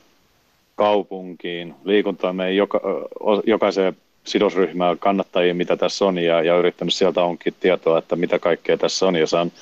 kaupunkiin, 0.74 1.74
liikuntoimeen, 1.84 2.56
joka, 2.56 2.80
jokaiseen 3.46 3.96
sidosryhmään 4.24 4.98
kannattajiin, 4.98 5.56
mitä 5.56 5.76
tässä 5.76 6.04
on, 6.04 6.18
ja, 6.18 6.42
ja 6.42 6.56
yrittänyt 6.56 6.94
sieltä 6.94 7.22
onkin 7.22 7.54
tietoa, 7.60 7.98
että 7.98 8.16
mitä 8.16 8.38
kaikkea 8.38 8.76
tässä 8.76 9.06
on, 9.06 9.16
ja 9.16 9.26
saan 9.26 9.52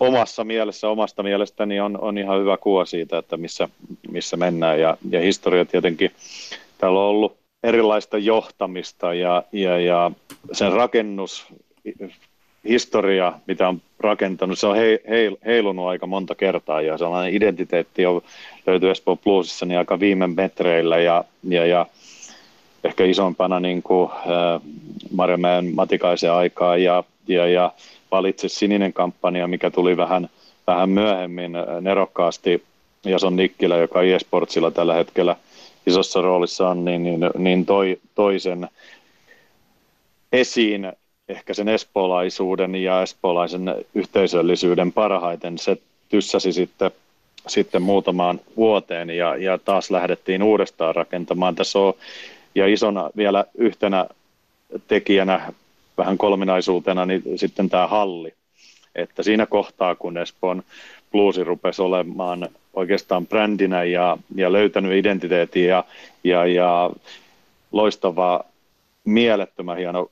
omassa 0.00 0.44
mielessä, 0.44 0.88
omasta 0.88 1.22
mielestäni 1.22 1.80
on, 1.80 1.98
on 2.00 2.18
ihan 2.18 2.40
hyvä 2.40 2.56
kuva 2.56 2.84
siitä, 2.84 3.18
että 3.18 3.36
missä, 3.36 3.68
missä 4.10 4.36
mennään, 4.36 4.80
ja, 4.80 4.96
ja 5.10 5.20
historia 5.20 5.64
tietenkin, 5.64 6.10
täällä 6.78 7.00
on 7.00 7.06
ollut 7.06 7.36
erilaista 7.62 8.18
johtamista, 8.18 9.14
ja, 9.14 9.42
ja, 9.52 9.78
ja 9.78 10.10
sen 10.52 10.72
rakennus, 10.72 11.46
historia, 12.68 13.32
mitä 13.46 13.68
on 13.68 13.82
rakentanut, 14.00 14.58
se 14.58 14.66
on 14.66 14.76
he, 14.76 15.00
he, 15.08 15.32
heilunut 15.46 15.86
aika 15.86 16.06
monta 16.06 16.34
kertaa 16.34 16.82
ja 16.82 16.98
sellainen 16.98 17.34
identiteetti 17.34 18.06
on 18.06 18.22
löytyy 18.66 18.90
Espoo 18.90 19.16
Bluesissa 19.16 19.66
niin 19.66 19.78
aika 19.78 20.00
viime 20.00 20.26
metreillä 20.26 20.98
ja, 20.98 21.24
ja, 21.48 21.66
ja 21.66 21.86
ehkä 22.84 23.04
isompana 23.04 23.60
niin 23.60 23.82
kuin, 23.82 24.10
äh, 24.12 24.60
Marjamäen 25.12 25.74
Matikaisen 25.74 26.32
aikaa 26.32 26.76
ja, 26.76 27.04
ja, 27.28 27.46
ja 27.46 27.72
valitse 28.10 28.48
sininen 28.48 28.92
kampanja, 28.92 29.48
mikä 29.48 29.70
tuli 29.70 29.96
vähän, 29.96 30.28
vähän 30.66 30.88
myöhemmin 30.88 31.52
nerokkaasti. 31.80 32.62
Jason 33.04 33.36
Nikkilä, 33.36 33.76
joka 33.76 34.02
eSportsilla 34.02 34.70
tällä 34.70 34.94
hetkellä 34.94 35.36
isossa 35.86 36.20
roolissa 36.20 36.68
on, 36.68 36.84
niin, 36.84 37.02
niin, 37.02 37.20
niin 37.38 37.66
toi, 37.66 38.00
toisen 38.14 38.68
esiin 40.32 40.92
ehkä 41.28 41.54
sen 41.54 41.68
espoolaisuuden 41.68 42.74
ja 42.74 43.02
espoolaisen 43.02 43.74
yhteisöllisyyden 43.94 44.92
parhaiten. 44.92 45.58
Se 45.58 45.76
tyssäsi 46.08 46.52
sitten, 46.52 46.90
sitten 47.46 47.82
muutamaan 47.82 48.40
vuoteen 48.56 49.10
ja, 49.10 49.36
ja 49.36 49.58
taas 49.58 49.90
lähdettiin 49.90 50.42
uudestaan 50.42 50.94
rakentamaan. 50.94 51.54
Tässä 51.54 51.78
on, 51.78 51.94
ja 52.54 52.66
isona 52.66 53.10
vielä 53.16 53.44
yhtenä 53.54 54.06
tekijänä, 54.88 55.52
vähän 55.98 56.18
kolminaisuutena, 56.18 57.06
niin 57.06 57.22
sitten 57.36 57.70
tämä 57.70 57.86
halli. 57.86 58.34
Että 58.94 59.22
siinä 59.22 59.46
kohtaa, 59.46 59.94
kun 59.94 60.18
Espoon 60.18 60.62
bluesi 61.12 61.44
rupesi 61.44 61.82
olemaan 61.82 62.48
oikeastaan 62.74 63.26
brändinä 63.26 63.84
ja, 63.84 64.18
ja 64.34 64.52
löytänyt 64.52 64.92
identiteetin 64.92 65.66
ja, 65.66 65.84
ja, 66.24 66.46
ja 66.46 66.90
loistava 67.72 68.44
mielettömän 69.04 69.78
hieno 69.78 70.10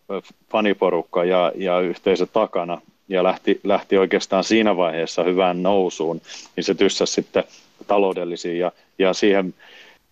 faniporukka 0.50 1.24
ja, 1.24 1.52
ja 1.54 1.80
yhteisö 1.80 2.26
takana. 2.26 2.80
Ja 3.08 3.22
lähti, 3.22 3.60
lähti 3.64 3.98
oikeastaan 3.98 4.44
siinä 4.44 4.76
vaiheessa 4.76 5.22
hyvään 5.22 5.62
nousuun, 5.62 6.20
niin 6.56 6.64
se 6.64 6.74
tyssäsi 6.74 7.12
sitten 7.12 7.44
taloudellisiin 7.86 8.58
ja, 8.58 8.72
ja 8.98 9.12
siihen 9.12 9.54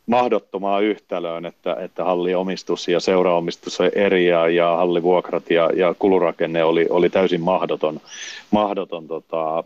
mahdottomaan 0.07 0.85
yhtälöön, 0.85 1.47
että, 1.47 1.75
että 1.75 2.05
halliomistus 2.05 2.89
ja 2.89 3.01
seuraomistus 3.01 3.79
eri 3.95 4.27
ja, 4.27 4.49
ja 4.49 4.77
hallivuokrat 4.77 5.51
ja, 5.51 5.71
ja 5.77 5.95
kulurakenne 5.99 6.65
oli, 6.65 6.87
oli 6.91 7.11
täysin 7.11 7.41
mahdoton, 7.41 8.01
mahdoton 8.51 9.09
tota, 9.09 9.65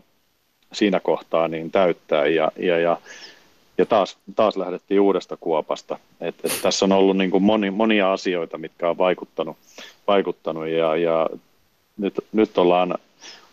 siinä 0.73 0.99
kohtaa 0.99 1.47
niin 1.47 1.71
täyttää. 1.71 2.27
Ja, 2.27 2.51
ja, 2.57 2.79
ja 2.79 2.97
ja 3.77 3.85
taas, 3.85 4.17
taas 4.35 4.57
lähdettiin 4.57 5.01
uudesta 5.01 5.37
kuopasta. 5.37 5.99
Et, 6.21 6.35
et 6.43 6.59
tässä 6.61 6.85
on 6.85 6.91
ollut 6.91 7.17
niin 7.17 7.31
kuin 7.31 7.43
moni, 7.43 7.71
monia 7.71 8.13
asioita, 8.13 8.57
mitkä 8.57 8.89
on 8.89 8.97
vaikuttanut, 8.97 9.57
vaikuttanut 10.07 10.67
ja, 10.67 10.95
ja 10.95 11.29
nyt, 11.97 12.13
nyt 12.33 12.57
ollaan 12.57 12.95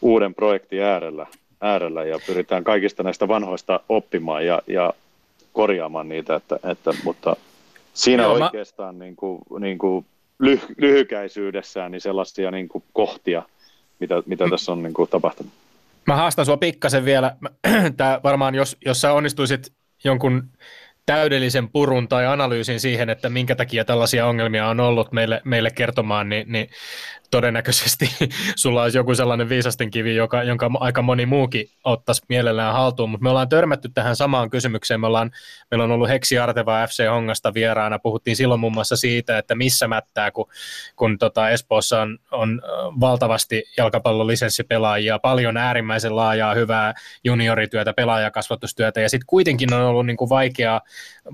uuden 0.02 0.34
projektin 0.34 0.82
äärellä, 0.82 1.26
äärellä 1.60 2.04
ja 2.04 2.18
pyritään 2.26 2.64
kaikista 2.64 3.02
näistä 3.02 3.28
vanhoista 3.28 3.80
oppimaan 3.88 4.46
ja, 4.46 4.62
ja 4.66 4.92
korjaamaan 5.52 6.08
niitä, 6.08 6.34
että, 6.34 6.58
että, 6.64 6.94
mutta 7.04 7.36
siinä 7.94 8.22
Joo, 8.22 8.32
oikeastaan 8.32 8.94
mä... 8.94 9.04
niin 9.04 9.16
kuin, 9.16 9.42
niin 9.58 9.78
kuin 9.78 10.06
lyh, 10.38 10.66
lyhykäisyydessään 10.76 11.92
niin 11.92 12.00
sellaisia 12.00 12.50
niin 12.50 12.68
kuin 12.68 12.84
kohtia, 12.92 13.42
mitä, 14.00 14.22
mitä 14.26 14.48
tässä 14.50 14.72
on 14.72 14.82
niin 14.82 14.94
kuin 14.94 15.10
tapahtunut. 15.10 15.52
Mä 16.06 16.16
haastan 16.16 16.46
sua 16.46 16.56
pikkasen 16.56 17.04
vielä. 17.04 17.36
Tää 17.96 18.20
varmaan, 18.24 18.54
jos, 18.54 18.76
jos 18.84 19.00
sä 19.00 19.12
onnistuisit 19.12 19.72
jonkun 20.04 20.50
täydellisen 21.06 21.68
purun 21.68 22.08
tai 22.08 22.26
analyysin 22.26 22.80
siihen, 22.80 23.10
että 23.10 23.28
minkä 23.28 23.54
takia 23.54 23.84
tällaisia 23.84 24.26
ongelmia 24.26 24.68
on 24.68 24.80
ollut 24.80 25.12
meille, 25.12 25.42
meille 25.44 25.70
kertomaan, 25.70 26.28
niin, 26.28 26.52
niin 26.52 26.68
todennäköisesti 27.32 28.10
sulla 28.56 28.82
olisi 28.82 28.98
joku 28.98 29.14
sellainen 29.14 29.48
viisastinkivi, 29.48 30.16
joka, 30.16 30.42
jonka 30.42 30.70
aika 30.80 31.02
moni 31.02 31.26
muukin 31.26 31.66
ottaisi 31.84 32.22
mielellään 32.28 32.72
haltuun, 32.72 33.10
mutta 33.10 33.22
me 33.22 33.30
ollaan 33.30 33.48
törmätty 33.48 33.88
tähän 33.94 34.16
samaan 34.16 34.50
kysymykseen. 34.50 35.00
Me 35.00 35.06
ollaan, 35.06 35.30
meillä 35.70 35.84
on 35.84 35.90
ollut 35.90 36.08
Heksi 36.08 36.38
Arteva 36.38 36.86
FC 36.86 37.08
Hongasta 37.10 37.54
vieraana. 37.54 37.98
Puhuttiin 37.98 38.36
silloin 38.36 38.60
muun 38.60 38.72
muassa 38.72 38.96
siitä, 38.96 39.38
että 39.38 39.54
missä 39.54 39.88
mättää, 39.88 40.30
kun, 40.30 40.48
kun 40.96 41.18
tota 41.18 41.50
Espoossa 41.50 42.00
on, 42.02 42.18
on 42.30 42.62
valtavasti 43.00 43.64
jalkapallolisenssipelaajia, 43.76 45.18
paljon 45.18 45.56
äärimmäisen 45.56 46.16
laajaa, 46.16 46.54
hyvää 46.54 46.94
juniorityötä, 47.24 47.92
pelaajakasvatustyötä, 47.92 49.00
ja 49.00 49.08
sitten 49.08 49.26
kuitenkin 49.26 49.74
on 49.74 49.82
ollut 49.82 50.06
niin 50.06 50.16
kuin 50.16 50.28
vaikeaa 50.28 50.80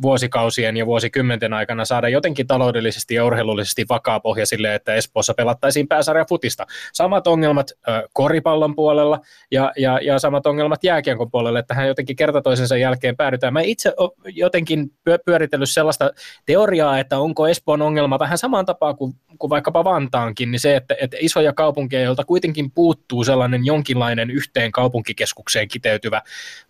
vuosikausien 0.03 0.77
ja 0.77 0.87
vuosikymmenten 0.87 1.53
aikana 1.53 1.85
saada 1.85 2.09
jotenkin 2.09 2.47
taloudellisesti 2.47 3.15
ja 3.15 3.25
urheilullisesti 3.25 3.87
vakaa 3.89 4.21
pohja 4.21 4.47
sille, 4.47 4.75
että 4.75 4.95
Espoossa 4.95 5.35
pelattaisiin 5.35 5.88
pääsarja 5.89 6.25
futista. 6.29 6.67
Samat 6.93 7.27
ongelmat 7.27 7.71
äh, 7.89 8.03
koripallon 8.13 8.75
puolella 8.75 9.21
ja, 9.51 9.73
ja, 9.77 10.01
ja 10.03 10.19
samat 10.19 10.47
ongelmat 10.47 10.85
jääkiekon 10.85 11.31
puolella, 11.31 11.59
että 11.59 11.75
tähän 11.75 11.89
jotenkin 11.89 12.17
kerta 12.17 12.43
toisensa 12.43 12.77
jälkeen 12.77 13.17
päädytään. 13.17 13.53
Mä 13.53 13.61
itse 13.61 13.93
jotenkin 14.25 14.91
pyöritellyt 15.25 15.71
sellaista 15.71 16.11
teoriaa, 16.47 16.99
että 16.99 17.19
onko 17.19 17.49
Espoon 17.49 17.83
ongelma 17.83 18.19
vähän 18.19 18.39
samaan 18.39 18.67
tapaan 18.67 18.97
kuin, 18.97 19.15
kuin 19.39 19.51
vaikkapa 19.51 19.85
Vantaankin, 19.85 20.51
niin 20.51 20.61
se, 20.61 20.77
että, 20.77 20.95
että 21.01 21.17
isoja 21.21 21.53
kaupunkeja, 21.53 22.03
joilta 22.03 22.25
kuitenkin 22.25 22.71
puuttuu 22.71 23.25
sellainen 23.25 23.67
jonkinlainen 23.67 24.31
yhteen 24.31 24.73
kaupunkikeskukseen 24.73 25.69
kiteytyvä 25.69 26.23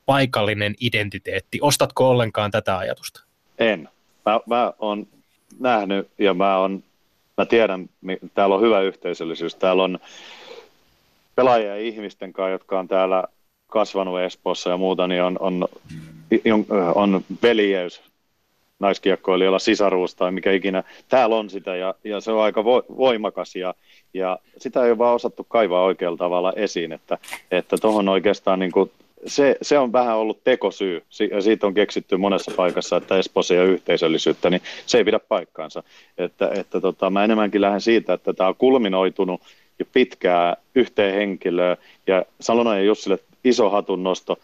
paikallinen 0.06 0.74
identiteetti. 0.80 1.58
Ostatko 1.62 2.08
ollenkaan 2.08 2.50
tätä 2.50 2.78
ajatusta? 2.78 3.24
En. 3.58 3.88
Mä, 4.26 4.40
mä 4.46 4.72
oon 4.78 5.06
nähnyt 5.60 6.10
ja 6.18 6.34
mä, 6.34 6.58
on, 6.58 6.84
mä 7.38 7.46
tiedän, 7.46 7.88
täällä 8.34 8.54
on 8.54 8.62
hyvä 8.62 8.80
yhteisöllisyys. 8.80 9.54
Täällä 9.54 9.84
on 9.84 9.98
pelaajia 11.34 11.68
ja 11.68 11.82
ihmisten 11.82 12.32
kanssa, 12.32 12.50
jotka 12.50 12.78
on 12.78 12.88
täällä 12.88 13.24
kasvanut 13.66 14.20
Espoossa 14.20 14.70
ja 14.70 14.76
muuta, 14.76 15.06
niin 15.06 15.22
on, 15.22 15.36
on, 15.40 15.68
on, 16.52 16.66
on 16.94 17.24
veljeys 17.42 18.02
naiskiekkoilijoilla 18.78 19.58
sisaruus 19.58 20.14
tai 20.14 20.30
mikä 20.30 20.52
ikinä. 20.52 20.84
Täällä 21.08 21.36
on 21.36 21.50
sitä 21.50 21.76
ja, 21.76 21.94
ja 22.04 22.20
se 22.20 22.32
on 22.32 22.42
aika 22.42 22.64
voimakas 22.64 23.56
ja, 23.56 23.74
ja 24.14 24.38
sitä 24.56 24.84
ei 24.84 24.90
ole 24.90 24.98
vaan 24.98 25.14
osattu 25.14 25.44
kaivaa 25.44 25.82
oikealla 25.82 26.18
tavalla 26.18 26.52
esiin, 26.56 26.92
että 26.92 27.18
että 27.50 27.76
tuohon 27.78 28.08
oikeastaan 28.08 28.58
niin 28.58 28.72
kuin 28.72 28.90
se, 29.26 29.56
se 29.62 29.78
on 29.78 29.92
vähän 29.92 30.16
ollut 30.16 30.44
tekosyy, 30.44 31.02
ja 31.30 31.42
siitä 31.42 31.66
on 31.66 31.74
keksitty 31.74 32.16
monessa 32.16 32.52
paikassa, 32.56 32.96
että 32.96 33.18
Espoossa 33.18 33.54
ei 33.54 33.60
ole 33.60 33.68
yhteisöllisyyttä, 33.68 34.50
niin 34.50 34.62
se 34.86 34.98
ei 34.98 35.04
pidä 35.04 35.18
paikkaansa. 35.18 35.82
Että, 36.18 36.50
että 36.54 36.80
tota, 36.80 37.10
mä 37.10 37.24
enemmänkin 37.24 37.60
lähden 37.60 37.80
siitä, 37.80 38.12
että 38.12 38.32
tämä 38.32 38.48
on 38.48 38.56
kulminoitunut 38.56 39.40
jo 39.78 39.84
pitkää 39.92 40.56
yhteen 40.74 41.14
henkilöä, 41.14 41.76
ja 42.06 42.24
Salonen 42.40 42.76
ja 42.76 42.82
Jussille 42.82 43.18
iso 43.44 43.70
hatun 43.70 44.02
nosto, 44.02 44.38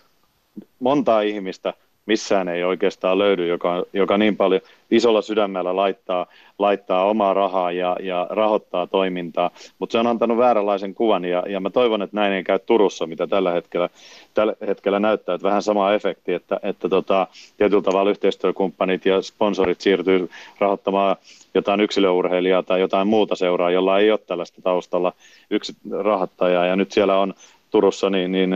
montaa 0.79 1.20
ihmistä, 1.20 1.75
missään 2.07 2.48
ei 2.48 2.64
oikeastaan 2.64 3.18
löydy, 3.18 3.46
joka, 3.46 3.84
joka 3.92 4.18
niin 4.18 4.36
paljon 4.36 4.61
isolla 4.90 5.22
sydämellä 5.22 5.76
laittaa, 5.76 6.26
laittaa 6.59 7.05
omaa 7.05 7.34
rahaa 7.34 7.72
ja, 7.72 7.96
ja 8.00 8.26
rahoittaa 8.30 8.86
toimintaa, 8.86 9.50
mutta 9.78 9.92
se 9.92 9.98
on 9.98 10.07
antanut 10.07 10.38
vääränlaisen 10.38 10.94
kuvan 10.94 11.24
ja, 11.24 11.42
ja 11.48 11.61
mä 11.61 11.70
toivon, 11.70 12.02
että 12.02 12.16
näin 12.16 12.32
ei 12.32 12.44
käy 12.44 12.59
Turussa, 12.59 13.07
mitä 13.07 13.26
tällä 13.26 13.50
hetkellä, 13.52 13.88
tällä 14.34 14.55
hetkellä 14.66 15.00
näyttää, 15.00 15.34
että 15.34 15.48
vähän 15.48 15.62
sama 15.62 15.92
efekti, 15.92 16.32
että, 16.32 16.61
että 16.62 16.88
tota, 16.88 17.26
tietyllä 17.57 17.82
tavalla 17.82 18.11
yhteistyökumppanit 18.11 19.07
ja 19.07 19.22
sponsorit 19.22 19.80
siirtyy 19.80 20.30
rahoittamaan 20.59 21.16
jotain 21.55 21.80
yksilöurheilijaa 21.80 22.62
tai 22.62 22.80
jotain 22.80 23.09
muuta 23.09 23.36
seuraa, 23.36 23.70
jolla 23.70 23.98
ei 23.98 24.11
ole 24.11 24.18
tällaista 24.18 24.62
taustalla 24.62 25.12
yksi 25.50 25.72
rahoittajaa. 25.90 26.66
Ja 26.66 26.76
nyt 26.76 26.92
siellä 26.92 27.18
on 27.18 27.34
Turussa 27.70 28.11
niin, 28.11 28.32
niin 28.32 28.55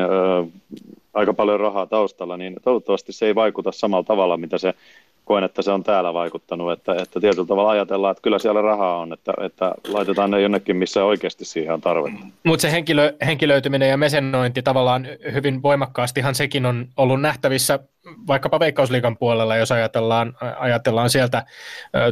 aika 1.15 1.35
paljon 1.35 1.61
rahaa 1.61 1.87
taustalla, 1.87 2.37
niin 2.37 2.57
toivottavasti 2.63 3.13
se 3.13 3.27
ei 3.27 3.35
vaikuta 3.35 3.73
samalla 3.73 4.05
tavalla, 4.05 4.37
mitä 4.37 4.59
se 4.59 4.75
koen, 5.29 5.45
että 5.45 5.63
se 5.63 5.71
on 5.71 5.83
täällä 5.83 6.13
vaikuttanut, 6.13 6.73
että, 6.73 6.95
että 7.03 7.21
tietyllä 7.21 7.47
tavalla 7.47 7.71
ajatellaan, 7.71 8.11
että 8.11 8.23
kyllä 8.23 8.39
siellä 8.39 8.63
rahaa 8.63 8.99
on, 8.99 9.13
että, 9.13 9.33
että 9.41 9.75
laitetaan 9.89 10.31
ne 10.31 10.41
jonnekin, 10.41 10.77
missä 10.77 11.05
oikeasti 11.05 11.45
siihen 11.45 11.75
on 11.75 11.81
tarvetta. 11.81 12.27
Mutta 12.45 12.63
se 12.63 12.73
henkilö, 12.73 13.13
henkilöityminen 13.27 13.89
ja 13.89 13.97
mesennointi 13.97 14.63
tavallaan 14.63 15.07
hyvin 15.33 15.63
voimakkaastihan 15.63 16.35
sekin 16.35 16.67
on 16.67 16.89
ollut 16.97 17.21
nähtävissä 17.21 17.79
vaikkapa 18.27 18.61
Veikkausliikan 18.61 19.17
puolella, 19.19 19.57
jos 19.57 19.73
ajatellaan, 19.73 20.35
ajatellaan 20.59 21.11
sieltä 21.11 21.45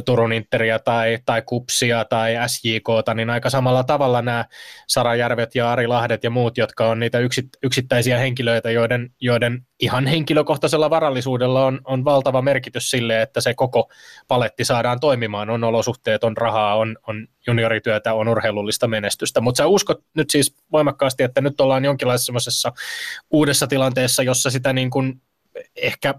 Turun 0.05 0.33
Interia 0.33 0.79
tai, 0.79 1.19
tai 1.25 1.41
Kupsia 1.41 2.05
tai 2.05 2.35
SJKta, 2.47 3.13
niin 3.13 3.29
aika 3.29 3.49
samalla 3.49 3.83
tavalla 3.83 4.21
nämä 4.21 4.45
Sarajärvet 4.87 5.55
ja 5.55 5.71
Ari 5.71 5.87
Lahdet 5.87 6.23
ja 6.23 6.29
muut, 6.29 6.57
jotka 6.57 6.87
on 6.87 6.99
niitä 6.99 7.17
yksittäisiä 7.63 8.17
henkilöitä, 8.17 8.71
joiden, 8.71 9.11
joiden 9.21 9.65
ihan 9.79 10.07
henkilökohtaisella 10.07 10.89
varallisuudella 10.89 11.65
on, 11.65 11.81
on 11.83 12.05
valtava 12.05 12.41
merkitys 12.41 12.91
sille, 12.91 13.21
että 13.21 13.41
se 13.41 13.53
koko 13.53 13.91
paletti 14.27 14.65
saadaan 14.65 14.99
toimimaan. 14.99 15.49
On 15.49 15.63
olosuhteet, 15.63 16.23
on 16.23 16.37
rahaa, 16.37 16.75
on, 16.75 16.97
on 17.07 17.27
juniorityötä, 17.47 18.13
on 18.13 18.27
urheilullista 18.27 18.87
menestystä. 18.87 19.41
Mutta 19.41 19.57
sä 19.57 19.67
uskot 19.67 20.03
nyt 20.13 20.29
siis 20.29 20.55
voimakkaasti, 20.71 21.23
että 21.23 21.41
nyt 21.41 21.61
ollaan 21.61 21.85
jonkinlaisessa 21.85 22.73
uudessa 23.31 23.67
tilanteessa, 23.67 24.23
jossa 24.23 24.49
sitä 24.49 24.73
niin 24.73 24.89
kuin 24.89 25.21
ehkä 25.75 26.13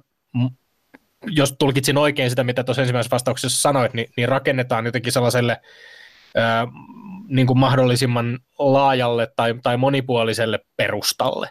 jos 1.26 1.54
tulkitsin 1.58 1.98
oikein 1.98 2.30
sitä, 2.30 2.44
mitä 2.44 2.64
tuossa 2.64 2.82
ensimmäisessä 2.82 3.14
vastauksessa 3.14 3.60
sanoit, 3.60 3.94
niin, 3.94 4.10
niin 4.16 4.28
rakennetaan 4.28 4.86
jotenkin 4.86 5.12
sellaiselle 5.12 5.60
ää, 6.36 6.66
niin 7.28 7.46
kuin 7.46 7.58
mahdollisimman 7.58 8.38
laajalle 8.58 9.28
tai, 9.36 9.54
tai 9.62 9.76
monipuoliselle 9.76 10.60
perustalle. 10.76 11.50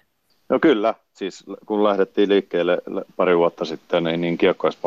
No 0.50 0.60
kyllä, 0.60 0.94
siis 1.14 1.44
kun 1.66 1.84
lähdettiin 1.84 2.30
liikkeelle 2.30 2.78
pari 3.16 3.38
vuotta 3.38 3.66
sitten, 3.66 4.04
niin, 4.04 4.22
niin 4.22 4.38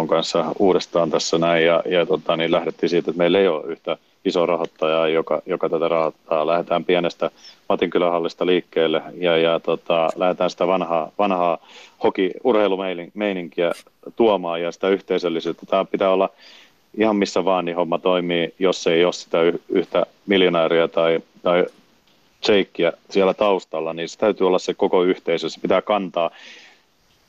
kanssa 0.08 0.52
uudestaan 0.58 1.10
tässä 1.10 1.38
näin, 1.38 1.64
ja, 1.64 1.82
ja 1.86 2.06
tota, 2.06 2.36
niin 2.36 2.52
lähdettiin 2.52 2.90
siitä, 2.90 3.10
että 3.10 3.18
meillä 3.18 3.38
ei 3.38 3.48
ole 3.48 3.72
yhtä 3.72 3.96
iso 4.24 4.46
rahoittaja, 4.46 5.08
joka, 5.08 5.42
joka 5.46 5.68
tätä 5.68 5.88
rahoittaa. 5.88 6.46
Lähdetään 6.46 6.84
pienestä 6.84 7.30
Matinkylähallista 7.68 8.46
liikkeelle 8.46 9.02
ja, 9.18 9.36
ja 9.36 9.60
tota, 9.60 10.08
lähdetään 10.16 10.50
sitä 10.50 10.66
vanhaa, 10.66 11.10
vanhaa 11.18 11.58
hoki-urheilumeininkiä 12.02 13.72
tuomaan 14.16 14.62
ja 14.62 14.72
sitä 14.72 14.88
yhteisöllisyyttä. 14.88 15.66
Tämä 15.66 15.84
pitää 15.84 16.10
olla 16.10 16.28
ihan 16.98 17.16
missä 17.16 17.44
vaan, 17.44 17.64
niin 17.64 17.76
homma 17.76 17.98
toimii, 17.98 18.54
jos 18.58 18.86
ei 18.86 19.04
ole 19.04 19.12
sitä 19.12 19.38
yhtä 19.68 20.06
miljonääriä 20.26 20.88
tai, 20.88 21.20
tai 21.42 21.66
sheikkiä 22.46 22.92
siellä 23.10 23.34
taustalla, 23.34 23.92
niin 23.92 24.08
se 24.08 24.18
täytyy 24.18 24.46
olla 24.46 24.58
se 24.58 24.74
koko 24.74 25.02
yhteisö, 25.02 25.48
se 25.48 25.60
pitää 25.60 25.82
kantaa 25.82 26.30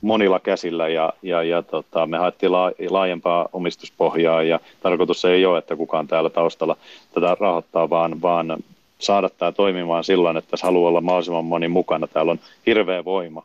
monilla 0.01 0.39
käsillä 0.39 0.87
ja, 0.87 1.13
ja, 1.21 1.43
ja 1.43 1.61
tota, 1.61 2.05
me 2.05 2.17
haettiin 2.17 2.51
la, 2.51 2.71
laajempaa 2.89 3.49
omistuspohjaa 3.53 4.43
ja 4.43 4.59
tarkoitus 4.81 5.25
ei 5.25 5.45
ole, 5.45 5.57
että 5.57 5.75
kukaan 5.75 6.07
täällä 6.07 6.29
taustalla 6.29 6.77
tätä 7.13 7.37
rahoittaa, 7.39 7.89
vaan, 7.89 8.21
vaan 8.21 8.57
saada 8.99 9.29
tämä 9.29 9.51
toimimaan 9.51 10.03
sillä 10.03 10.29
että 10.37 10.51
tässä 10.51 10.67
haluaa 10.67 10.89
olla 10.89 11.01
mahdollisimman 11.01 11.45
moni 11.45 11.67
mukana. 11.67 12.07
Täällä 12.07 12.31
on 12.31 12.39
hirveä 12.65 13.05
voima. 13.05 13.43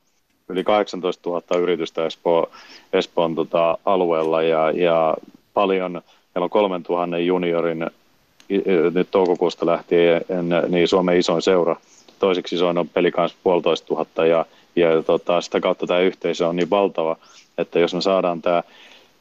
Yli 0.48 0.64
18 0.64 1.30
000 1.30 1.58
yritystä 1.58 2.06
Espo, 2.06 2.50
Espoon 2.92 3.34
tota, 3.34 3.78
alueella 3.84 4.42
ja, 4.42 4.70
ja 4.70 5.14
paljon, 5.54 5.92
meillä 6.34 6.44
on 6.44 6.50
3000 6.50 7.18
juniorin 7.18 7.86
nyt 8.94 9.08
toukokuusta 9.10 9.66
lähtien 9.66 10.24
niin 10.68 10.88
Suomen 10.88 11.18
isoin 11.18 11.42
seura. 11.42 11.76
Toiseksi 12.18 12.54
isoin 12.54 12.78
on 12.78 12.88
pelikans 12.88 13.36
puolitoista 13.42 13.86
tuhatta 13.86 14.26
ja 14.26 14.46
ja 14.76 15.02
tota, 15.02 15.40
sitä 15.40 15.60
kautta 15.60 15.86
tämä 15.86 16.00
yhteisö 16.00 16.48
on 16.48 16.56
niin 16.56 16.70
valtava, 16.70 17.16
että 17.58 17.78
jos 17.78 17.94
me 17.94 18.00
saadaan 18.00 18.42
tämä, 18.42 18.62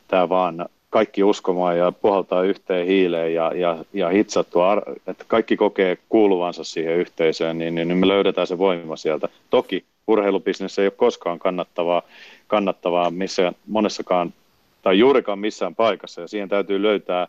tämä 0.08 0.30
vaan 0.30 0.66
kaikki 0.89 1.24
uskomaan 1.24 1.78
ja 1.78 1.91
puhaltaa 1.91 2.43
yhteen 2.43 2.88
hiileen 2.88 3.34
ja, 3.34 3.51
ja, 3.56 3.78
ja 3.93 4.10
hitsattua, 4.10 4.82
että 5.08 5.26
kaikki 5.28 5.58
kokee 5.58 5.97
kuuluvansa 6.10 6.64
siihen 6.64 6.95
yhteisöön, 6.95 7.58
niin, 7.58 7.76
niin 7.76 7.97
me 7.97 8.08
löydetään 8.08 8.47
se 8.47 8.58
voima 8.58 8.95
sieltä. 8.95 9.30
Toki 9.49 9.86
urheilubisnes 10.08 10.80
ei 10.80 10.86
ole 10.86 10.91
koskaan 10.91 11.39
kannattavaa, 11.39 12.01
kannattavaa 12.47 13.12
missä, 13.12 13.53
monessakaan 13.68 14.34
tai 14.82 14.99
juurikaan 14.99 15.39
missään 15.39 15.76
paikassa 15.76 16.22
ja 16.22 16.28
siihen 16.28 16.49
täytyy 16.49 16.82
löytää 16.82 17.28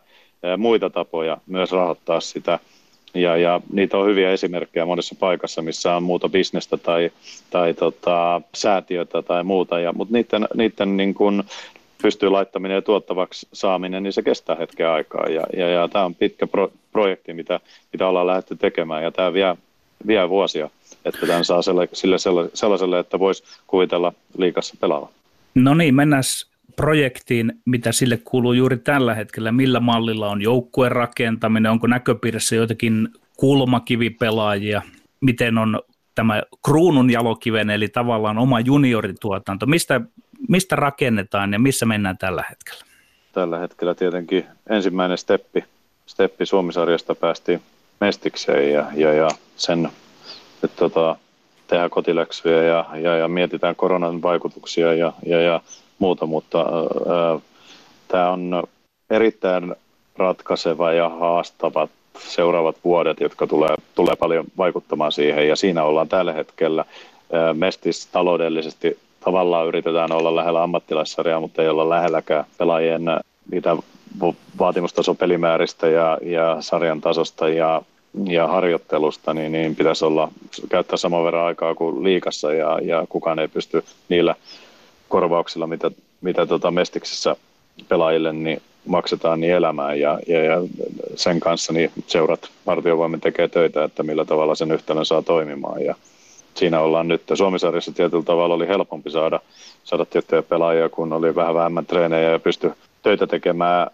muita 0.57 0.89
tapoja 0.89 1.37
myös 1.47 1.71
rahoittaa 1.71 2.19
sitä 2.19 2.59
ja, 3.13 3.37
ja 3.37 3.61
niitä 3.73 3.97
on 3.97 4.07
hyviä 4.07 4.31
esimerkkejä 4.31 4.85
monessa 4.85 5.15
paikassa, 5.19 5.61
missä 5.61 5.95
on 5.95 6.03
muuta 6.03 6.29
bisnestä 6.29 6.77
tai, 6.77 7.11
tai 7.49 7.73
tota, 7.73 8.41
säätiötä 8.55 9.21
tai 9.21 9.43
muuta, 9.43 9.79
ja, 9.79 9.93
mutta 9.93 10.13
niiden, 10.13 10.47
niiden 10.55 10.97
niin 10.97 11.13
kuin 11.13 11.43
pystyy 12.01 12.29
laittaminen 12.29 12.75
ja 12.75 12.81
tuottavaksi 12.81 13.47
saaminen, 13.53 14.03
niin 14.03 14.13
se 14.13 14.21
kestää 14.21 14.55
hetken 14.55 14.89
aikaa. 14.89 15.25
Ja, 15.27 15.43
ja, 15.57 15.69
ja 15.69 15.87
tämä 15.87 16.05
on 16.05 16.15
pitkä 16.15 16.47
pro, 16.47 16.71
projekti, 16.91 17.33
mitä, 17.33 17.59
mitä 17.93 18.07
ollaan 18.07 18.27
lähdetty 18.27 18.55
tekemään, 18.55 19.03
ja 19.03 19.11
tämä 19.11 19.33
vie, 19.33 19.57
vie 20.07 20.29
vuosia, 20.29 20.69
että 21.05 21.27
tämän 21.27 21.45
saa 21.45 21.61
sille, 21.61 21.89
sille 21.93 22.17
sellaiselle, 22.53 22.99
että 22.99 23.19
voisi 23.19 23.43
kuvitella 23.67 24.13
liikassa 24.37 24.75
pelaava. 24.79 25.09
No 25.55 25.73
niin, 25.73 25.95
mennään 25.95 26.23
projektiin, 26.75 27.53
mitä 27.65 27.91
sille 27.91 28.17
kuuluu 28.17 28.53
juuri 28.53 28.77
tällä 28.77 29.15
hetkellä? 29.15 29.51
Millä 29.51 29.79
mallilla 29.79 30.29
on 30.29 30.41
joukkueen 30.41 30.91
rakentaminen? 30.91 31.71
Onko 31.71 31.87
näköpiirissä 31.87 32.55
joitakin 32.55 33.09
kulmakivipelaajia? 33.37 34.81
Miten 35.21 35.57
on 35.57 35.81
tämä 36.15 36.43
kruunun 36.65 37.09
jalokiven, 37.09 37.69
eli 37.69 37.87
tavallaan 37.87 38.37
oma 38.37 38.59
juniorituotanto? 38.59 39.65
Mistä, 39.65 40.01
mistä 40.49 40.75
rakennetaan 40.75 41.53
ja 41.53 41.59
missä 41.59 41.85
mennään 41.85 42.17
tällä 42.17 42.43
hetkellä? 42.49 42.85
Tällä 43.31 43.59
hetkellä 43.59 43.95
tietenkin 43.95 44.45
ensimmäinen 44.69 45.17
steppi, 45.17 45.63
steppi 46.05 46.45
Suomisarjasta 46.45 47.15
päästiin 47.15 47.61
mestikseen 48.01 48.73
ja, 48.73 48.85
ja, 48.95 49.13
ja 49.13 49.29
sen 49.55 49.89
nyt 50.61 50.75
tota, 50.75 51.15
tehdään 51.67 51.89
kotiläksyjä 51.89 52.63
ja, 52.63 52.85
ja, 53.01 53.17
ja 53.17 53.27
mietitään 53.27 53.75
koronan 53.75 54.21
vaikutuksia 54.21 54.93
ja, 54.93 55.13
ja, 55.25 55.41
ja 55.41 55.61
muuta, 55.99 56.25
mutta 56.25 56.65
tämä 58.07 58.29
on 58.29 58.63
erittäin 59.09 59.75
ratkaiseva 60.17 60.91
ja 60.91 61.09
haastava 61.09 61.87
seuraavat 62.19 62.75
vuodet, 62.83 63.19
jotka 63.19 63.47
tulee, 63.47 63.75
tulee 63.95 64.15
paljon 64.15 64.45
vaikuttamaan 64.57 65.11
siihen. 65.11 65.47
Ja 65.47 65.55
siinä 65.55 65.83
ollaan 65.83 66.09
tällä 66.09 66.33
hetkellä. 66.33 66.85
Mestis 67.53 68.07
taloudellisesti 68.07 68.99
tavallaan 69.19 69.67
yritetään 69.67 70.11
olla 70.11 70.35
lähellä 70.35 70.63
ammattilaissarjaa, 70.63 71.39
mutta 71.39 71.61
ei 71.61 71.69
olla 71.69 71.89
lähelläkään 71.89 72.45
pelaajien 72.57 73.03
mitä 73.51 73.77
vaatimustaso 74.59 75.15
pelimääristä 75.15 75.87
ja, 75.87 76.17
ja 76.21 76.57
sarjan 76.59 77.01
tasosta 77.01 77.49
ja, 77.49 77.81
ja 78.25 78.47
harjoittelusta, 78.47 79.33
niin, 79.33 79.51
niin 79.51 79.75
pitäisi 79.75 80.05
olla, 80.05 80.31
käyttää 80.69 80.97
saman 80.97 81.23
verran 81.23 81.45
aikaa 81.45 81.75
kuin 81.75 82.03
liikassa 82.03 82.53
ja, 82.53 82.79
ja 82.81 83.05
kukaan 83.09 83.39
ei 83.39 83.47
pysty 83.47 83.83
niillä 84.09 84.35
korvauksilla, 85.09 85.67
mitä, 85.67 85.91
mitä 86.21 86.45
tota 86.45 86.71
Mestiksessä 86.71 87.35
pelaajille 87.89 88.33
niin 88.33 88.61
maksetaan 88.85 89.39
niin 89.39 89.53
elämään 89.53 89.99
ja, 89.99 90.19
ja, 90.27 90.43
ja 90.43 90.61
sen 91.15 91.39
kanssa 91.39 91.73
niin 91.73 91.91
seurat 92.07 92.49
vartiovoimin 92.65 93.21
tekee 93.21 93.47
töitä, 93.47 93.83
että 93.83 94.03
millä 94.03 94.25
tavalla 94.25 94.55
sen 94.55 94.71
yhtälön 94.71 95.05
saa 95.05 95.21
toimimaan 95.21 95.83
ja 95.83 95.95
siinä 96.55 96.79
ollaan 96.79 97.07
nyt. 97.07 97.21
Suomisarjassa 97.33 97.91
tietyllä 97.91 98.23
tavalla 98.23 98.55
oli 98.55 98.67
helpompi 98.67 99.09
saada, 99.09 99.39
saada 99.83 100.05
tiettyjä 100.05 100.43
pelaajia, 100.43 100.89
kun 100.89 101.13
oli 101.13 101.35
vähän 101.35 101.55
vähemmän 101.55 101.85
treenejä 101.85 102.31
ja 102.31 102.39
pystyi 102.39 102.71
töitä 103.03 103.27
tekemään 103.27 103.87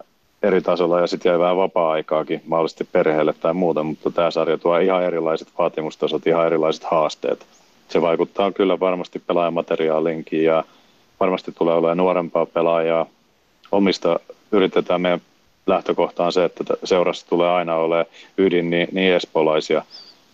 eri 0.43 0.61
tasolla 0.61 0.99
ja 0.99 1.07
sitten 1.07 1.30
jäi 1.30 1.39
vähän 1.39 1.57
vapaa-aikaakin 1.57 2.41
mahdollisesti 2.47 2.84
perheelle 2.91 3.34
tai 3.34 3.53
muuta, 3.53 3.84
mutta 3.84 4.11
tämä 4.11 4.32
sarja 4.32 4.57
tuo 4.57 4.78
ihan 4.78 5.03
erilaiset 5.03 5.47
vaatimustasot, 5.57 6.28
ihan 6.28 6.45
erilaiset 6.45 6.84
haasteet. 6.84 7.45
Se 7.89 8.01
vaikuttaa 8.01 8.51
kyllä 8.51 8.80
varmasti 8.80 9.20
pelaajamateriaalinkin 9.28 10.43
ja 10.43 10.64
varmasti 11.20 11.51
tulee 11.51 11.74
olemaan 11.76 11.97
nuorempaa 11.97 12.45
pelaajaa. 12.45 13.05
Omista 13.72 14.20
yritetään 14.51 15.01
meidän 15.01 15.22
lähtökohtaan 15.68 16.32
se, 16.32 16.45
että 16.45 16.64
seurassa 16.84 17.28
tulee 17.30 17.49
aina 17.49 17.76
olemaan 17.76 18.05
ydin 18.38 18.70
niin, 18.70 18.88
niin 18.91 19.14
espolaisia. 19.14 19.84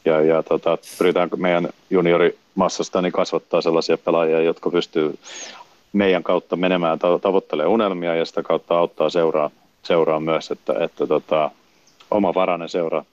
Ja, 0.05 0.21
ja 0.21 0.43
tota, 0.43 0.77
pyritään 0.97 1.29
meidän 1.37 1.69
juniorimassasta 1.89 3.01
niin 3.01 3.11
kasvattaa 3.11 3.61
sellaisia 3.61 3.97
pelaajia, 3.97 4.41
jotka 4.41 4.69
pystyy 4.69 5.17
meidän 5.93 6.23
kautta 6.23 6.55
menemään 6.55 6.99
tavoittelemaan 6.99 7.73
unelmia 7.73 8.15
ja 8.15 8.25
sitä 8.25 8.43
kautta 8.43 8.77
auttaa 8.77 9.09
seuraa, 9.09 9.49
seuraa 9.83 10.19
myös, 10.19 10.51
että, 10.51 10.73
että 10.79 11.07
tota, 11.07 11.51
oma 12.11 12.33
varainen 12.33 12.69
seura 12.69 13.05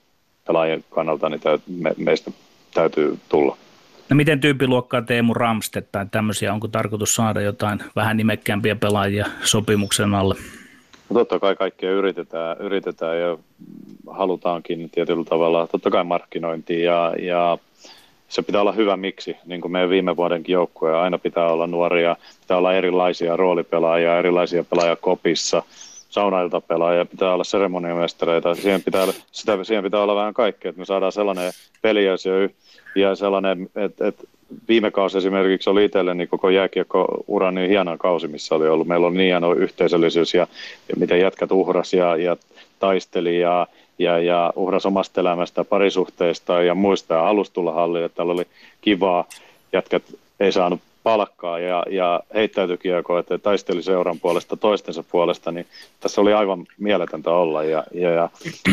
pelaajien 0.47 0.83
kannalta 0.89 1.29
niin 1.29 1.39
täyt, 1.39 1.61
me, 1.67 1.93
meistä 1.97 2.31
täytyy 2.73 3.19
tulla. 3.29 3.57
No 4.09 4.15
miten 4.15 4.39
tyyppiluokkaa 4.39 5.01
Teemu 5.01 5.33
Ramstedt 5.33 5.91
tai 5.91 6.05
tämmöisiä, 6.11 6.53
onko 6.53 6.67
tarkoitus 6.67 7.15
saada 7.15 7.41
jotain 7.41 7.79
vähän 7.95 8.17
nimekkäämpiä 8.17 8.75
pelaajia 8.75 9.25
sopimuksen 9.43 10.13
alle? 10.13 10.35
No 11.09 11.13
totta 11.13 11.39
kai 11.39 11.55
kaikkea 11.55 11.91
yritetään, 11.91 12.57
yritetään 12.59 13.19
ja 13.19 13.37
halutaankin 14.09 14.89
tietyllä 14.89 15.23
tavalla, 15.23 15.67
totta 15.67 15.91
kai 15.91 16.03
markkinointia 16.03 16.79
ja, 16.79 17.13
ja 17.19 17.57
se 18.27 18.41
pitää 18.41 18.61
olla 18.61 18.71
hyvä 18.71 18.97
miksi, 18.97 19.37
niin 19.45 19.61
kuin 19.61 19.71
meidän 19.71 19.89
viime 19.89 20.15
vuodenkin 20.15 20.53
joukkue, 20.53 20.97
aina 20.97 21.17
pitää 21.17 21.47
olla 21.47 21.67
nuoria, 21.67 22.15
pitää 22.41 22.57
olla 22.57 22.73
erilaisia 22.73 23.37
roolipelaajia, 23.37 24.17
erilaisia 24.17 24.63
pelaajia 24.63 24.95
kopissa, 24.95 25.63
saunailta 26.09 26.61
pelaajia, 26.61 27.05
pitää 27.05 27.33
olla 27.33 27.43
seremoniamestareita, 27.43 28.55
siihen 28.55 28.83
pitää, 28.83 29.07
sitä, 29.31 29.63
siihen 29.63 29.83
pitää 29.83 30.01
olla 30.01 30.15
vähän 30.15 30.33
kaikkea, 30.33 30.69
että 30.69 30.79
me 30.79 30.85
saadaan 30.85 31.11
sellainen 31.11 31.51
peli 31.81 32.05
ja 32.95 33.15
sellainen, 33.15 33.69
että, 33.75 34.07
että 34.07 34.23
viime 34.67 34.91
kausi 34.91 35.17
esimerkiksi 35.17 35.69
oli 35.69 35.85
itselleni 35.85 36.27
koko 36.27 36.49
jääkiekko-uran 36.49 37.55
niin 37.55 37.69
hieno 37.69 37.97
kausi, 37.97 38.27
missä 38.27 38.55
oli 38.55 38.67
ollut. 38.67 38.87
Meillä 38.87 39.07
on 39.07 39.13
niin 39.13 39.27
hieno 39.27 39.53
yhteisöllisyys 39.53 40.33
ja, 40.33 40.47
ja 40.89 40.95
miten 40.99 41.19
jätkät 41.19 41.51
uhras 41.51 41.93
ja, 41.93 42.15
ja 42.15 42.37
taisteli 42.79 43.39
ja, 43.39 43.67
ja, 43.99 44.19
ja 44.19 44.53
uhras 44.55 44.85
omasta 44.85 45.21
elämästä, 45.21 45.63
parisuhteista 45.63 46.63
ja 46.63 46.75
muista 46.75 47.13
ja 47.13 47.27
alustulla 47.27 47.71
hallille, 47.71 48.05
että 48.05 48.15
täällä 48.15 48.33
oli 48.33 48.47
kivaa. 48.81 49.25
Jätkät 49.73 50.03
ei 50.39 50.51
saanut 50.51 50.81
palkkaa 51.03 51.59
ja, 51.59 51.83
ja 51.89 52.19
heittäytyi 52.33 52.77
kiekoon, 52.77 53.19
että 53.19 53.37
taisteli 53.37 53.83
seuran 53.83 54.19
puolesta 54.19 54.57
toistensa 54.57 55.03
puolesta, 55.11 55.51
niin 55.51 55.65
tässä 55.99 56.21
oli 56.21 56.33
aivan 56.33 56.65
mieletöntä 56.77 57.31
olla 57.31 57.63
ja, 57.63 57.83
ja, 57.93 58.09
ja 58.11 58.29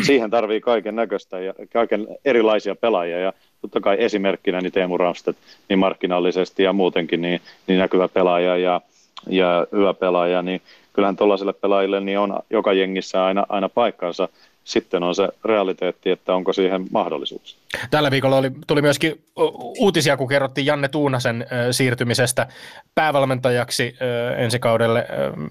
siihen 0.07 0.31
tarvii 0.31 0.61
kaiken 0.61 0.97
näköistä 0.97 1.41
ja 1.41 1.55
kaiken 1.73 2.09
erilaisia 2.25 2.75
pelaajia 2.75 3.19
ja 3.19 3.33
totta 3.65 3.81
kai 3.81 3.97
esimerkkinä 4.01 4.61
niin 4.61 4.73
Teemu 4.73 4.99
Ramstedt 4.99 5.39
niin 5.69 5.79
markkinallisesti 5.79 6.63
ja 6.63 6.73
muutenkin 6.73 7.23
niin, 7.23 7.41
niin 7.67 7.79
näkyvä 7.79 8.09
pelaaja 8.09 8.57
ja, 8.57 8.81
ja 9.29 9.67
hyvä 9.73 9.95
pelaaja, 9.95 10.43
niin 10.43 10.63
kyllähän 10.93 11.17
tuollaisille 11.17 11.53
pelaajille 11.53 12.01
niin 12.01 12.19
on 12.19 12.39
joka 12.51 12.73
jengissä 12.73 13.25
aina, 13.25 13.47
aina 13.49 13.69
paikkansa– 13.69 14.29
sitten 14.65 15.03
on 15.03 15.15
se 15.15 15.29
realiteetti, 15.45 16.11
että 16.11 16.35
onko 16.35 16.53
siihen 16.53 16.87
mahdollisuus. 16.91 17.59
Tällä 17.91 18.11
viikolla 18.11 18.37
oli, 18.37 18.51
tuli 18.67 18.83
myöskin 18.83 19.25
uutisia, 19.79 20.17
kun 20.17 20.29
kerrottiin 20.29 20.67
Janne 20.67 20.89
Tuunasen 20.89 21.47
siirtymisestä 21.71 22.47
päävalmentajaksi 22.95 23.97
ensi 24.37 24.59
kaudelle. 24.59 25.07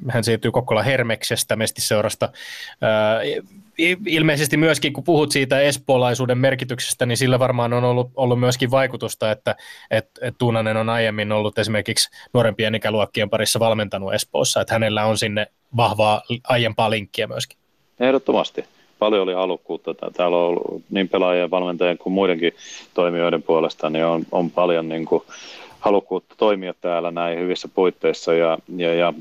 Hän 0.09 0.23
siirtyy 0.23 0.51
Kokkola 0.51 0.83
Hermeksestä 0.83 1.55
Mestisseurasta. 1.55 2.29
Ilmeisesti 4.05 4.57
myöskin, 4.57 4.93
kun 4.93 5.03
puhut 5.03 5.31
siitä 5.31 5.61
espoolaisuuden 5.61 6.37
merkityksestä, 6.37 7.05
niin 7.05 7.17
sillä 7.17 7.39
varmaan 7.39 7.73
on 7.73 7.83
ollut, 7.83 8.11
ollut 8.15 8.39
myöskin 8.39 8.71
vaikutusta, 8.71 9.31
että 9.31 9.55
et, 9.91 10.09
et 10.21 10.35
Tuunanen 10.37 10.77
on 10.77 10.89
aiemmin 10.89 11.31
ollut 11.31 11.59
esimerkiksi 11.59 12.09
nuorempien 12.33 12.75
ikäluokkien 12.75 13.29
parissa 13.29 13.59
valmentanut 13.59 14.13
Espoossa, 14.13 14.61
että 14.61 14.73
hänellä 14.73 15.05
on 15.05 15.17
sinne 15.17 15.47
vahvaa 15.77 16.21
aiempaa 16.43 16.89
linkkiä 16.89 17.27
myöskin. 17.27 17.57
Ehdottomasti 17.99 18.65
paljon 18.99 19.23
oli 19.23 19.33
halukkuutta. 19.33 19.95
Täällä 20.13 20.37
on 20.37 20.43
ollut 20.43 20.83
niin 20.89 21.09
pelaajien, 21.09 21.51
valmentajien 21.51 21.97
kuin 21.97 22.13
muidenkin 22.13 22.53
toimijoiden 22.93 23.43
puolesta, 23.43 23.89
niin 23.89 24.05
on, 24.05 24.23
on 24.31 24.51
paljon 24.51 24.89
niin 24.89 25.05
kuin 25.05 25.23
halukkuutta 25.79 26.35
toimia 26.37 26.73
täällä 26.81 27.11
näin 27.11 27.39
hyvissä 27.39 27.67
puitteissa 27.67 28.33
ja, 28.33 28.57
ja, 28.77 28.93
ja 28.93 29.13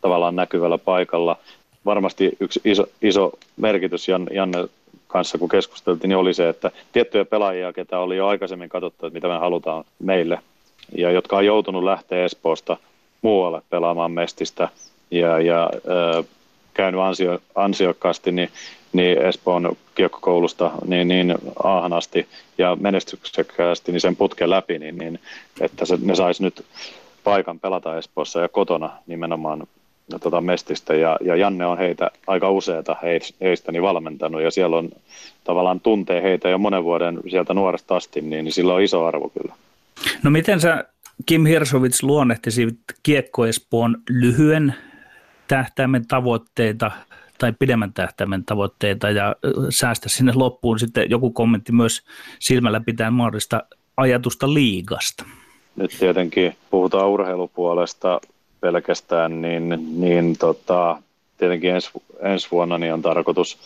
tavallaan 0.00 0.36
näkyvällä 0.36 0.78
paikalla. 0.78 1.36
Varmasti 1.84 2.30
yksi 2.40 2.60
iso, 2.64 2.86
iso 3.02 3.32
merkitys 3.56 4.08
Jan, 4.08 4.26
Janne 4.32 4.68
kanssa, 5.06 5.38
kun 5.38 5.48
keskusteltiin, 5.48 6.08
niin 6.08 6.18
oli 6.18 6.34
se, 6.34 6.48
että 6.48 6.70
tiettyjä 6.92 7.24
pelaajia, 7.24 7.72
ketä 7.72 7.98
oli 7.98 8.16
jo 8.16 8.26
aikaisemmin 8.26 8.68
katsottu, 8.68 9.06
että 9.06 9.14
mitä 9.14 9.28
me 9.28 9.38
halutaan 9.38 9.84
meille, 9.98 10.38
ja 10.96 11.10
jotka 11.10 11.36
on 11.36 11.46
joutunut 11.46 11.84
lähteä 11.84 12.24
Espoosta 12.24 12.76
muualle 13.22 13.62
pelaamaan 13.70 14.12
Mestistä 14.12 14.68
ja, 15.10 15.40
ja 15.40 15.70
äh, 15.74 16.24
käynyt 16.74 17.00
ansio, 17.00 17.38
ansiokkaasti, 17.54 18.32
niin 18.32 18.50
niin 18.92 19.18
Espoon 19.18 19.76
kiekkokoulusta 19.94 20.70
niin, 20.86 21.08
niin 21.08 21.34
aahanasti 21.62 22.28
ja 22.58 22.76
menestyksekkäästi 22.80 23.92
niin 23.92 24.00
sen 24.00 24.16
putken 24.16 24.50
läpi, 24.50 24.78
niin, 24.78 24.98
niin 24.98 25.20
että 25.60 25.84
se, 25.84 25.98
ne 26.02 26.14
sais 26.14 26.40
nyt 26.40 26.64
paikan 27.24 27.60
pelata 27.60 27.98
Espoossa 27.98 28.40
ja 28.40 28.48
kotona 28.48 28.90
nimenomaan 29.06 29.66
tota 30.18 30.40
Mestistä 30.40 30.94
ja, 30.94 31.16
ja 31.20 31.36
Janne 31.36 31.66
on 31.66 31.78
heitä 31.78 32.10
aika 32.26 32.50
useita 32.50 32.96
heistä 33.40 33.72
niin 33.72 33.82
valmentanut 33.82 34.42
ja 34.42 34.50
siellä 34.50 34.76
on 34.76 34.90
tavallaan 35.44 35.80
tuntee 35.80 36.22
heitä 36.22 36.48
jo 36.48 36.58
monen 36.58 36.84
vuoden 36.84 37.18
sieltä 37.30 37.54
nuoresta 37.54 37.96
asti, 37.96 38.20
niin, 38.20 38.44
niin 38.44 38.52
sillä 38.52 38.74
on 38.74 38.82
iso 38.82 39.06
arvo 39.06 39.28
kyllä. 39.28 39.54
No 40.22 40.30
miten 40.30 40.60
sä 40.60 40.84
Kim 41.26 41.44
Hirsovits 41.44 42.02
luonnehtisit 42.02 42.78
Kiekko 43.02 43.46
Espoon 43.46 43.96
lyhyen 44.08 44.74
tähtäimen 45.48 46.06
tavoitteita 46.08 46.90
tai 47.38 47.52
pidemmän 47.58 47.92
tähtäimen 47.92 48.44
tavoitteita 48.44 49.10
ja 49.10 49.36
säästä 49.70 50.08
sinne 50.08 50.32
loppuun 50.34 50.78
sitten 50.78 51.10
joku 51.10 51.30
kommentti 51.30 51.72
myös 51.72 52.02
silmällä 52.38 52.80
pitää 52.80 53.10
mahdollista 53.10 53.62
ajatusta 53.96 54.54
liigasta. 54.54 55.24
Nyt 55.76 55.96
tietenkin 55.98 56.56
puhutaan 56.70 57.08
urheilupuolesta 57.08 58.20
pelkästään, 58.60 59.42
niin, 59.42 59.88
niin 60.00 60.38
tota, 60.38 60.96
tietenkin 61.38 61.74
ens, 61.74 61.90
ensi 62.20 62.48
vuonna 62.50 62.78
niin 62.78 62.94
on 62.94 63.02
tarkoitus, 63.02 63.58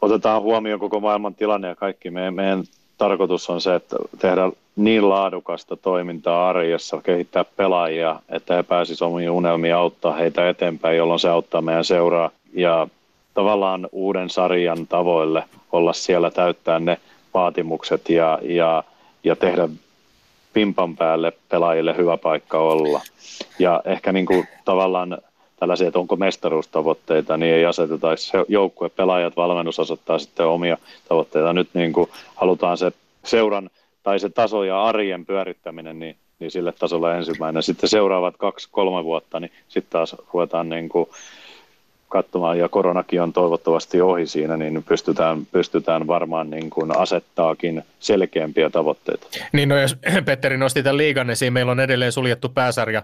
otetaan 0.00 0.42
huomioon 0.42 0.80
koko 0.80 1.00
maailman 1.00 1.34
tilanne 1.34 1.68
ja 1.68 1.74
kaikki. 1.74 2.10
Meidän, 2.10 2.34
meidän 2.34 2.64
tarkoitus 2.98 3.50
on 3.50 3.60
se, 3.60 3.74
että 3.74 3.96
tehdä 4.18 4.50
niin 4.76 5.08
laadukasta 5.08 5.76
toimintaa 5.76 6.48
arjessa, 6.48 7.00
kehittää 7.02 7.44
pelaajia, 7.44 8.20
että 8.28 8.54
he 8.54 8.62
pääsisivät 8.62 9.10
omiin 9.10 9.30
unelmiin 9.30 9.74
auttaa 9.74 10.12
heitä 10.12 10.48
eteenpäin, 10.48 10.96
jolloin 10.96 11.20
se 11.20 11.28
auttaa 11.28 11.62
meidän 11.62 11.84
seuraa. 11.84 12.30
Ja 12.52 12.88
tavallaan 13.34 13.88
uuden 13.92 14.30
sarjan 14.30 14.86
tavoille 14.86 15.44
olla 15.72 15.92
siellä, 15.92 16.30
täyttää 16.30 16.78
ne 16.78 16.98
vaatimukset 17.34 18.08
ja, 18.08 18.38
ja, 18.42 18.84
ja 19.24 19.36
tehdä 19.36 19.68
pimpan 20.58 20.96
päälle 20.96 21.32
pelaajille 21.48 21.96
hyvä 21.96 22.16
paikka 22.16 22.58
olla. 22.58 23.00
Ja 23.58 23.82
ehkä 23.84 24.12
niin 24.12 24.26
kuin 24.26 24.48
tavallaan 24.64 25.18
tällaisia, 25.60 25.88
että 25.88 25.98
onko 25.98 26.16
mestaruustavoitteita, 26.16 27.36
niin 27.36 27.54
ei 27.54 27.64
aseteta. 27.64 28.08
Joukkue, 28.48 28.88
pelaajat, 28.88 29.36
valmennus 29.36 29.80
asettaa 29.80 30.18
sitten 30.18 30.46
omia 30.46 30.78
tavoitteita. 31.08 31.52
Nyt 31.52 31.68
niin 31.74 31.92
kuin 31.92 32.10
halutaan 32.34 32.78
se 32.78 32.92
seuran 33.24 33.70
tai 34.02 34.18
se 34.18 34.28
taso 34.28 34.64
ja 34.64 34.84
arjen 34.84 35.26
pyörittäminen, 35.26 35.98
niin, 35.98 36.16
niin 36.38 36.50
sille 36.50 36.72
tasolle 36.72 37.16
ensimmäinen. 37.16 37.62
Sitten 37.62 37.88
seuraavat 37.88 38.36
kaksi-kolme 38.36 39.04
vuotta, 39.04 39.40
niin 39.40 39.52
sitten 39.68 39.92
taas 39.92 40.16
ruvetaan 40.32 40.68
niin 40.68 40.88
kuin 40.88 41.08
katsomaan, 42.08 42.58
ja 42.58 42.68
koronakin 42.68 43.22
on 43.22 43.32
toivottavasti 43.32 44.00
ohi 44.00 44.26
siinä, 44.26 44.56
niin 44.56 44.84
pystytään, 44.88 45.46
pystytään 45.46 46.06
varmaan 46.06 46.50
niin 46.50 46.70
kuin 46.70 46.98
asettaakin 46.98 47.82
selkeämpiä 48.00 48.70
tavoitteita. 48.70 49.26
Niin, 49.52 49.68
no 49.68 49.80
jos 49.80 49.96
Petteri 50.24 50.56
nosti 50.56 50.82
tämän 50.82 50.96
liigan 50.96 51.30
esiin, 51.30 51.52
meillä 51.52 51.72
on 51.72 51.80
edelleen 51.80 52.12
suljettu 52.12 52.48
pääsarja. 52.48 53.02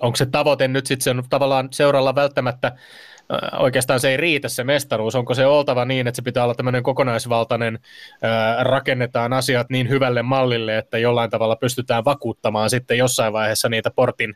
Onko 0.00 0.16
se 0.16 0.26
tavoite 0.26 0.68
nyt 0.68 0.86
sitten 0.86 1.04
sen 1.04 1.22
tavallaan 1.30 1.68
seuralla 1.70 2.14
välttämättä 2.14 2.72
oikeastaan 3.58 4.00
se 4.00 4.10
ei 4.10 4.16
riitä 4.16 4.48
se 4.48 4.64
mestaruus. 4.64 5.14
Onko 5.14 5.34
se 5.34 5.46
oltava 5.46 5.84
niin, 5.84 6.06
että 6.06 6.16
se 6.16 6.22
pitää 6.22 6.44
olla 6.44 6.54
tämmöinen 6.54 6.82
kokonaisvaltainen, 6.82 7.78
rakennetaan 8.60 9.32
asiat 9.32 9.70
niin 9.70 9.88
hyvälle 9.88 10.22
mallille, 10.22 10.78
että 10.78 10.98
jollain 10.98 11.30
tavalla 11.30 11.56
pystytään 11.56 12.04
vakuuttamaan 12.04 12.70
sitten 12.70 12.98
jossain 12.98 13.32
vaiheessa 13.32 13.68
niitä 13.68 13.90
portin, 13.90 14.34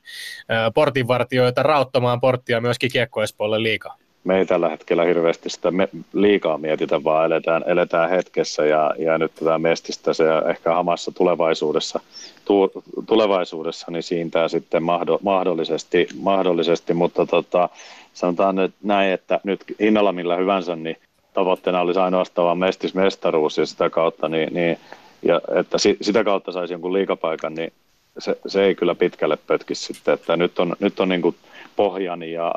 portinvartioita 0.75 1.63
rauttamaan 1.63 2.21
porttia 2.21 2.61
myöskin 2.61 2.93
kiekkoespoille 2.93 3.63
liikaa? 3.63 3.97
Me 4.29 4.39
ei 4.39 4.47
tällä 4.47 4.69
hetkellä 4.69 5.05
hirveästi 5.05 5.51
sitä 5.51 5.71
me, 5.71 5.89
liikaa 6.13 6.59
mietitä, 6.59 7.05
vaan 7.05 7.27
eletään, 7.27 7.65
eletään 7.67 8.11
hetkessä 8.11 8.67
ja, 8.67 8.95
ja 8.99 9.19
nyt 9.19 9.35
tätä 9.35 9.59
mestistä 9.59 10.13
se 10.13 10.25
ehkä 10.51 10.75
hamassa 10.75 11.13
tulevaisuudessa, 11.13 12.01
tu, 12.45 12.71
tulevaisuudessa 13.07 13.87
niin 13.91 14.03
siintää 14.03 14.49
sitten 14.49 14.83
mahdo, 14.83 15.19
mahdollisesti, 15.23 16.09
mahdollisesti, 16.21 16.95
mutta 16.95 17.27
tota, 17.27 17.69
sanotaan 18.15 18.57
nyt 18.57 18.75
näin, 18.83 19.13
että 19.13 19.41
nyt 19.45 19.65
hinnalla 19.81 20.13
millä 20.13 20.37
hyvänsä, 20.37 20.77
niin 20.77 20.97
tavoitteena 21.35 21.81
olisi 21.81 22.01
ainoastaan 22.01 22.47
vain 22.47 22.59
mestismestaruus 22.59 23.59
ja 23.59 23.67
sitä 23.67 23.91
kautta, 23.91 24.29
niin, 24.29 24.55
niin 24.55 24.79
ja 25.23 25.41
että 25.55 25.79
si, 25.79 25.97
sitä 26.01 26.25
kautta 26.25 26.53
saisi 26.53 26.75
jonkun 26.75 26.93
liikapaikan, 26.93 27.55
niin 27.55 27.73
se, 28.19 28.39
se 28.47 28.65
ei 28.65 28.75
kyllä 28.75 28.95
pitkälle 28.95 29.39
pötkisi 29.47 29.85
sitten, 29.85 30.15
että 30.15 30.37
nyt 30.37 30.59
on, 30.59 30.77
nyt 30.81 31.01
on 31.01 31.09
niin 31.09 31.23
kuin 31.23 31.37
pohjan 31.77 32.23
ja 32.23 32.53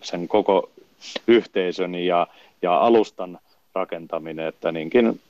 sen 0.00 0.28
koko 0.28 0.70
yhteisön 1.26 1.94
ja, 1.94 2.26
ja 2.62 2.78
alustan 2.78 3.38
rakentaminen, 3.74 4.46
että 4.46 4.72
niinkin 4.72 5.20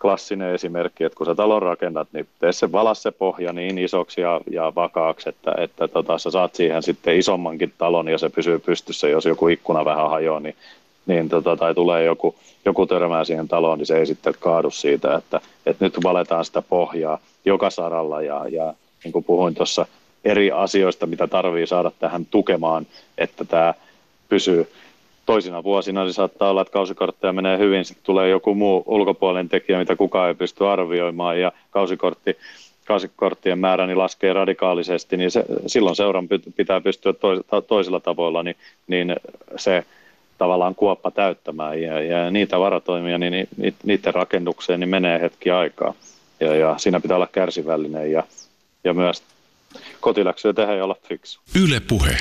klassinen 0.00 0.54
esimerkki, 0.54 1.04
että 1.04 1.16
kun 1.16 1.26
sä 1.26 1.34
talon 1.34 1.62
rakennat, 1.62 2.08
niin 2.12 2.28
tee 2.38 2.52
se 2.52 2.72
valas 2.72 3.02
se 3.02 3.10
pohja 3.10 3.52
niin 3.52 3.78
isoksi 3.78 4.20
ja, 4.20 4.40
ja 4.50 4.72
vakaaksi, 4.74 5.28
että, 5.28 5.52
että 5.58 5.88
tota, 5.88 6.18
sä 6.18 6.30
saat 6.30 6.54
siihen 6.54 6.82
sitten 6.82 7.16
isommankin 7.16 7.72
talon 7.78 8.08
ja 8.08 8.18
se 8.18 8.28
pysyy 8.28 8.58
pystyssä, 8.58 9.08
jos 9.08 9.24
joku 9.24 9.48
ikkuna 9.48 9.84
vähän 9.84 10.10
hajoaa, 10.10 10.40
niin, 10.40 10.56
niin 11.06 11.28
tota, 11.28 11.56
tai 11.56 11.74
tulee 11.74 12.04
joku, 12.04 12.34
joku 12.64 12.86
törmää 12.86 13.24
siihen 13.24 13.48
taloon, 13.48 13.78
niin 13.78 13.86
se 13.86 13.98
ei 13.98 14.06
sitten 14.06 14.34
kaadu 14.40 14.70
siitä, 14.70 15.14
että, 15.14 15.40
että 15.66 15.84
nyt 15.84 15.94
valetaan 16.02 16.44
sitä 16.44 16.62
pohjaa 16.62 17.18
joka 17.44 17.70
saralla 17.70 18.22
ja, 18.22 18.44
ja 18.48 18.74
niin 19.04 19.12
kuin 19.12 19.24
puhuin 19.24 19.54
tuossa 19.54 19.86
eri 20.24 20.50
asioista, 20.50 21.06
mitä 21.06 21.26
tarvii 21.26 21.66
saada 21.66 21.92
tähän 21.98 22.26
tukemaan, 22.26 22.86
että 23.18 23.44
tämä 23.44 23.74
pysyy 24.28 24.70
toisina 25.30 25.64
vuosina 25.64 26.04
niin 26.04 26.14
saattaa 26.14 26.50
olla, 26.50 26.62
että 26.62 26.72
kausikortteja 26.72 27.32
menee 27.32 27.58
hyvin, 27.58 27.84
sitten 27.84 28.04
tulee 28.04 28.28
joku 28.28 28.54
muu 28.54 28.82
ulkopuolinen 28.86 29.48
tekijä, 29.48 29.78
mitä 29.78 29.96
kukaan 29.96 30.28
ei 30.28 30.34
pysty 30.34 30.66
arvioimaan, 30.68 31.40
ja 31.40 31.52
kausikortti, 31.70 32.36
kausikorttien 32.84 33.58
määrä 33.58 33.86
niin 33.86 33.98
laskee 33.98 34.32
radikaalisesti, 34.32 35.16
niin 35.16 35.30
se, 35.30 35.44
silloin 35.66 35.96
seuran 35.96 36.28
pitää 36.56 36.80
pystyä 36.80 37.12
tois, 37.12 37.40
toisilla 37.68 38.00
tavoilla, 38.00 38.42
niin, 38.42 38.56
niin 38.86 39.16
se 39.56 39.84
tavallaan 40.38 40.74
kuoppa 40.74 41.10
täyttämään, 41.10 41.82
ja, 41.82 42.02
ja 42.02 42.30
niitä 42.30 42.60
varatoimia, 42.60 43.18
niin 43.18 43.48
ni, 43.56 43.74
niiden 43.84 44.14
rakennukseen 44.14 44.80
niin 44.80 44.88
menee 44.90 45.20
hetki 45.20 45.50
aikaa, 45.50 45.94
ja, 46.40 46.56
ja 46.56 46.74
siinä 46.78 47.00
pitää 47.00 47.16
olla 47.16 47.28
kärsivällinen, 47.32 48.12
ja, 48.12 48.22
ja 48.84 48.94
myös 48.94 49.22
kotiläksyä 50.00 50.52
tehdä 50.52 50.74
ja 50.74 50.84
olla 50.84 50.96
fiksu. 51.08 51.40
Yle 51.64 51.80
puhe. 51.88 52.16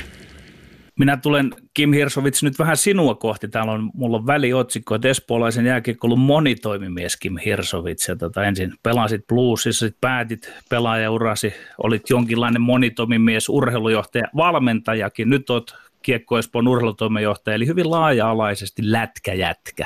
Minä 1.00 1.18
tulen, 1.18 1.52
Kim 1.74 1.94
Hirsovits, 1.94 2.44
nyt 2.44 2.60
vähän 2.60 2.78
sinua 2.78 3.16
kohti. 3.16 3.48
Täällä 3.48 3.72
on, 3.72 3.92
mulla 3.94 4.18
on 4.18 4.28
väliotsikko, 4.28 4.96
että 4.96 5.08
espoolaisen 5.08 5.66
jääkiekkoulun 5.66 6.20
monitoimimies 6.20 7.18
Kim 7.18 7.38
Hirsovits. 7.38 8.08
Ja 8.08 8.16
tota, 8.16 8.44
ensin 8.44 8.74
pelasit 8.84 9.28
bluesissa, 9.28 9.86
sitten 9.86 10.02
päätit 10.02 10.54
pelaajaurasi, 10.70 11.54
olit 11.84 12.10
jonkinlainen 12.10 12.62
monitoimimies, 12.62 13.50
urheilujohtaja, 13.50 14.28
valmentajakin. 14.36 15.30
Nyt 15.30 15.50
olet 15.50 15.74
Kiekko 16.02 16.38
Espoon 16.38 16.68
urheilutoimenjohtaja, 16.68 17.56
eli 17.56 17.68
hyvin 17.68 17.92
laaja-alaisesti 17.92 18.92
lätkäjätkä. 18.92 19.86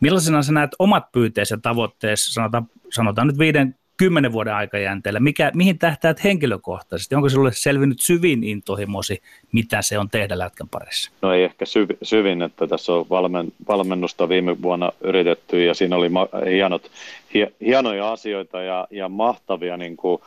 Millaisena 0.00 0.42
sä 0.42 0.52
näet 0.52 0.70
omat 0.78 1.12
pyyteesi 1.12 1.54
ja 1.54 1.58
tavoitteesi, 1.58 2.32
sanotaan, 2.32 2.66
sanotaan 2.90 3.26
nyt 3.26 3.38
viiden 3.38 3.74
kymmenen 3.96 4.32
vuoden 4.32 4.54
aikajänteellä? 4.54 5.20
Mikä, 5.20 5.50
mihin 5.54 5.78
tähtäät 5.78 6.24
henkilökohtaisesti? 6.24 7.14
Onko 7.14 7.28
sinulle 7.28 7.50
selvinnyt 7.52 8.00
syvin 8.00 8.44
intohimosi, 8.44 9.22
mitä 9.52 9.82
se 9.82 9.98
on 9.98 10.10
tehdä 10.10 10.38
lätkän 10.38 10.68
parissa? 10.68 11.10
No 11.22 11.32
ei 11.32 11.44
ehkä 11.44 11.66
syv, 11.66 11.90
syvin, 12.02 12.42
että 12.42 12.66
tässä 12.66 12.92
on 12.92 13.06
valmen, 13.10 13.52
valmennusta 13.68 14.28
viime 14.28 14.62
vuonna 14.62 14.92
yritetty 15.00 15.64
ja 15.64 15.74
siinä 15.74 15.96
oli 15.96 16.08
ma- 16.08 16.28
hienot, 16.46 16.90
hie, 17.34 17.52
hienoja 17.60 18.12
asioita 18.12 18.62
ja, 18.62 18.88
ja 18.90 19.08
mahtavia, 19.08 19.76
niin 19.76 19.96
kuin 19.96 20.22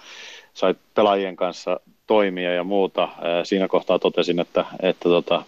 sait 0.53 0.77
pelaajien 0.95 1.35
kanssa 1.35 1.79
toimia 2.07 2.53
ja 2.53 2.63
muuta. 2.63 3.09
Siinä 3.43 3.67
kohtaa 3.67 3.99
totesin, 3.99 4.39
että, 4.39 4.65
että 4.81 5.03
tota, 5.03 5.43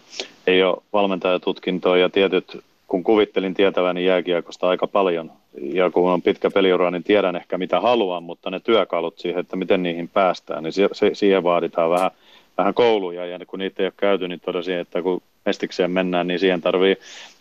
ei 0.47 0.63
ole 0.63 0.83
valmentajatutkintoa 0.93 1.97
ja 1.97 2.09
tietyt 2.09 2.63
kun 2.91 3.03
kuvittelin 3.03 3.53
tietäväni 3.53 4.05
jääkiekosta 4.05 4.69
aika 4.69 4.87
paljon 4.87 5.31
ja 5.61 5.89
kun 5.89 6.11
on 6.11 6.21
pitkä 6.21 6.51
peliura, 6.51 6.91
niin 6.91 7.03
tiedän 7.03 7.35
ehkä 7.35 7.57
mitä 7.57 7.79
haluan, 7.79 8.23
mutta 8.23 8.49
ne 8.49 8.59
työkalut 8.59 9.19
siihen, 9.19 9.39
että 9.39 9.55
miten 9.55 9.83
niihin 9.83 10.07
päästään, 10.07 10.63
niin 10.63 10.73
siihen 11.13 11.43
vaaditaan 11.43 11.89
vähän, 11.89 12.11
vähän 12.57 12.73
kouluja 12.73 13.25
ja 13.25 13.39
kun 13.47 13.59
niitä 13.59 13.83
ei 13.83 13.87
ole 13.87 13.93
käyty, 13.97 14.27
niin 14.27 14.39
todesin, 14.39 14.77
että 14.77 15.01
kun 15.01 15.21
mestikseen 15.45 15.91
mennään, 15.91 16.27
niin 16.27 16.39
siihen 16.39 16.61
tarvii 16.61 16.97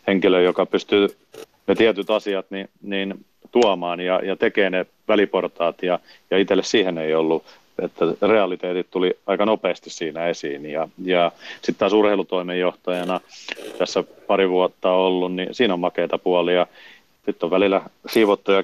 henkilö, 0.07 0.43
joka 0.43 0.67
pystyy 0.67 1.09
ne 1.67 1.75
tietyt 1.75 2.11
asiat 2.11 2.47
niin, 2.51 2.69
niin 2.83 3.25
tuomaan 3.51 4.01
ja, 4.01 4.21
ja 4.25 4.37
tekee 4.37 4.71
ne 4.71 4.87
väliportaat 5.09 5.83
ja, 5.83 5.99
ja 6.31 6.39
itselle 6.39 6.63
siihen 6.63 6.99
ei 6.99 7.15
ollut 7.15 7.45
että 7.83 8.29
realiteetit 8.29 8.91
tuli 8.91 9.19
aika 9.27 9.47
nopeasti 9.47 9.91
siinä 9.91 10.27
esiin. 10.27 10.67
Ja, 10.67 10.89
ja 11.05 11.33
sitten 11.55 11.79
taas 11.79 11.93
urheilutoimenjohtajana 11.93 13.21
tässä 13.79 14.05
pari 14.27 14.51
vuotta 14.51 14.91
ollut, 14.91 15.35
niin 15.35 15.49
siinä 15.53 15.75
on 15.75 15.81
makeita 15.81 16.19
puolia. 16.19 16.67
Nyt 17.27 17.43
on 17.43 17.51
välillä 17.51 17.83
siivottu 18.07 18.53
ja 18.53 18.63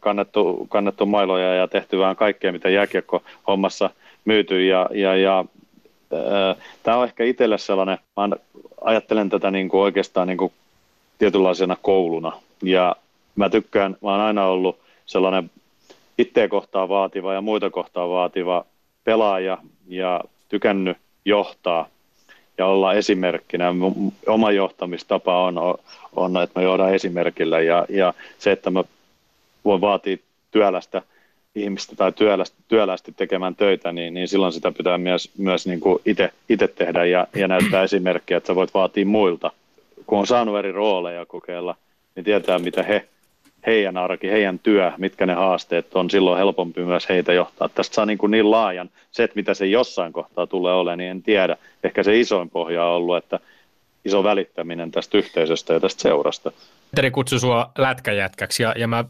kannettu, 0.00 0.66
kannettu 0.68 1.06
mailoja 1.06 1.54
ja 1.54 1.68
tehty 1.68 1.98
vähän 1.98 2.16
kaikkea, 2.16 2.52
mitä 2.52 2.68
jääkiekko 2.68 3.22
hommassa 3.46 3.90
myyty. 4.24 4.66
Ja, 4.66 4.88
ja, 4.92 5.16
ja 5.16 5.44
Tämä 6.82 6.96
on 6.96 7.04
ehkä 7.04 7.24
itselle 7.24 7.58
sellainen, 7.58 7.98
mä 8.16 8.28
ajattelen 8.80 9.30
tätä 9.30 9.50
niin 9.50 9.68
kuin 9.68 9.80
oikeastaan 9.80 10.28
niin 10.28 10.38
kuin 10.38 10.52
tietynlaisena 11.18 11.76
kouluna. 11.82 12.32
Ja 12.62 12.96
mä 13.36 13.50
tykkään, 13.50 13.96
mä 14.02 14.10
oon 14.10 14.20
aina 14.20 14.46
ollut 14.46 14.78
sellainen 15.06 15.50
itseä 16.18 16.48
kohtaan 16.48 16.88
vaativa 16.88 17.34
ja 17.34 17.40
muita 17.40 17.70
kohtaan 17.70 18.08
vaativa 18.08 18.64
pelaaja 19.04 19.58
ja 19.88 20.20
tykännyt 20.48 20.96
johtaa 21.24 21.88
ja 22.58 22.66
olla 22.66 22.94
esimerkkinä. 22.94 23.74
Oma 24.26 24.52
johtamistapa 24.52 25.44
on, 25.44 25.58
on 26.16 26.36
että 26.42 26.60
mä 26.60 26.64
johdan 26.64 26.94
esimerkillä 26.94 27.60
ja, 27.60 27.86
ja 27.88 28.14
se, 28.38 28.52
että 28.52 28.70
mä 28.70 28.84
voin 29.64 29.80
vaatia 29.80 30.16
työlästä 30.50 31.02
ihmistä 31.54 31.96
tai 31.96 32.12
työlästi, 32.12 32.56
työlästi 32.68 33.12
tekemään 33.12 33.56
töitä, 33.56 33.92
niin, 33.92 34.14
niin 34.14 34.28
silloin 34.28 34.52
sitä 34.52 34.72
pitää 34.72 34.98
myös, 34.98 35.30
myös 35.38 35.66
niin 35.66 35.80
itse 36.48 36.68
tehdä 36.68 37.04
ja, 37.04 37.26
ja 37.34 37.48
näyttää 37.48 37.82
esimerkkiä, 37.82 38.36
että 38.36 38.46
sä 38.46 38.54
voit 38.54 38.74
vaatia 38.74 39.06
muilta. 39.06 39.50
Kun 40.06 40.18
on 40.18 40.26
saanut 40.26 40.58
eri 40.58 40.72
rooleja 40.72 41.26
kokeilla, 41.26 41.74
niin 42.14 42.24
tietää, 42.24 42.58
mitä 42.58 42.82
he 42.82 43.06
heidän 43.66 43.96
arki, 43.96 44.30
heidän 44.30 44.58
työ, 44.58 44.92
mitkä 44.96 45.26
ne 45.26 45.34
haasteet 45.34 45.96
on, 45.96 46.10
silloin 46.10 46.38
helpompi 46.38 46.84
myös 46.84 47.08
heitä 47.08 47.32
johtaa. 47.32 47.68
Tästä 47.68 47.94
saa 47.94 48.06
niin, 48.06 48.18
kuin 48.18 48.30
niin 48.30 48.50
laajan, 48.50 48.90
se, 49.10 49.24
että 49.24 49.36
mitä 49.36 49.54
se 49.54 49.66
jossain 49.66 50.12
kohtaa 50.12 50.46
tulee 50.46 50.74
olemaan, 50.74 50.98
niin 50.98 51.10
en 51.10 51.22
tiedä. 51.22 51.56
Ehkä 51.84 52.02
se 52.02 52.20
isoin 52.20 52.50
pohja 52.50 52.84
on 52.84 52.92
ollut, 52.92 53.16
että 53.16 53.40
iso 54.04 54.24
välittäminen 54.24 54.90
tästä 54.90 55.18
yhteisöstä 55.18 55.72
ja 55.72 55.80
tästä 55.80 56.02
seurasta. 56.02 56.52
Petteri 56.90 57.10
kutsui 57.10 57.40
sua 57.40 57.70
lätkäjätkäksi 57.78 58.62
ja, 58.62 58.74
ja 58.76 58.88
mä 58.88 59.04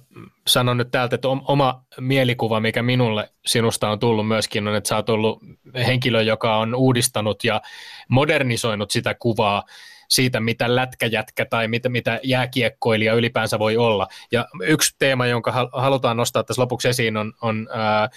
sanon 0.46 0.76
nyt 0.76 0.90
täältä, 0.90 1.14
että 1.14 1.28
oma 1.28 1.82
mielikuva, 2.00 2.60
mikä 2.60 2.82
minulle 2.82 3.30
sinusta 3.46 3.90
on 3.90 3.98
tullut 3.98 4.28
myöskin, 4.28 4.68
on, 4.68 4.74
että 4.74 4.88
sä 4.88 4.96
oot 4.96 5.08
ollut 5.08 5.42
henkilö, 5.86 6.22
joka 6.22 6.56
on 6.56 6.74
uudistanut 6.74 7.44
ja 7.44 7.62
modernisoinut 8.08 8.90
sitä 8.90 9.14
kuvaa 9.14 9.62
siitä, 10.08 10.40
mitä 10.40 10.76
lätkäjätkä 10.76 11.44
tai 11.44 11.68
mitä, 11.68 11.88
mitä 11.88 12.20
jääkiekkoilija 12.22 13.14
ylipäänsä 13.14 13.58
voi 13.58 13.76
olla. 13.76 14.06
Ja 14.32 14.48
yksi 14.62 14.94
teema, 14.98 15.26
jonka 15.26 15.68
halutaan 15.72 16.16
nostaa 16.16 16.44
tässä 16.44 16.62
lopuksi 16.62 16.88
esiin, 16.88 17.16
on, 17.16 17.32
on 17.42 17.68
ää, 17.72 18.08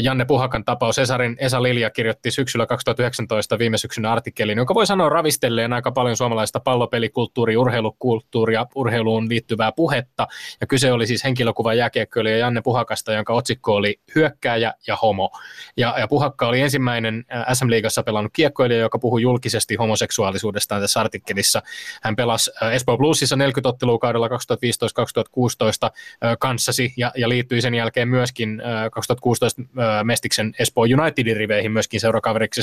Janne 0.00 0.24
Puhakan 0.24 0.64
tapaus. 0.64 0.98
Esarin 0.98 1.36
Esa 1.38 1.62
Lilja 1.62 1.90
kirjoitti 1.90 2.30
syksyllä 2.30 2.66
2019 2.66 3.58
viime 3.58 3.78
syksynä 3.78 4.12
artikkelin, 4.12 4.58
jonka 4.58 4.74
voi 4.74 4.86
sanoa 4.86 5.08
ravistelleen 5.08 5.72
aika 5.72 5.92
paljon 5.92 6.16
suomalaista 6.16 6.60
pallopelikulttuuria, 6.60 7.60
urheilukulttuuria, 7.60 8.66
urheiluun 8.74 9.28
liittyvää 9.28 9.72
puhetta. 9.72 10.26
Ja 10.60 10.66
kyse 10.66 10.92
oli 10.92 11.06
siis 11.06 11.24
henkilökuva 11.24 11.74
jääkiekkoilija 11.74 12.36
Janne 12.36 12.62
Puhakasta, 12.62 13.12
jonka 13.12 13.32
otsikko 13.32 13.74
oli 13.74 14.00
Hyökkääjä 14.14 14.74
ja 14.86 14.96
homo. 14.96 15.30
Ja, 15.76 15.94
ja 15.98 16.08
Puhakka 16.08 16.48
oli 16.48 16.60
ensimmäinen 16.60 17.24
SM-liigassa 17.52 18.02
pelannut 18.02 18.32
kiekkoilija, 18.32 18.80
joka 18.80 18.98
puhui 18.98 19.22
julkisesti 19.22 19.74
homoseksuaalisuudestaan 19.74 20.80
tässä 20.80 21.00
artikkelissa 21.00 21.25
artikkelissa. 21.26 21.62
Hän 22.02 22.16
pelasi 22.16 22.50
äh, 22.62 22.74
Espoo 22.74 22.96
Bluesissa 22.96 23.36
40 23.36 23.68
ottelua 23.68 23.98
kaudella 23.98 24.28
2015-2016 24.28 24.30
äh, 24.30 25.90
kanssasi 26.38 26.92
ja, 26.96 27.12
ja 27.16 27.28
liittyi 27.28 27.60
sen 27.60 27.74
jälkeen 27.74 28.08
myöskin 28.08 28.62
2016 28.92 29.62
äh, 29.62 30.04
Mestiksen 30.04 30.54
Espoo 30.58 30.84
Unitedin 30.84 31.36
riveihin 31.36 31.72
myöskin 31.72 32.00
seurakaveriksi. 32.00 32.62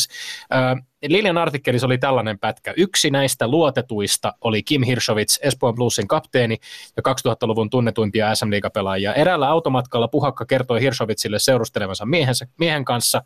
Lilian 1.08 1.38
artikkelissa 1.38 1.88
oli 1.88 1.98
tällainen 1.98 2.40
pätkä. 2.40 2.74
Yksi 2.78 3.12
näistä 3.12 3.48
luotetuista 3.48 4.34
oli 4.42 4.64
Kim 4.64 4.84
Hirshovits, 4.84 5.40
Espoon 5.44 5.76
Bluesin 5.76 6.08
kapteeni 6.08 6.58
ja 6.98 7.04
2000-luvun 7.10 7.70
tunnetuimpia 7.70 8.36
sm 8.36 8.50
pelaajia 8.74 9.14
Eräällä 9.14 9.50
automatkalla 9.50 10.08
Puhakka 10.08 10.46
kertoi 10.46 10.82
Hirshovitsille 10.82 11.40
seurustelevansa 11.40 12.06
miehensä, 12.06 12.48
miehen 12.60 12.86
kanssa. 12.86 13.22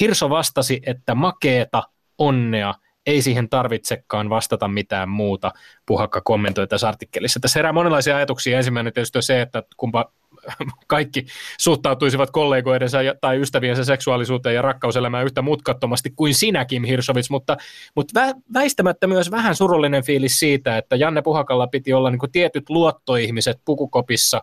Hirso 0.00 0.30
vastasi, 0.30 0.80
että 0.86 1.14
makeeta, 1.14 1.82
onnea– 2.18 2.74
ei 3.06 3.22
siihen 3.22 3.48
tarvitsekaan 3.48 4.30
vastata 4.30 4.68
mitään 4.68 5.08
muuta, 5.08 5.52
Puhakka 5.86 6.20
kommentoi 6.20 6.66
tässä 6.66 6.88
artikkelissa. 6.88 7.40
Tässä 7.40 7.58
herää 7.58 7.72
monenlaisia 7.72 8.16
ajatuksia. 8.16 8.56
Ensimmäinen 8.56 8.92
tietysti 8.92 9.18
on 9.18 9.22
se, 9.22 9.40
että 9.40 9.62
kumpa 9.76 10.12
kaikki 10.86 11.26
suhtautuisivat 11.58 12.30
kollegoidensa 12.30 12.98
tai 13.20 13.40
ystäviensä 13.40 13.84
seksuaalisuuteen 13.84 14.54
ja 14.54 14.62
rakkauselämään 14.62 15.24
yhtä 15.24 15.42
mutkattomasti 15.42 16.12
kuin 16.16 16.34
sinäkin, 16.34 16.84
Hirsovits, 16.84 17.30
mutta, 17.30 17.56
mutta 17.96 18.20
väistämättä 18.54 19.06
myös 19.06 19.30
vähän 19.30 19.54
surullinen 19.54 20.04
fiilis 20.04 20.38
siitä, 20.38 20.78
että 20.78 20.96
Janne 20.96 21.22
Puhakalla 21.22 21.66
piti 21.66 21.92
olla 21.92 22.10
niin 22.10 22.32
tietyt 22.32 22.70
luottoihmiset 22.70 23.60
pukukopissa, 23.64 24.40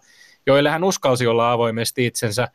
joille 0.47 0.69
hän 0.69 0.83
uskalsi 0.83 1.27
olla 1.27 1.51
avoimesti 1.51 2.05
itsensä. 2.05 2.47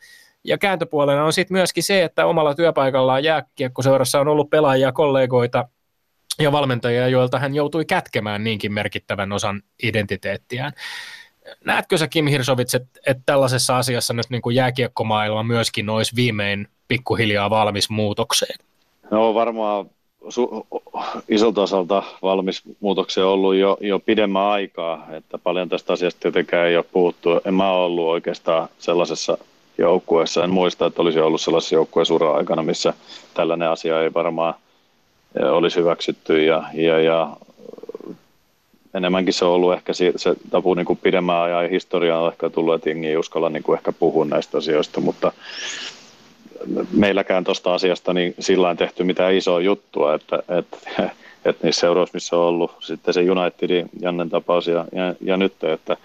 Ja 0.44 0.58
kääntöpuolena 0.58 1.24
on 1.24 1.32
sitten 1.32 1.54
myöskin 1.54 1.82
se, 1.82 2.04
että 2.04 2.26
omalla 2.26 2.54
työpaikallaan 2.54 3.24
jääkiekkoseurassa 3.24 4.20
on 4.20 4.28
ollut 4.28 4.50
pelaajia, 4.50 4.92
kollegoita, 4.92 5.68
ja 6.38 6.52
valmentajia, 6.52 7.08
joilta 7.08 7.38
hän 7.38 7.54
joutui 7.54 7.84
kätkemään 7.84 8.44
niinkin 8.44 8.72
merkittävän 8.72 9.32
osan 9.32 9.62
identiteettiään. 9.82 10.72
Näetkö 11.64 11.98
sä 11.98 12.08
Kim 12.08 12.26
Hirsovits, 12.26 12.74
että, 12.74 13.00
että 13.06 13.22
tällaisessa 13.26 13.78
asiassa 13.78 14.14
nyt 14.14 14.30
niin 14.30 14.42
kuin 14.42 14.56
jääkiekkomaailma 14.56 15.42
myöskin 15.42 15.90
olisi 15.90 16.16
viimein 16.16 16.68
pikkuhiljaa 16.88 17.50
valmis 17.50 17.90
muutokseen? 17.90 18.58
No 19.10 19.34
varmaan 19.34 19.90
su- 20.24 20.66
isolta 21.28 21.62
osalta 21.62 22.02
valmis 22.22 22.62
muutokseen 22.80 23.26
ollut 23.26 23.54
jo, 23.54 23.76
jo 23.80 23.98
pidemmän 23.98 24.42
aikaa, 24.42 25.06
että 25.10 25.38
paljon 25.38 25.68
tästä 25.68 25.92
asiasta 25.92 26.20
tietenkään 26.20 26.68
ei 26.68 26.76
ole 26.76 26.84
puhuttu. 26.92 27.40
En 27.44 27.54
mä 27.54 27.72
ollut 27.72 28.08
oikeastaan 28.08 28.68
sellaisessa 28.78 29.38
joukkueessa, 29.78 30.44
en 30.44 30.50
muista, 30.50 30.86
että 30.86 31.02
olisi 31.02 31.20
ollut 31.20 31.40
sellaisessa 31.40 31.74
joukkueessa 31.74 32.14
ura-aikana, 32.14 32.62
missä 32.62 32.94
tällainen 33.34 33.68
asia 33.68 34.02
ei 34.02 34.14
varmaan– 34.14 34.54
olisi 35.40 35.80
hyväksytty 35.80 36.44
ja, 36.44 36.64
ja, 36.74 37.00
ja 37.00 37.36
enemmänkin 38.94 39.34
se 39.34 39.44
on 39.44 39.50
ollut 39.50 39.72
ehkä 39.72 39.92
se, 39.92 40.12
se 40.16 40.34
tapu 40.50 40.74
niin 40.74 40.86
kuin 40.86 40.98
pidemmän 41.02 41.36
ajan 41.36 41.70
historia 41.70 42.18
on 42.18 42.32
ehkä 42.32 42.50
tullut, 42.50 42.74
että 42.74 42.90
jengi 42.90 43.06
ei 43.06 43.16
uskalla 43.16 43.48
niin 43.48 43.62
kuin 43.62 43.78
ehkä 43.78 43.92
puhua 43.92 44.24
näistä 44.24 44.58
asioista, 44.58 45.00
mutta 45.00 45.32
meilläkään 46.92 47.44
tuosta 47.44 47.74
asiasta 47.74 48.12
niin 48.12 48.34
sillä 48.38 48.68
on 48.68 48.76
tehty 48.76 49.04
mitään 49.04 49.34
isoa 49.34 49.60
juttua, 49.60 50.14
että, 50.14 50.42
että, 50.58 50.78
että 51.44 51.66
niissä 51.66 51.80
seuroissa, 51.80 52.16
missä 52.16 52.36
on 52.36 52.42
ollut 52.42 52.76
sitten 52.80 53.14
se 53.14 53.30
Unitedin 53.30 53.90
Jannen 54.00 54.30
tapaus 54.30 54.66
ja, 54.66 54.84
ja, 54.92 55.14
ja 55.20 55.36
nyt, 55.36 55.64
että 55.64 55.96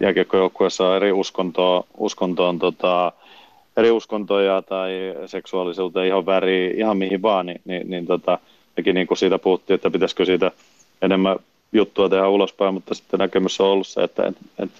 jääkiekkojoukkueessa 0.00 0.88
on 0.88 0.96
eri 0.96 1.12
uskontoa, 1.12 1.84
uskontoon 1.98 2.58
tota, 2.58 3.12
eri 3.76 3.90
uskontoja 3.90 4.62
tai 4.62 4.90
seksuaalisuuteen 5.26 6.06
ihan 6.06 6.26
väri, 6.26 6.74
ihan 6.76 6.96
mihin 6.96 7.22
vaan, 7.22 7.46
niin, 7.46 7.60
niin, 7.64 7.90
niin 7.90 8.06
tota, 8.06 8.38
mekin 8.76 8.94
niin 8.94 9.06
kuin 9.06 9.18
siitä 9.18 9.38
puhuttiin, 9.38 9.74
että 9.74 9.90
pitäisikö 9.90 10.24
siitä 10.24 10.50
enemmän 11.02 11.36
juttua 11.72 12.08
tehdä 12.08 12.28
ulospäin, 12.28 12.74
mutta 12.74 12.94
sitten 12.94 13.18
näkemys 13.18 13.60
on 13.60 13.66
ollut 13.66 13.86
se, 13.86 14.02
että 14.02 14.26
et, 14.26 14.36
et, 14.58 14.70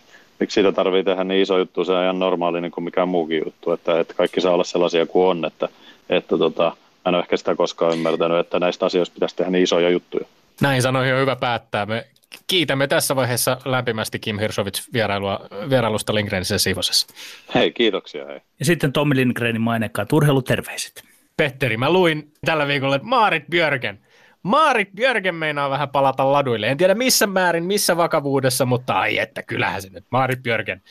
miksi 0.40 0.55
siitä 0.55 0.72
tarvii 0.72 1.05
tehdä 1.05 1.24
niin 1.24 1.42
iso 1.42 1.59
juttu, 1.59 1.84
se 1.84 1.92
on 1.92 2.03
ihan 2.03 2.18
normaali 2.18 2.61
niin 2.61 2.72
kuin 2.72 2.84
mikään 2.84 3.09
muukin 3.09 3.42
juttu, 3.44 3.72
että, 3.72 4.01
että 4.01 4.14
kaikki 4.14 4.40
saa 4.40 4.55
olla 4.55 4.64
sellaisia 4.64 5.07
kuin 5.07 5.26
on, 5.26 5.44
että, 5.44 5.68
että 6.09 6.38
tota, 6.38 6.62
mä 6.64 7.09
en 7.09 7.14
ole 7.14 7.22
ehkä 7.22 7.36
sitä 7.36 7.55
koskaan 7.55 7.92
ymmärtänyt, 7.92 8.38
että 8.38 8.61
näistä 8.61 8.86
asioista 8.86 9.14
pitäisi 9.14 9.36
tehdä 9.36 9.51
niin 9.51 9.64
isoja 9.64 9.90
juttuja. 9.90 10.26
Näin 10.61 10.82
sanoi 10.82 11.12
on 11.12 11.20
hyvä 11.20 11.36
päättää. 11.36 11.86
Me 11.86 12.07
kiitämme 12.47 12.87
tässä 12.87 13.16
vaiheessa 13.16 13.59
lämpimästi 13.64 14.18
Kim 14.18 14.39
Hirsovits 14.39 14.93
vierailua, 14.93 15.41
vierailusta 15.70 16.14
Lindgrenissä 16.14 16.59
Sivosessa. 16.59 17.07
Hei, 17.55 17.72
kiitoksia. 17.72 18.27
Hei. 18.27 18.41
Ja 18.59 18.64
sitten 18.64 18.93
Tommi 18.93 19.16
Lindgrenin 19.16 19.61
mainekkaat 19.61 20.12
urheiluterveiset. 20.12 21.05
Petteri, 21.37 21.77
mä 21.77 21.91
luin 21.91 22.33
tällä 22.45 22.66
viikolla, 22.66 22.97
että 22.97 23.09
Maarit 23.09 23.45
Björgen. 23.51 24.01
Maarit 24.43 24.89
Björgen 24.95 25.35
meinaa 25.35 25.70
vähän 25.70 25.89
palata 25.89 26.33
laduille. 26.33 26.68
En 26.68 26.77
tiedä 26.77 26.95
missä 26.95 27.27
määrin, 27.27 27.64
missä 27.64 27.97
vakavuudessa, 27.97 28.66
mutta 28.66 28.99
ai 28.99 29.18
että 29.18 29.43
kyllähän 29.43 29.83
se 29.83 29.89
nyt. 29.91 30.05
Maarit 30.11 30.43
Björgen 30.43 30.83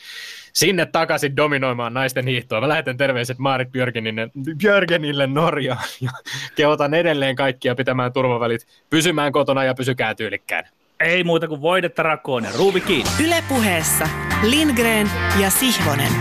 sinne 0.52 0.86
takaisin 0.86 1.36
dominoimaan 1.36 1.94
naisten 1.94 2.26
hiihtoa. 2.26 2.60
Mä 2.60 2.68
lähetän 2.68 2.96
terveiset 2.96 3.38
Maarit 3.38 3.72
Björgenille, 3.72 4.28
Björgenille 4.58 5.26
Norjaan 5.26 5.84
ja 6.00 6.10
kehotan 6.54 6.94
edelleen 6.94 7.36
kaikkia 7.36 7.74
pitämään 7.74 8.12
turvavälit, 8.12 8.66
pysymään 8.90 9.32
kotona 9.32 9.64
ja 9.64 9.74
pysykää 9.74 10.14
tyylikkään. 10.14 10.64
Ei 11.00 11.24
muuta 11.24 11.48
kuin 11.48 11.60
voidetta 11.60 12.02
rakoon 12.02 12.44
ja 12.44 12.50
ruuvi 12.58 12.80
kiinni. 12.80 13.10
Ylepuheessa 13.24 14.08
Lindgren 14.42 15.10
ja 15.40 15.50
Sihvonen. 15.50 16.12